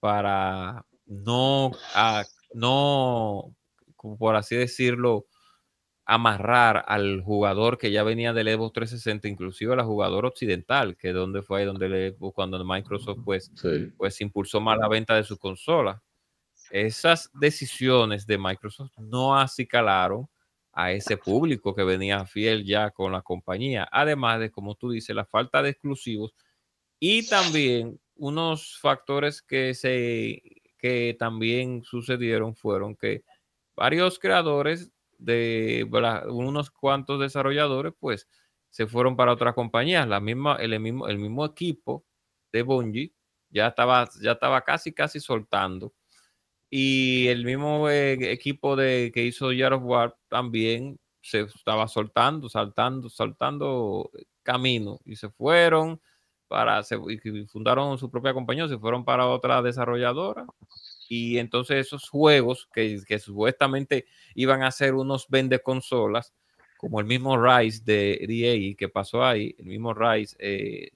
[0.00, 1.72] para no,
[2.52, 3.54] no
[4.18, 5.26] por así decirlo,
[6.06, 11.42] amarrar al jugador que ya venía del Xbox 360, inclusive al jugador occidental, que donde
[11.42, 13.52] fue donde cuando Microsoft pues,
[13.96, 16.00] pues impulsó más la venta de su consola.
[16.70, 20.28] Esas decisiones de Microsoft no acicalaron
[20.72, 25.14] a ese público que venía fiel ya con la compañía, además de, como tú dices,
[25.14, 26.34] la falta de exclusivos
[27.00, 30.40] y también unos factores que se
[30.78, 33.24] que también sucedieron fueron que
[33.74, 35.88] varios creadores de
[36.28, 38.28] unos cuantos desarrolladores, pues
[38.70, 40.06] se fueron para otras compañías.
[40.08, 42.04] La misma, el, mismo, el mismo equipo
[42.52, 43.12] de Bungie
[43.50, 45.94] ya estaba, ya estaba casi, casi soltando.
[46.70, 52.48] Y el mismo eh, equipo de, que hizo Year of War también se estaba soltando,
[52.48, 54.10] saltando, saltando
[54.42, 55.00] camino.
[55.04, 56.00] Y se fueron
[56.48, 60.46] para, se, y fundaron su propia compañía, se fueron para otra desarrolladora
[61.08, 66.32] y entonces esos juegos que, supuestamente iban a ser unos vende consolas,
[66.76, 70.90] como el mismo Rise de EA que pasó ahí, el mismo Rise, eh,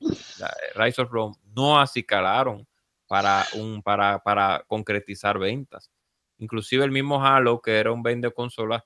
[0.75, 2.67] Rise of Rome, no acicalaron
[3.07, 5.91] para, un, para, para concretizar ventas.
[6.39, 8.83] Inclusive el mismo Halo, que era un vende consolas,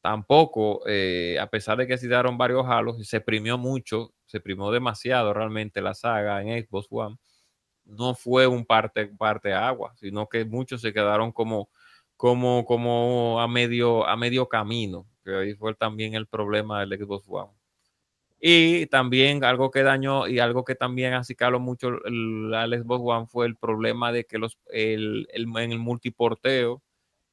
[0.00, 4.70] tampoco, eh, a pesar de que se dieron varios Halos, se primió mucho, se primió
[4.70, 7.16] demasiado realmente la saga en Xbox One
[7.88, 11.68] no fue un parte, parte agua, sino que muchos se quedaron como,
[12.16, 17.24] como, como a, medio, a medio camino, que ahí fue también el problema del Xbox
[17.28, 17.50] One.
[18.40, 23.46] Y también algo que dañó y algo que también acicaló mucho al Xbox One fue
[23.46, 26.82] el problema de que los, el, el, en el multiporteo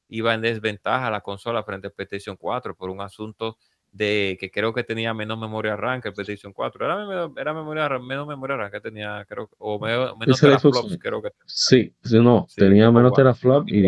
[0.08, 3.56] iba en desventaja la consola frente a PlayStation 4 por un asunto
[3.96, 6.84] de que creo que tenía menos memoria RAM que el PlayStation 4.
[6.84, 11.94] Era, era memoria, menos memoria RAM que tenía, creo, o menos, teraflops, creo que Sí,
[12.12, 13.86] no, tenía menos teraflops y,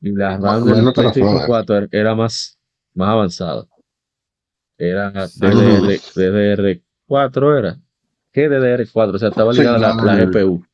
[0.00, 2.58] y la RAM del PlayStation 4 era más,
[2.94, 3.66] más avanzada.
[4.78, 7.76] Era DDR, DDR4 era.
[8.32, 9.14] ¿Qué DDR4?
[9.14, 10.64] O sea, estaba ligada a la, GPU.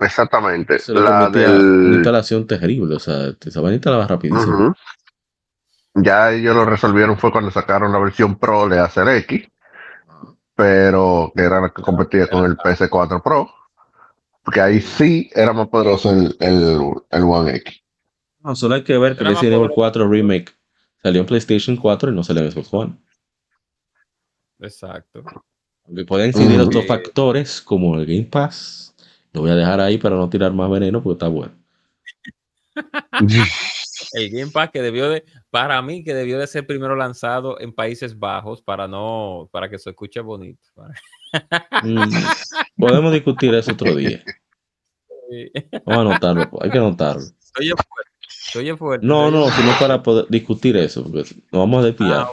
[0.00, 0.76] Exactamente.
[0.88, 4.74] la Una instalación terrible, o sea, esa vaina instalaba rapidísimo.
[5.94, 9.48] Ya ellos lo resolvieron fue cuando sacaron la versión Pro de Acer X,
[10.54, 13.50] pero que era la que competía con el PS4 Pro,
[14.42, 17.82] porque ahí sí era más poderoso el, el, One X.
[18.40, 20.52] No, solo hay que ver que Resident Evil 4 Remake
[21.02, 22.96] salió en PlayStation 4 y no salió en Xbox One.
[24.60, 25.22] Exacto.
[25.84, 28.94] Aunque pueden incidir otros factores como el Game Pass.
[29.32, 31.54] Lo voy a dejar ahí para no tirar más veneno porque está bueno.
[34.12, 37.72] el Game Pass que debió de para mí que debió de ser primero lanzado en
[37.72, 40.60] Países Bajos para no, para que se escuche bonito.
[41.82, 42.02] Mm,
[42.76, 44.22] podemos discutir eso otro día.
[45.84, 47.22] Vamos a anotarlo, hay que anotarlo.
[47.58, 47.72] Oye,
[48.52, 48.76] fuerte.
[48.76, 49.06] fuerte.
[49.06, 52.26] No, no, sino para poder discutir eso, porque nos vamos a desviar.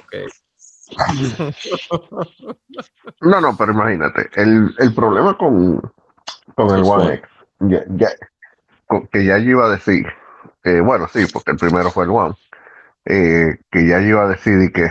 [0.98, 1.12] Ah,
[3.22, 5.82] no, no, pero imagínate, el, el problema con,
[6.54, 7.30] con el One X,
[7.98, 8.10] ya,
[9.12, 10.06] que ya yo iba a decir,
[10.84, 12.36] bueno, sí, porque el primero fue el One,
[13.06, 14.90] eh, que ya iba a decir que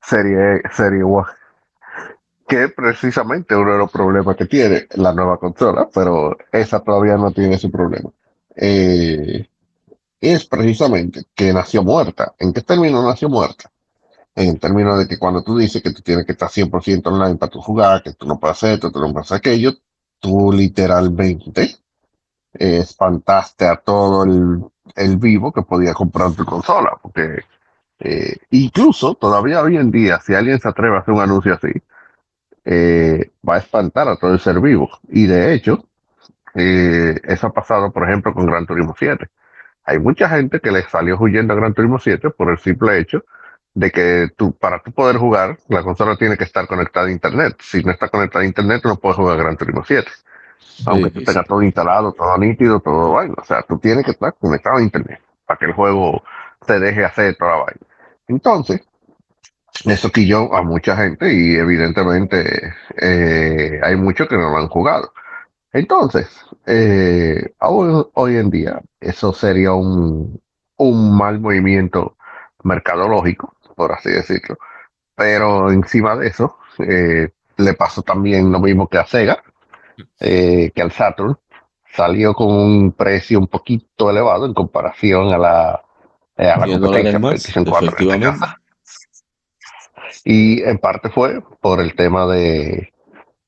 [0.00, 1.26] serie, serie One,
[2.48, 7.32] que precisamente uno de los problemas que tiene la nueva consola, pero esa todavía no
[7.32, 8.10] tiene ese problema.
[8.54, 9.46] Eh,
[10.20, 12.34] es precisamente que nació muerta.
[12.38, 13.70] ¿En qué término nació muerta?
[14.34, 17.50] En términos de que cuando tú dices que tú tienes que estar 100% online para
[17.50, 19.72] tu jugar, que tú no puedes hacer esto, tú no puedes hacer aquello,
[20.20, 21.81] tú literalmente
[22.52, 27.44] espantaste a todo el, vivo que podía comprar tu consola, porque
[28.00, 31.72] eh, incluso todavía hoy en día, si alguien se atreve a hacer un anuncio así,
[32.64, 34.90] eh, va a espantar a todo el ser vivo.
[35.08, 35.88] Y de hecho,
[36.54, 39.28] eh, eso ha pasado, por ejemplo, con Gran Turismo 7.
[39.84, 43.24] Hay mucha gente que le salió huyendo a Gran Turismo 7 por el simple hecho
[43.74, 47.56] de que tú, para tú poder jugar, la consola tiene que estar conectada a Internet.
[47.60, 50.08] Si no está conectada a Internet, no puedes jugar Gran Turismo 7.
[50.86, 53.34] Aunque tú tengas todo instalado, todo nítido, todo bueno.
[53.38, 56.22] O sea, tú tienes que estar conectado a Internet para que el juego
[56.66, 57.80] te deje hacer toda vaina.
[58.28, 58.80] Entonces,
[59.84, 65.12] eso quilló a mucha gente y evidentemente eh, hay muchos que no lo han jugado.
[65.72, 66.28] Entonces,
[66.66, 70.40] eh, hoy, en día, eso sería un,
[70.76, 72.16] un mal movimiento
[72.62, 74.58] mercadológico, por así decirlo.
[75.16, 79.42] Pero encima de eso, eh, le pasó también lo mismo que a Sega,
[80.18, 81.36] que al Saturn.
[81.94, 85.84] Salió con un precio un poquito elevado en comparación a la,
[86.38, 87.18] a la competencia.
[90.24, 92.92] Y en parte fue por el tema de,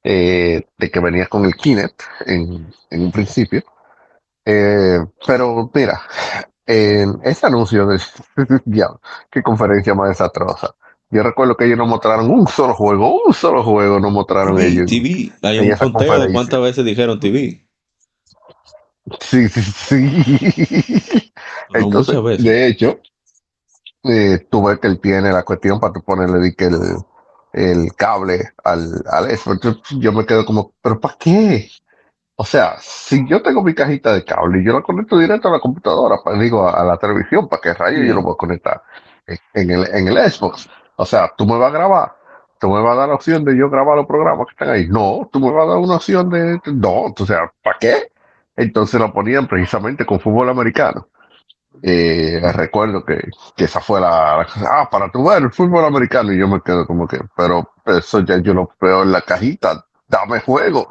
[0.02, 3.62] eh, de que venía con el Kinect en, en un principio.
[4.44, 6.02] Eh, pero mira,
[6.66, 7.98] en ese anuncio de
[8.66, 8.88] ya,
[9.30, 10.74] qué conferencia más desastrosa.
[11.14, 14.90] Yo recuerdo que ellos no mostraron un solo juego, un solo juego no mostraron ellos.
[14.90, 17.68] TV, hay un conteo, ¿cuántas veces dijeron TV?
[19.20, 21.32] Sí, sí, sí.
[21.72, 22.98] Entonces, de hecho,
[24.02, 26.96] eh, tú ves que él tiene la cuestión para tú ponerle el,
[27.52, 29.52] el cable al, al eso.
[29.92, 31.70] yo me quedo como, ¿pero para qué?
[32.34, 35.52] O sea, si yo tengo mi cajita de cable y yo la conecto directo a
[35.52, 38.82] la computadora, digo a, la televisión, ¿para qué rayo yo lo voy a conectar
[39.54, 40.68] en el, en el Xbox?
[40.96, 42.16] O sea, tú me vas a grabar,
[42.60, 44.88] tú me vas a dar la opción de yo grabar los programas que están ahí.
[44.88, 48.12] No, tú me vas a dar una opción de, no, o sea, ¿para qué?
[48.56, 51.08] Entonces lo ponían precisamente con fútbol americano.
[51.82, 53.20] Eh, recuerdo que,
[53.56, 56.86] que, esa fue la, ah, para tu ver el fútbol americano y yo me quedo
[56.86, 60.88] como que, pero eso ya yo lo veo en la cajita, dame juego.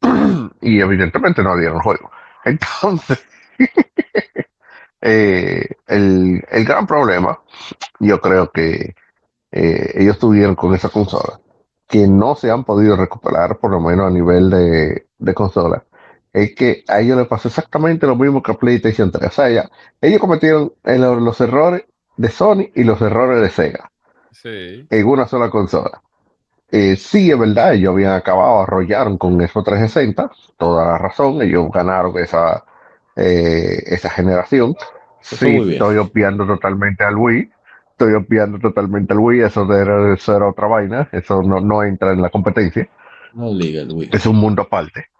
[0.60, 2.10] y evidentemente no dieron juego.
[2.44, 3.24] Entonces,
[5.00, 7.38] eh, el, el, gran problema,
[8.00, 8.94] yo creo que
[9.52, 11.40] eh, ellos tuvieron con esa consola,
[11.88, 15.84] que no se han podido recuperar, por lo menos a nivel de, de consola,
[16.32, 19.26] es que a ellos les pasó exactamente lo mismo que a PlayStation 3.
[19.26, 19.70] O sea,
[20.00, 21.84] ellos cometieron los errores
[22.16, 23.90] de Sony y los errores de Sega
[24.44, 26.02] en una sola consola.
[26.70, 31.68] Eh, sí, es verdad, ellos habían acabado, arrollaron con eso 360, toda la razón, ellos
[31.72, 32.64] ganaron esa,
[33.16, 34.76] eh, esa generación.
[35.20, 37.50] Sí, estoy obviando totalmente al Wii,
[38.04, 42.12] estoy obviando totalmente al Wii, eso era, eso era otra vaina, eso no, no entra
[42.12, 42.88] en la competencia.
[43.34, 44.10] No liga el Wii.
[44.12, 45.10] Es un mundo aparte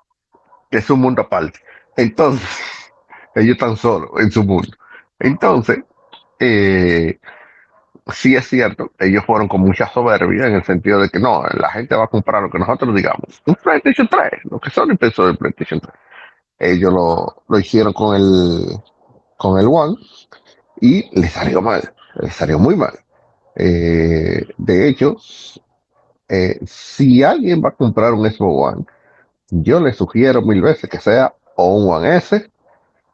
[0.71, 1.59] es un mundo aparte.
[1.97, 2.49] Entonces,
[3.35, 4.71] ellos están solos en su mundo.
[5.19, 5.81] Entonces,
[6.39, 7.19] eh,
[8.13, 11.71] sí es cierto, ellos fueron con mucha soberbia en el sentido de que no, la
[11.71, 13.43] gente va a comprar lo que nosotros digamos.
[13.47, 15.93] Un PlayStation 3, lo que son empezó del PlayStation 3.
[16.59, 18.79] Ellos lo, lo hicieron con el,
[19.37, 19.97] con el One
[20.81, 21.95] y les salió mal,
[22.31, 22.99] salió muy mal.
[23.57, 25.17] Eh, de hecho,
[26.29, 28.87] eh, si alguien va a comprar un Xbox One,
[29.51, 32.51] yo le sugiero mil veces que sea o un One S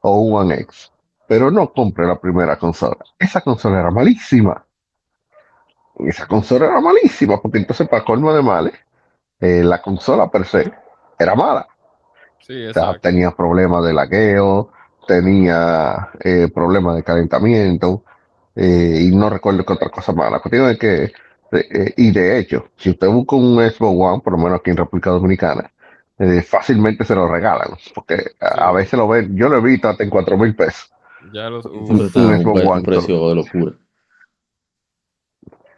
[0.03, 0.93] o un One X,
[1.27, 2.99] pero no compre la primera consola.
[3.19, 4.65] Esa consola era malísima.
[5.99, 8.75] Esa consola era malísima, porque entonces para colmo de males,
[9.41, 10.71] eh, la consola per se
[11.19, 11.67] era mala.
[12.39, 12.67] Sí,
[13.01, 14.71] tenía problemas de lagueo,
[15.09, 16.11] tenía
[16.55, 18.05] problemas de calentamiento,
[18.57, 20.31] eh, y no recuerdo qué otra cosa mala.
[20.31, 21.13] La cuestión es que,
[21.97, 25.11] y de hecho, si usted busca un Xbox One, por lo menos aquí en República
[25.11, 25.71] Dominicana,
[26.19, 30.03] eh, fácilmente se lo regalan, porque a, veces lo ven, yo lo he visto hasta
[30.03, 30.91] en 4 mil pesos.
[31.33, 32.11] Ya los un,
[32.83, 33.73] precio de locura.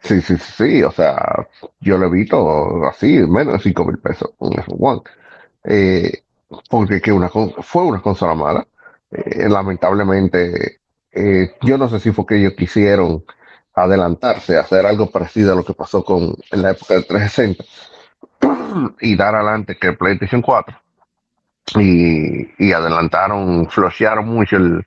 [0.01, 1.45] Sí, sí, sí, o sea,
[1.81, 5.01] yo lo he visto así, menos de 5 mil pesos, un One.
[5.65, 6.23] Eh,
[6.69, 8.65] porque que una, fue una consola mala.
[9.11, 10.79] Eh, lamentablemente,
[11.11, 13.23] eh, yo no sé si fue que ellos quisieron
[13.73, 17.63] adelantarse, hacer algo parecido a lo que pasó con en la época del 360
[19.01, 20.75] y dar adelante que el PlayStation 4
[21.77, 24.85] y, y adelantaron, flushearon mucho el,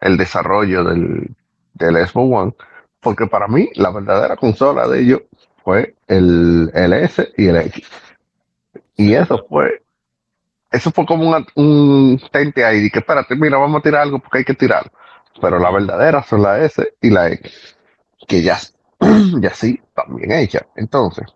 [0.00, 1.34] el desarrollo del,
[1.74, 2.52] del Xbox One,
[3.00, 5.22] porque para mí la verdadera consola de ellos
[5.64, 7.86] fue el, el S y el X.
[8.96, 9.82] Y eso fue,
[10.70, 14.38] eso fue como un tente ahí, de que espérate, mira, vamos a tirar algo porque
[14.38, 14.90] hay que tirarlo.
[15.40, 17.76] Pero la verdadera son la S y la X,
[18.26, 18.58] que ya,
[19.40, 20.66] ya sí, también hecha.
[20.76, 21.26] Entonces,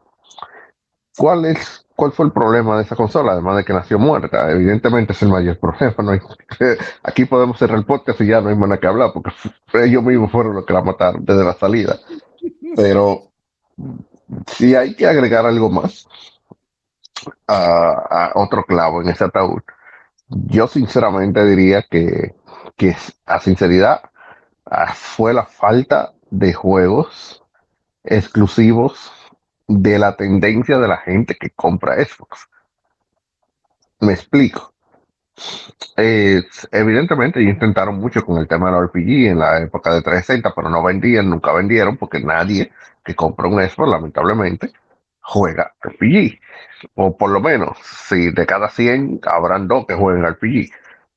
[1.16, 3.32] ¿cuál es ¿Cuál fue el problema de esa consola?
[3.32, 4.50] Además de que nació muerta.
[4.50, 5.94] Evidentemente es el mayor problema.
[5.98, 6.12] No
[7.02, 9.30] aquí podemos cerrar el podcast y ya no hay más que hablar, porque
[9.74, 11.98] ellos mismos fueron los que la mataron desde la salida.
[12.74, 13.32] Pero
[14.46, 16.08] si hay que agregar algo más
[17.46, 19.62] a, otro clavo en ese ataúd,
[20.46, 22.34] yo sinceramente diría que,
[22.76, 22.96] que
[23.26, 24.02] a sinceridad
[24.94, 27.42] fue la falta de juegos
[28.04, 29.12] exclusivos
[29.68, 32.48] de la tendencia de la gente que compra Xbox.
[34.00, 34.72] Me explico.
[35.96, 40.82] evidentemente intentaron mucho con el tema del RPG en la época de 360, pero no
[40.82, 42.72] vendían, nunca vendieron, porque nadie
[43.04, 44.72] que compra un Xbox, lamentablemente,
[45.22, 46.38] juega RPG.
[46.96, 50.70] O por lo menos, si de cada 100 habrán dos que jueguen RPG,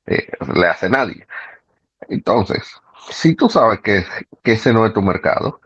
[0.06, 1.26] eh, le hace nadie.
[2.08, 2.62] Entonces,
[3.10, 4.04] si tú sabes que,
[4.42, 5.60] que ese no es tu mercado,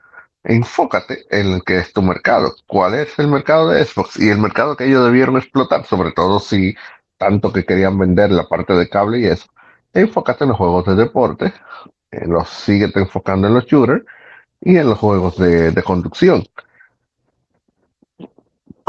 [0.44, 2.54] enfócate en el que es tu mercado.
[2.66, 4.18] ¿Cuál es el mercado de Xbox?
[4.18, 6.74] Y el mercado que ellos debieron explotar, sobre todo si
[7.18, 9.46] tanto que querían vender la parte de cable y eso.
[9.92, 11.52] Enfócate en los juegos de deporte,
[12.10, 14.04] en los, síguete enfocando en los shooters
[14.62, 16.44] y en los juegos de, conducción.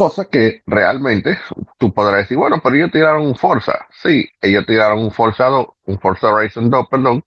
[0.01, 1.37] Cosa que realmente
[1.77, 3.85] tú podrás decir, bueno, pero ellos tiraron un Forza.
[4.01, 7.23] Sí, ellos tiraron un Forza 2, un Forza Horizon 2, perdón,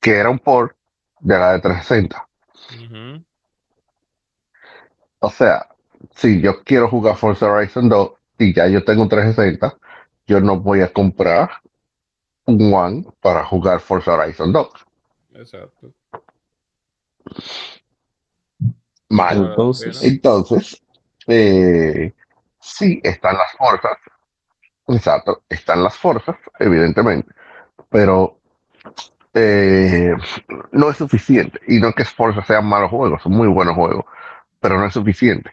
[0.00, 0.76] que era un port
[1.18, 2.28] de la de 360
[5.18, 5.66] o sea,
[6.14, 9.76] si yo quiero jugar Forza Horizon 2 y ya yo tengo un 360,
[10.26, 11.50] yo no voy a comprar
[12.44, 14.68] un One para jugar Forza Horizon 2.
[15.34, 15.92] Exacto.
[19.08, 19.48] Mal.
[19.48, 20.82] Entonces, entonces
[21.26, 22.12] eh,
[22.60, 23.98] sí, están las fuerzas.
[24.88, 27.32] Exacto, están las fuerzas, evidentemente.
[27.88, 28.40] Pero
[29.34, 30.14] eh,
[30.72, 31.60] no es suficiente.
[31.68, 34.04] Y no es que Forza sean malos juegos, son muy buenos juegos,
[34.60, 35.50] pero no es suficiente.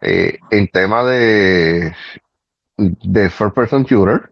[0.00, 1.94] Eh, en tema de,
[2.76, 4.30] First Person Shooter,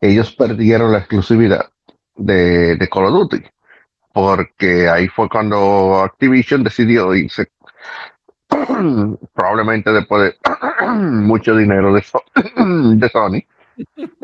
[0.00, 1.70] ellos perdieron la exclusividad
[2.16, 3.44] de, de Call of Duty,
[4.12, 7.50] porque ahí fue cuando Activision decidió irse,
[9.34, 13.42] probablemente después de mucho dinero de, Sony,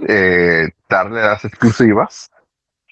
[0.09, 2.30] eh, darle las exclusivas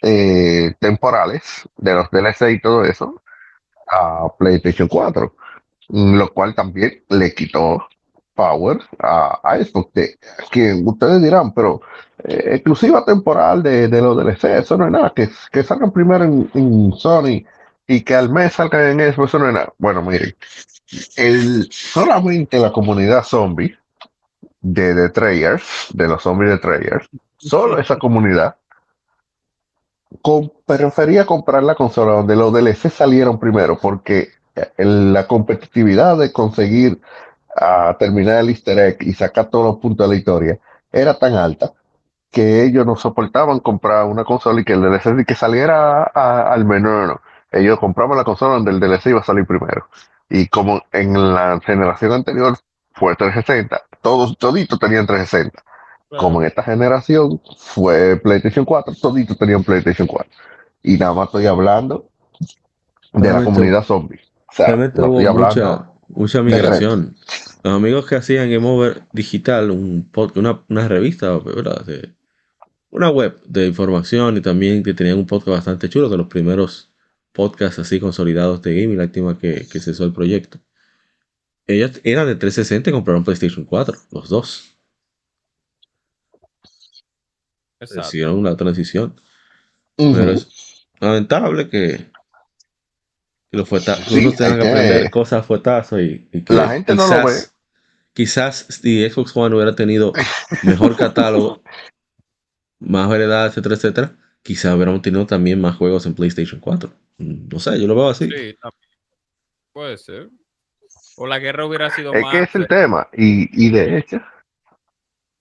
[0.03, 3.23] eh, temporales de los DLC y todo eso
[3.91, 5.35] a PlayStation 4,
[5.89, 7.87] lo cual también le quitó
[8.35, 9.91] power a, a Xbox,
[10.51, 11.81] que ustedes dirán, pero
[12.25, 16.25] eh, exclusiva temporal de, de, los DLC, eso no es nada, que, que salgan primero
[16.25, 17.45] en, Sony
[17.91, 19.75] y que al mes salgan en Xbox, eso no.
[19.79, 20.33] Bueno, miren,
[21.17, 23.77] el, solamente la comunidad zombie
[24.61, 28.55] de The Trayers, de los zombies de Trayers, solo esa comunidad
[30.67, 34.29] prefería comprar la consola donde los DLC salieron primero, porque
[34.77, 37.01] la competitividad de conseguir
[37.57, 40.59] a terminar el easter egg y sacar todos los puntos de la historia
[40.93, 41.73] era tan alta
[42.31, 47.21] que ellos no soportaban comprar una consola y que el DLC que saliera al menor.
[47.53, 49.89] Ellos compraban la consola donde el DLC iba a salir primero.
[50.29, 52.57] Y como en la generación anterior
[52.93, 55.63] fue 360, todos, toditos tenían 360.
[56.19, 60.31] Como en esta generación fue PlayStation 4, toditos tenían PlayStation 4.
[60.83, 62.09] Y nada más estoy hablando
[63.13, 64.21] de la comunidad zombie.
[64.49, 64.77] O sea,
[65.33, 67.17] mucha, mucha migración.
[67.63, 71.85] Los amigos que hacían Game Over Digital, un una, una revista, ¿verdad?
[72.91, 76.90] una web de información y también que tenían un podcast bastante chulo de los primeros
[77.33, 80.59] podcasts así consolidados de gaming, lástima que, que cesó el proyecto.
[81.67, 84.77] Ellos eran de 360 y compraron PlayStation 4, los dos.
[87.81, 89.15] Hicieron una transición.
[89.97, 92.11] Pero es lamentable que,
[93.51, 97.11] que los fuetazos, uno tenga que aprender cosas fuetazos y, y, que la gente quizás,
[97.11, 97.41] no lo ve.
[98.13, 100.13] Quizás si Xbox One hubiera tenido
[100.63, 101.63] mejor catálogo,
[102.81, 106.93] más variedad, etcétera, etcétera, quizás hubiéramos tenido también más juegos en PlayStation 4.
[107.21, 108.29] No sé, yo lo veo así.
[108.29, 108.57] Sí,
[109.73, 110.31] puede ser.
[111.17, 112.33] o la guerra hubiera sido es más.
[112.33, 113.09] que es el tema.
[113.13, 114.21] Y, y de hecho,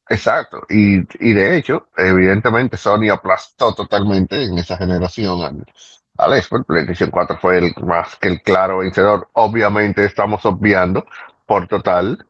[0.09, 0.65] exacto.
[0.69, 5.65] Y, y, de hecho, evidentemente, Sony aplastó totalmente en esa generación al,
[6.17, 6.65] al Xbox.
[6.65, 9.29] PlayStation 4 fue el más que el claro vencedor.
[9.33, 11.05] Obviamente, estamos obviando
[11.45, 12.25] por total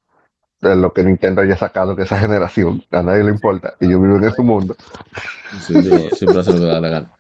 [0.62, 2.86] de lo que Nintendo haya sacado de esa generación.
[2.92, 3.76] A nadie le importa.
[3.80, 4.76] Y yo vivo en ese mundo.
[5.60, 7.19] siempre hace lo que da la gana.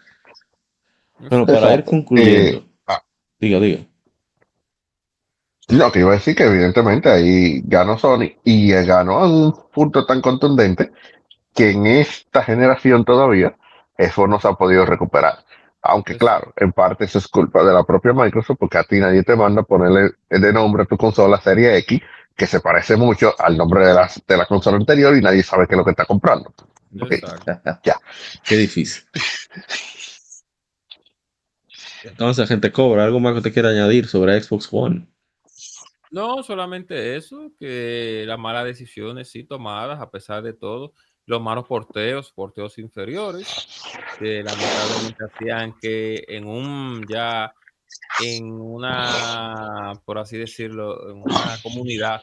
[1.19, 2.59] Bueno, para ir concluyendo.
[2.59, 3.03] Eh, ah.
[3.39, 3.79] diga, diga.
[5.69, 10.05] No, que iba a decir que evidentemente ahí ganó Sony y ganó a un punto
[10.05, 10.91] tan contundente
[11.53, 13.55] que en esta generación todavía
[13.95, 15.45] eso no se ha podido recuperar.
[15.81, 19.23] Aunque claro, en parte eso es culpa de la propia Microsoft porque a ti nadie
[19.23, 22.01] te manda ponerle de nombre a tu consola Serie X
[22.35, 25.67] que se parece mucho al nombre de la, de la consola anterior y nadie sabe
[25.67, 26.51] qué es lo que está comprando.
[27.83, 27.95] ya.
[28.43, 29.03] Qué difícil.
[32.03, 35.07] Entonces, gente cobra, ¿algo más que te quiera añadir sobre Xbox One?
[36.11, 40.93] No, solamente eso, que las malas decisiones sí tomadas, a pesar de todo,
[41.25, 43.47] los malos porteos, porteos inferiores,
[44.17, 47.53] que lamentablemente hacían que en un ya,
[48.23, 52.21] en una, por así decirlo, en una comunidad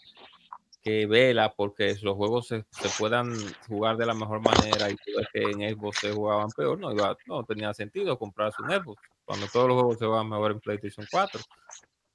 [0.82, 2.64] que vela porque los juegos se,
[2.98, 3.34] puedan
[3.68, 7.44] jugar de la mejor manera y que en Xbox se jugaban peor, no, iba, no
[7.44, 11.40] tenía sentido comprarse un Xbox cuando todos los juegos se juegan mejor en PlayStation 4.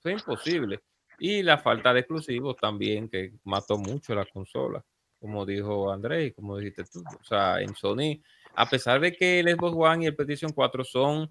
[0.02, 0.80] Fue imposible.
[1.20, 4.84] Y la falta de exclusivos también, que mató mucho la consola,
[5.20, 7.04] como dijo André y como dijiste tú.
[7.20, 8.24] O sea, en Sony,
[8.56, 11.30] a pesar de que el Xbox One y el PlayStation 4 son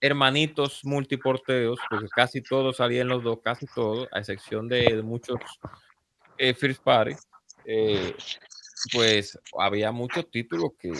[0.00, 5.38] hermanitos multiporteos, porque casi todos salían los dos, casi todos, a excepción de muchos
[6.38, 7.14] eh, First Party,
[7.66, 8.14] eh,
[8.94, 10.92] pues había muchos títulos que,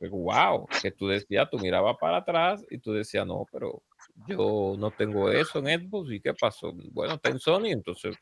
[0.00, 3.82] wow, que tú decías, tú mirabas para atrás y tú decías, no, pero
[4.26, 6.72] yo no tengo eso en Xbox y qué pasó.
[6.92, 8.16] Bueno, está en Sony, entonces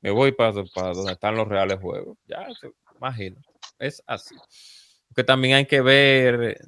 [0.00, 2.18] me voy para, donde están los reales juegos.
[2.26, 2.46] Ya,
[2.96, 3.40] imagino,
[3.78, 4.34] es así.
[5.14, 6.58] Que también hay que ver,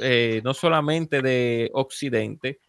[0.00, 2.60] eh, no solamente de Occidente,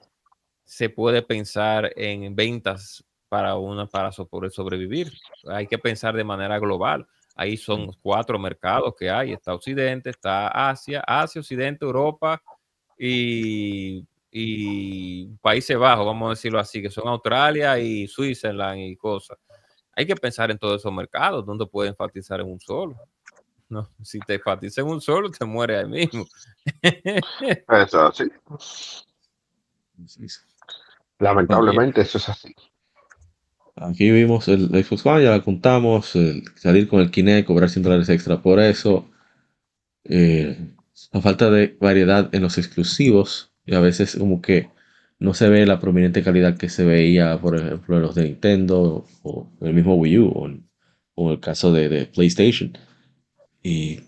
[0.64, 5.12] se puede pensar en ventas para una para sobrevivir.
[5.48, 7.08] Hay que pensar de manera global.
[7.36, 9.34] Ahí son cuatro mercados que hay.
[9.34, 12.42] Está Occidente, está Asia, Asia, Occidente, Europa
[12.98, 19.38] y y Países Bajos, vamos a decirlo así, que son Australia y Switzerland y cosas.
[19.94, 22.96] Hay que pensar en todos esos mercados, donde puede enfatizar en un solo.
[23.68, 26.26] No, si te enfatiza en un solo, te muere ahí mismo.
[26.82, 28.32] Eso así.
[31.20, 32.56] Lamentablemente, eso es así.
[33.76, 36.14] Aquí vimos el Xbox One, ya la contamos,
[36.56, 39.10] salir con el Kinect, cobrar 100 dólares extra por eso.
[40.04, 40.58] Eh,
[41.12, 44.70] la falta de variedad en los exclusivos y a veces como que
[45.20, 49.06] no se ve la prominente calidad que se veía, por ejemplo, en los de Nintendo
[49.24, 50.66] o el mismo Wii U o en,
[51.32, 52.76] el caso de, PlayStation.
[53.62, 54.00] Y,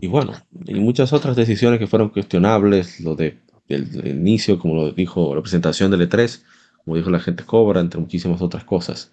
[0.00, 0.34] y, bueno,
[0.64, 5.42] y muchas otras decisiones que fueron cuestionables, lo de, del, inicio, como lo dijo la
[5.42, 6.42] presentación del E3,
[6.84, 9.12] como dijo la gente Cobra, entre muchísimas otras cosas.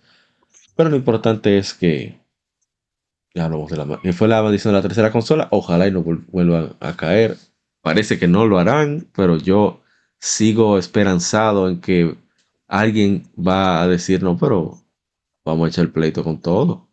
[0.76, 2.20] Pero lo importante es que
[3.34, 6.04] ya hablamos de la que fue la maldición de la tercera consola, ojalá y no
[6.04, 7.38] vuelvan a caer
[7.82, 9.82] Parece que no lo harán, pero yo
[10.20, 12.18] sigo esperanzado en que
[12.68, 14.84] alguien va a decir, no, pero
[15.46, 16.90] vamos a echar el pleito con todo.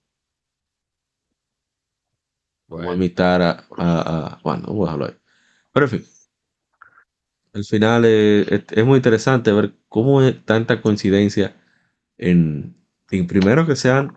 [2.69, 5.16] Vamos a imitar a, Bueno, voy a dejarlo ahí.
[5.73, 6.15] Pero en fin.
[7.57, 11.57] Al final es, muy interesante ver cómo es tanta coincidencia
[12.19, 12.77] en,
[13.11, 14.12] en primero que sean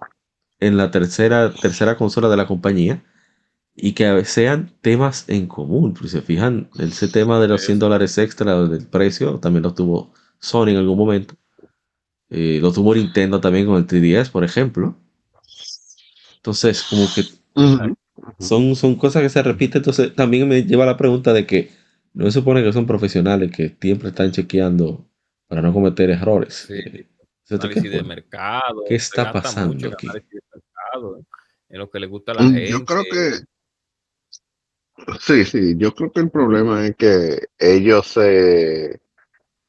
[0.59, 3.01] en la tercera, tercera consola de la compañía
[3.73, 5.95] y que sean temas en común.
[6.01, 10.13] Si se fijan, ese tema de los 100 dólares extra del precio también lo tuvo
[10.39, 11.35] Sony en algún momento.
[12.29, 14.97] Eh, lo tuvo Nintendo también con el 3DS, por ejemplo.
[16.35, 17.23] Entonces, como que
[18.39, 19.79] son, son cosas que se repiten.
[19.79, 21.78] Entonces, también me lleva a la pregunta de que
[22.13, 25.05] no se supone que son profesionales que siempre están chequeando
[25.47, 26.67] para no cometer errores.
[26.67, 27.07] Sí.
[27.45, 28.83] De mercado.
[28.87, 30.07] ¿Qué está pasando aquí?
[31.69, 32.69] en lo que le gusta a la gente.
[32.69, 33.43] Yo creo que
[35.19, 38.99] Sí, sí, yo creo que el problema es que ellos, eh,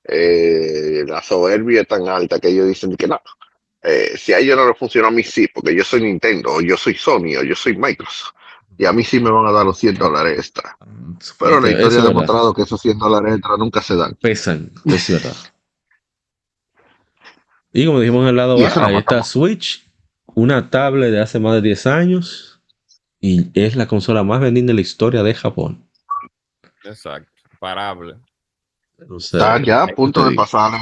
[0.04, 3.20] eh, la soberbia es tan alta que ellos dicen que no,
[3.82, 6.60] eh, si a ellos no les funciona, a mí sí, porque yo soy Nintendo, o
[6.60, 8.34] yo soy Sony, o yo soy Microsoft,
[8.78, 10.76] y a mí sí me van a dar los 100 dólares extra.
[11.38, 14.14] Pero la historia ha demostrado que esos 100 dólares extra nunca se dan.
[14.20, 15.36] Pesan, es verdad.
[17.72, 19.86] y como dijimos en el lado A, ahí está Switch,
[20.26, 22.62] una tablet de hace más de 10 años
[23.20, 25.86] y es la consola más vendida en la historia de Japón.
[26.84, 28.16] Exacto, parable.
[29.16, 30.72] Está ya a punto de pasar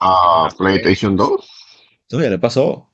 [0.00, 1.50] a PlayStation 2.
[2.12, 2.92] No, ya le pasó.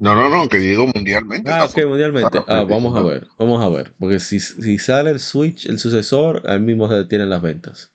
[0.00, 1.50] No, no, no, que digo mundialmente.
[1.50, 2.38] Ah, ok, mundialmente.
[2.46, 3.92] Ah, vamos a ver, vamos a ver.
[3.98, 7.92] Porque si, si sale el Switch, el sucesor, ahí mismo se detienen las ventas.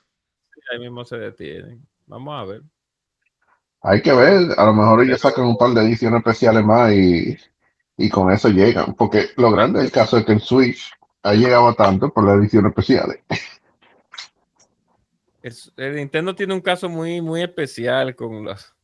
[0.71, 1.83] ahí mismo se detienen.
[2.05, 2.61] Vamos a ver.
[3.81, 7.35] Hay que ver, a lo mejor ellos sacan un par de ediciones especiales más y,
[7.97, 8.93] y con eso llegan.
[8.93, 10.91] Porque lo grande del caso es que el Switch
[11.23, 13.17] ha llegado tanto por las ediciones especiales.
[15.75, 18.74] el Nintendo tiene un caso muy, muy especial con los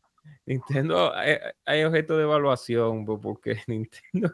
[0.52, 1.14] Nintendo
[1.66, 4.34] hay, objetos de evaluación porque Nintendo,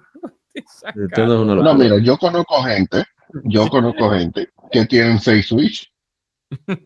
[0.95, 3.03] Nintendo no, mira, yo conozco gente,
[3.43, 5.91] yo conozco gente que tienen seis Switch.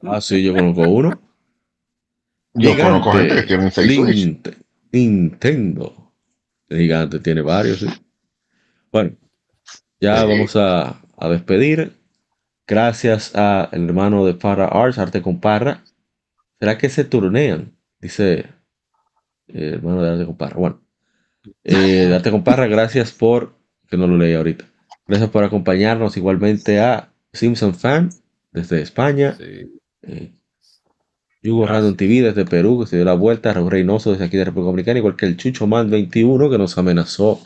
[0.04, 1.22] Ah, sí, yo conozco uno.
[2.56, 4.58] Yo conozco gente que tienen seis Switch.
[4.92, 6.12] Nintendo.
[6.68, 7.88] El gigante tiene varios, sí.
[8.92, 9.16] Bueno,
[10.02, 11.94] ya vamos a, a despedir.
[12.68, 15.84] Gracias al hermano de Parra Arts, Arte con Parra.
[16.60, 17.74] ¿Será que se turnean?
[18.00, 18.61] Dice
[19.54, 20.56] eh, hermano de Arte con Parra.
[20.58, 20.82] Bueno,
[21.64, 23.56] eh, Arte con Parra, gracias por,
[23.88, 24.66] que no lo leí ahorita,
[25.08, 28.10] gracias por acompañarnos igualmente a Simpson Fan
[28.52, 29.36] desde España.
[29.38, 29.80] Sí.
[30.04, 30.32] Eh,
[31.44, 34.46] Hugo Random TV desde Perú, que se dio la vuelta, Raúl Reynoso desde aquí de
[34.46, 37.40] República Dominicana, igual que el Chucho Man 21, que nos amenazó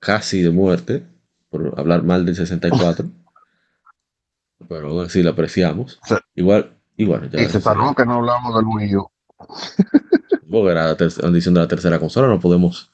[0.00, 1.04] casi de muerte
[1.48, 3.06] por hablar mal del 64.
[4.68, 6.00] Pero sí lo apreciamos.
[6.34, 7.30] Igual, igual.
[7.30, 9.10] Ya y se paró que no hablamos del Wii U.
[10.50, 12.90] Porque era la edición de la tercera consola, no podemos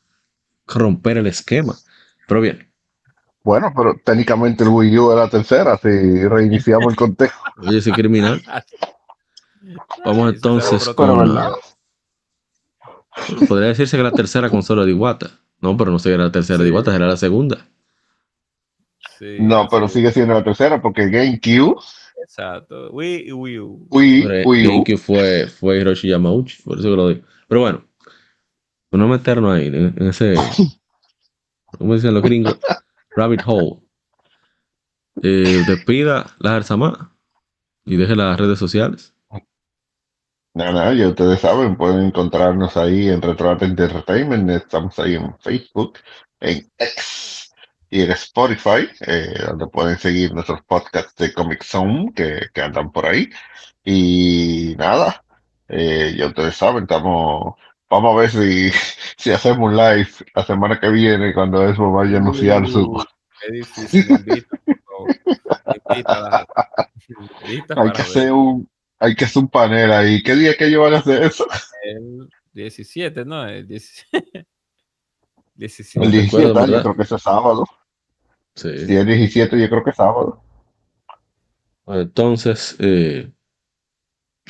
[0.67, 1.75] romper el esquema.
[2.29, 2.71] Pero bien.
[3.43, 5.89] Bueno, pero técnicamente el Wii U era la tercera, si
[6.29, 7.31] reiniciamos el conteo.
[7.59, 8.43] Oye, ese criminal.
[10.05, 11.39] Vamos entonces con.
[13.49, 15.31] Podría decirse que la tercera consola de Iwata.
[15.61, 17.67] No, pero no sería la tercera de Iwata, era la segunda.
[19.21, 21.81] no, pero sigue siendo la tercera porque GameCube
[22.23, 22.91] Exacto.
[22.91, 23.87] Wii, Wii U.
[23.91, 27.27] Wii, Wii fue, fue Hiroshi Yamauchi, por eso que lo digo.
[27.49, 27.85] Pero bueno,
[28.97, 30.35] no meternos ahí, en, ese,
[31.67, 32.59] como dicen los gringos,
[33.11, 33.83] rabbit hole.
[35.23, 37.17] Eh, despida la Arzama
[37.85, 39.15] y deje las redes sociales.
[40.55, 45.99] Nada, nada, ya ustedes saben, pueden encontrarnos ahí en Retroart Entertainment, estamos ahí en Facebook,
[46.41, 47.53] en X
[47.91, 52.91] y en Spotify, eh, donde pueden seguir nuestros podcasts de Comic Zone que, que andan
[52.91, 53.29] por ahí.
[53.85, 55.23] Y nada,
[55.69, 57.55] eh, ya ustedes saben, estamos,
[57.91, 58.71] vamos a ver si,
[59.17, 62.83] si hacemos un live la semana que viene cuando eso vaya a anunciar su...
[62.83, 63.05] Uh,
[67.77, 68.69] hay que hacer un
[68.99, 70.23] hay que hacer un panel ahí.
[70.23, 71.47] ¿Qué día que ellos van a hacer eso?
[71.83, 73.47] El 17, ¿no?
[73.47, 74.47] El 17.
[75.55, 76.07] 17.
[76.07, 77.65] El 17, yo creo que es sábado.
[78.55, 78.87] Sí.
[78.87, 80.43] Si el 17, yo creo que es sábado.
[81.89, 83.31] entonces, eh,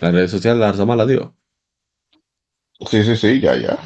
[0.00, 1.34] la red social la Arzama la dio.
[2.88, 3.78] Sí, sí, sí, ya, ya.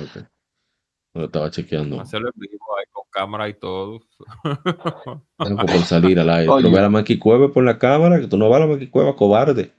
[1.14, 2.00] Lo estaba chequeando.
[2.00, 4.00] Hacerlo en vivo ahí con cámara y todo.
[5.38, 6.52] Tengo que salir al aire.
[6.56, 9.14] Pero ve a la Manquicueva por la cámara, que tú no vas a la Manquicueva,
[9.16, 9.72] cobarde.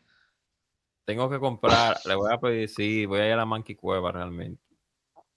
[1.06, 4.62] Tengo que comprar, le voy a pedir, sí, voy a ir a la Manquicueva realmente.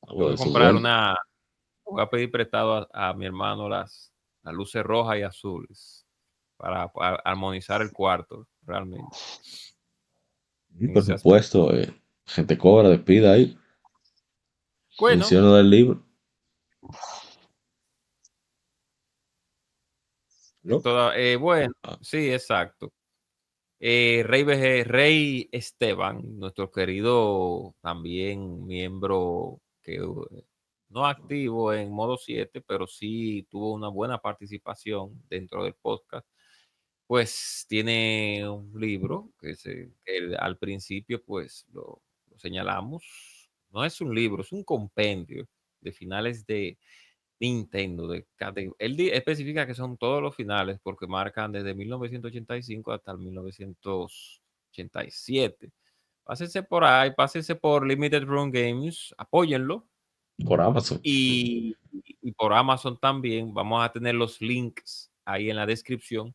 [0.03, 1.17] Voy a comprar una,
[1.85, 4.13] voy a pedir prestado a, mi hermano las,
[4.43, 6.07] las luces rojas y azules
[6.57, 6.91] para,
[7.25, 9.17] armonizar el cuarto, realmente.
[10.93, 11.93] Por supuesto, eh,
[12.27, 13.57] gente cobra, despida ahí.
[14.99, 15.19] Bueno.
[15.19, 16.05] Menciono del libro.
[21.17, 21.99] Eh, bueno, ah.
[22.01, 22.93] sí, exacto.
[23.79, 24.45] Eh, Rey,
[24.85, 30.01] Rey Esteban, nuestro querido también miembro que
[30.89, 36.27] no activo en modo 7, pero sí tuvo una buena participación dentro del podcast,
[37.07, 39.93] pues tiene un libro que, se,
[40.39, 42.03] al principio pues lo,
[42.37, 45.47] señalamos, no es un libro, es un compendio
[45.81, 46.79] de finales de
[47.41, 48.07] Nintendo.
[48.09, 48.27] De,
[48.79, 55.71] él especifica que son todos los finales porque marcan desde 1985 hasta el 1987.
[56.25, 59.87] Pásense por ahí, pásense por Limited Run Games, apóyenlo
[60.45, 61.01] por Amazon.
[61.03, 61.77] Y,
[62.37, 63.55] por Amazon también.
[63.55, 66.35] Vamos a tener los links ahí en la descripción.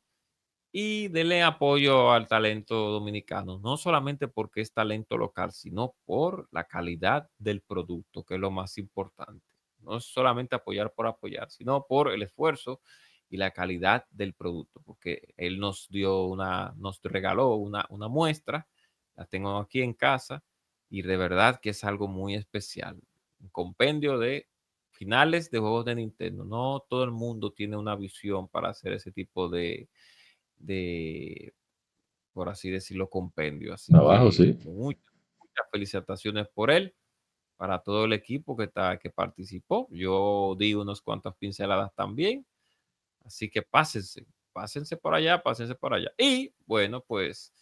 [0.72, 6.66] Y denle apoyo al talento dominicano, no solamente porque es talento local, sino por la
[6.66, 9.46] calidad del producto, que es lo más importante.
[9.80, 12.82] No es solamente apoyar por apoyar, sino por el esfuerzo
[13.30, 18.68] y la calidad del producto, porque él nos dio una, nos regaló una, una muestra,
[19.16, 20.44] la tengo aquí en casa
[20.90, 23.00] y de verdad que es algo muy especial
[23.40, 24.48] un compendio de
[24.92, 26.44] finales de juegos de Nintendo.
[26.46, 29.90] No todo el mundo tiene una visión para hacer ese tipo de,
[30.60, 31.54] de
[32.34, 33.74] por así decirlo, compendio.
[33.74, 34.58] Así Abajo, sí.
[34.66, 36.96] Muchas, muchas felicitaciones por él.
[37.58, 39.90] para todo el equipo que, está, que participó.
[39.92, 42.46] Yo di unas cuantas pinceladas también.
[43.26, 46.12] Así que pásense, pásense por allá, pásense por allá.
[46.18, 47.54] Y bueno, pues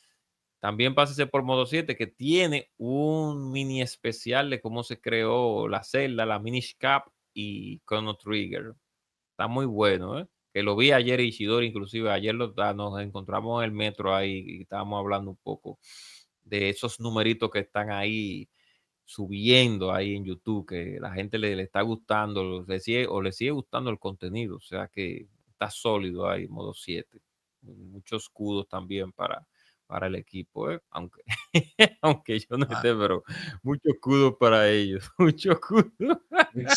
[0.60, 5.84] también pásense por Modo 7, que tiene un mini especial de cómo se creó la
[5.84, 8.76] celda, la Minish Cap y Chrono Trigger.
[9.32, 10.28] Está muy bueno, ¿eh?
[10.57, 14.43] Que lo vi ayer Ishidori, inclusive ayer lo, ah, nos encontramos en el metro ahí
[14.43, 15.77] y estábamos hablando un poco
[16.41, 18.49] de esos numeritos que están ahí
[19.05, 23.51] subiendo ahí en YouTube, que la gente le, está gustando, le sigue, o le sigue
[23.51, 27.21] gustando el contenido, o sea que está sólido ahí, modo 7.
[27.61, 29.45] Muchos escudos también para,
[29.85, 30.81] para el equipo, ¿eh?
[30.89, 31.21] aunque,
[32.01, 32.73] aunque yo no ah.
[32.73, 33.23] esté, pero
[33.61, 35.91] mucho escudo para ellos, mucho escudo.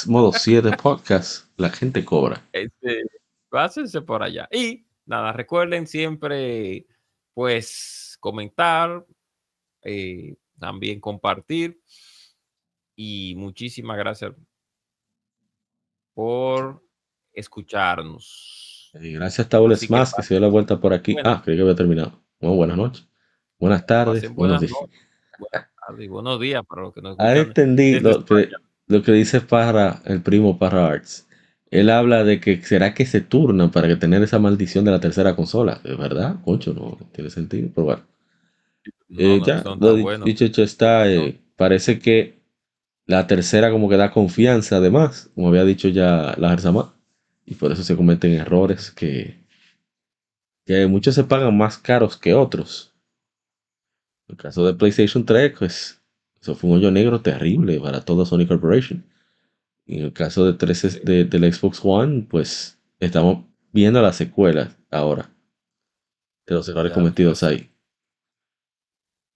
[0.06, 2.46] modo 7 podcast, la gente cobra.
[2.52, 3.19] Este,
[3.50, 4.48] pásense por allá.
[4.50, 6.86] Y nada, recuerden siempre,
[7.34, 9.04] pues, comentar,
[9.82, 11.78] eh, también compartir.
[12.96, 14.32] Y muchísimas gracias
[16.14, 16.82] por
[17.32, 18.90] escucharnos.
[18.94, 21.16] Y gracias a Tables más que, se dio la vuelta por aquí.
[21.24, 22.22] ah, creo que había terminado.
[22.40, 23.08] buenas noches.
[23.58, 24.32] Buenas tardes.
[24.34, 24.72] Buenos días.
[26.08, 27.36] buenos días para los que nos escuchan.
[27.36, 28.50] entendí lo que,
[28.86, 31.26] lo que dice Parra, el primo Parra Arts
[31.70, 35.00] él habla de que será que se turnan para que tener esa maldición de la
[35.00, 35.80] tercera consola.
[35.84, 36.36] ¿Es verdad?
[36.44, 38.02] Concho, no tiene sentido, pero bueno.
[39.10, 39.62] Eh, ya,
[40.24, 42.40] dicho, hecho está, eh, parece que
[43.06, 46.94] la tercera como que da confianza además, como había dicho ya la Arzama,
[47.44, 49.40] y por eso se cometen errores que,
[50.64, 52.94] que muchos se pagan más caros que otros.
[54.28, 56.00] En el caso de PlayStation 3, pues
[56.40, 59.04] eso fue un hoyo negro terrible para toda Sony Corporation.
[59.90, 65.34] En el caso de, 3, de, del Xbox One, pues estamos viendo las secuelas ahora
[66.46, 67.70] de los errores cometidos ahí.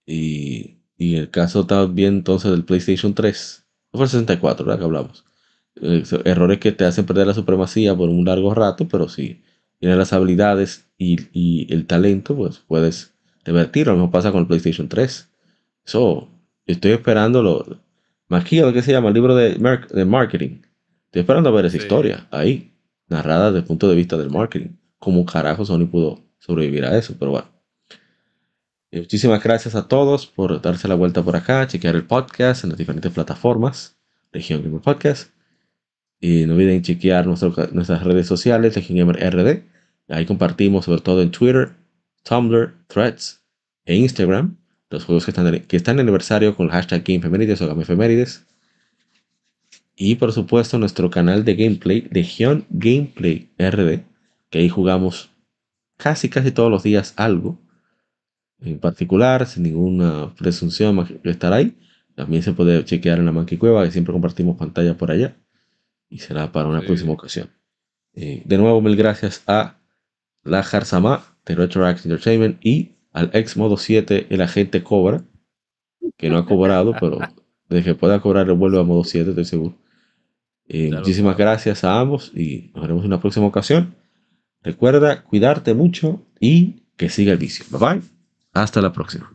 [0.05, 4.79] Y, y el caso también entonces del PlayStation 3, fue el 64, ¿verdad?
[4.79, 5.25] Que hablamos.
[5.81, 9.41] Eh, errores que te hacen perder la supremacía por un largo rato, pero si
[9.79, 13.13] tienes las habilidades y, y el talento, pues puedes
[13.43, 13.91] revertirlo.
[13.91, 15.29] Lo mismo pasa con el PlayStation 3.
[15.85, 16.29] Eso,
[16.65, 17.84] estoy esperando lo,
[18.27, 19.09] Maquilla, ¿qué se llama?
[19.09, 20.61] El libro de, de marketing.
[21.05, 22.73] Estoy esperando a ver esa historia ahí,
[23.07, 24.75] narrada desde el punto de vista del marketing.
[24.97, 27.15] ¿Cómo carajo Sony pudo sobrevivir a eso?
[27.19, 27.47] Pero bueno.
[28.91, 32.79] muchísimas gracias a todos por darse la vuelta por acá, chequear el podcast en las
[32.79, 33.97] diferentes plataformas,
[34.31, 35.31] Legion Gamer Podcast.
[36.19, 39.63] Y no olviden chequear nuestras redes sociales, Legion Gamer RD.
[40.09, 41.75] Ahí compartimos sobre todo en Twitter,
[42.23, 43.43] Tumblr, Threads
[43.85, 44.57] e Instagram
[44.89, 48.45] los juegos que están, que están en aniversario con el hashtag GameFemérides o GameFemérides.
[49.95, 54.01] Y por supuesto nuestro canal de gameplay, Legion Gameplay RD,
[54.49, 55.31] que ahí jugamos
[55.97, 57.59] casi casi todos los días algo.
[58.59, 61.77] En particular, sin ninguna presunción de estar ahí.
[62.15, 65.35] También se puede chequear en la Manquicueva, que siempre compartimos pantalla por allá.
[66.09, 67.49] Y será para una próxima ocasión.
[68.13, 69.77] Eh, de nuevo, mil gracias a
[70.43, 75.23] la Jarzama de Retroact Entertainment y al ex modo 7 el agente cobra,
[76.17, 77.19] que no ha cobrado, pero
[77.69, 79.77] desde que pueda cobrar vuelve a modo 7, estoy seguro.
[80.67, 83.95] Eh, muchísimas gracias a ambos y nos veremos en una próxima ocasión.
[84.61, 87.65] Recuerda cuidarte mucho y que siga el vicio.
[87.69, 88.01] Bye bye.
[88.53, 89.34] Hasta la próxima.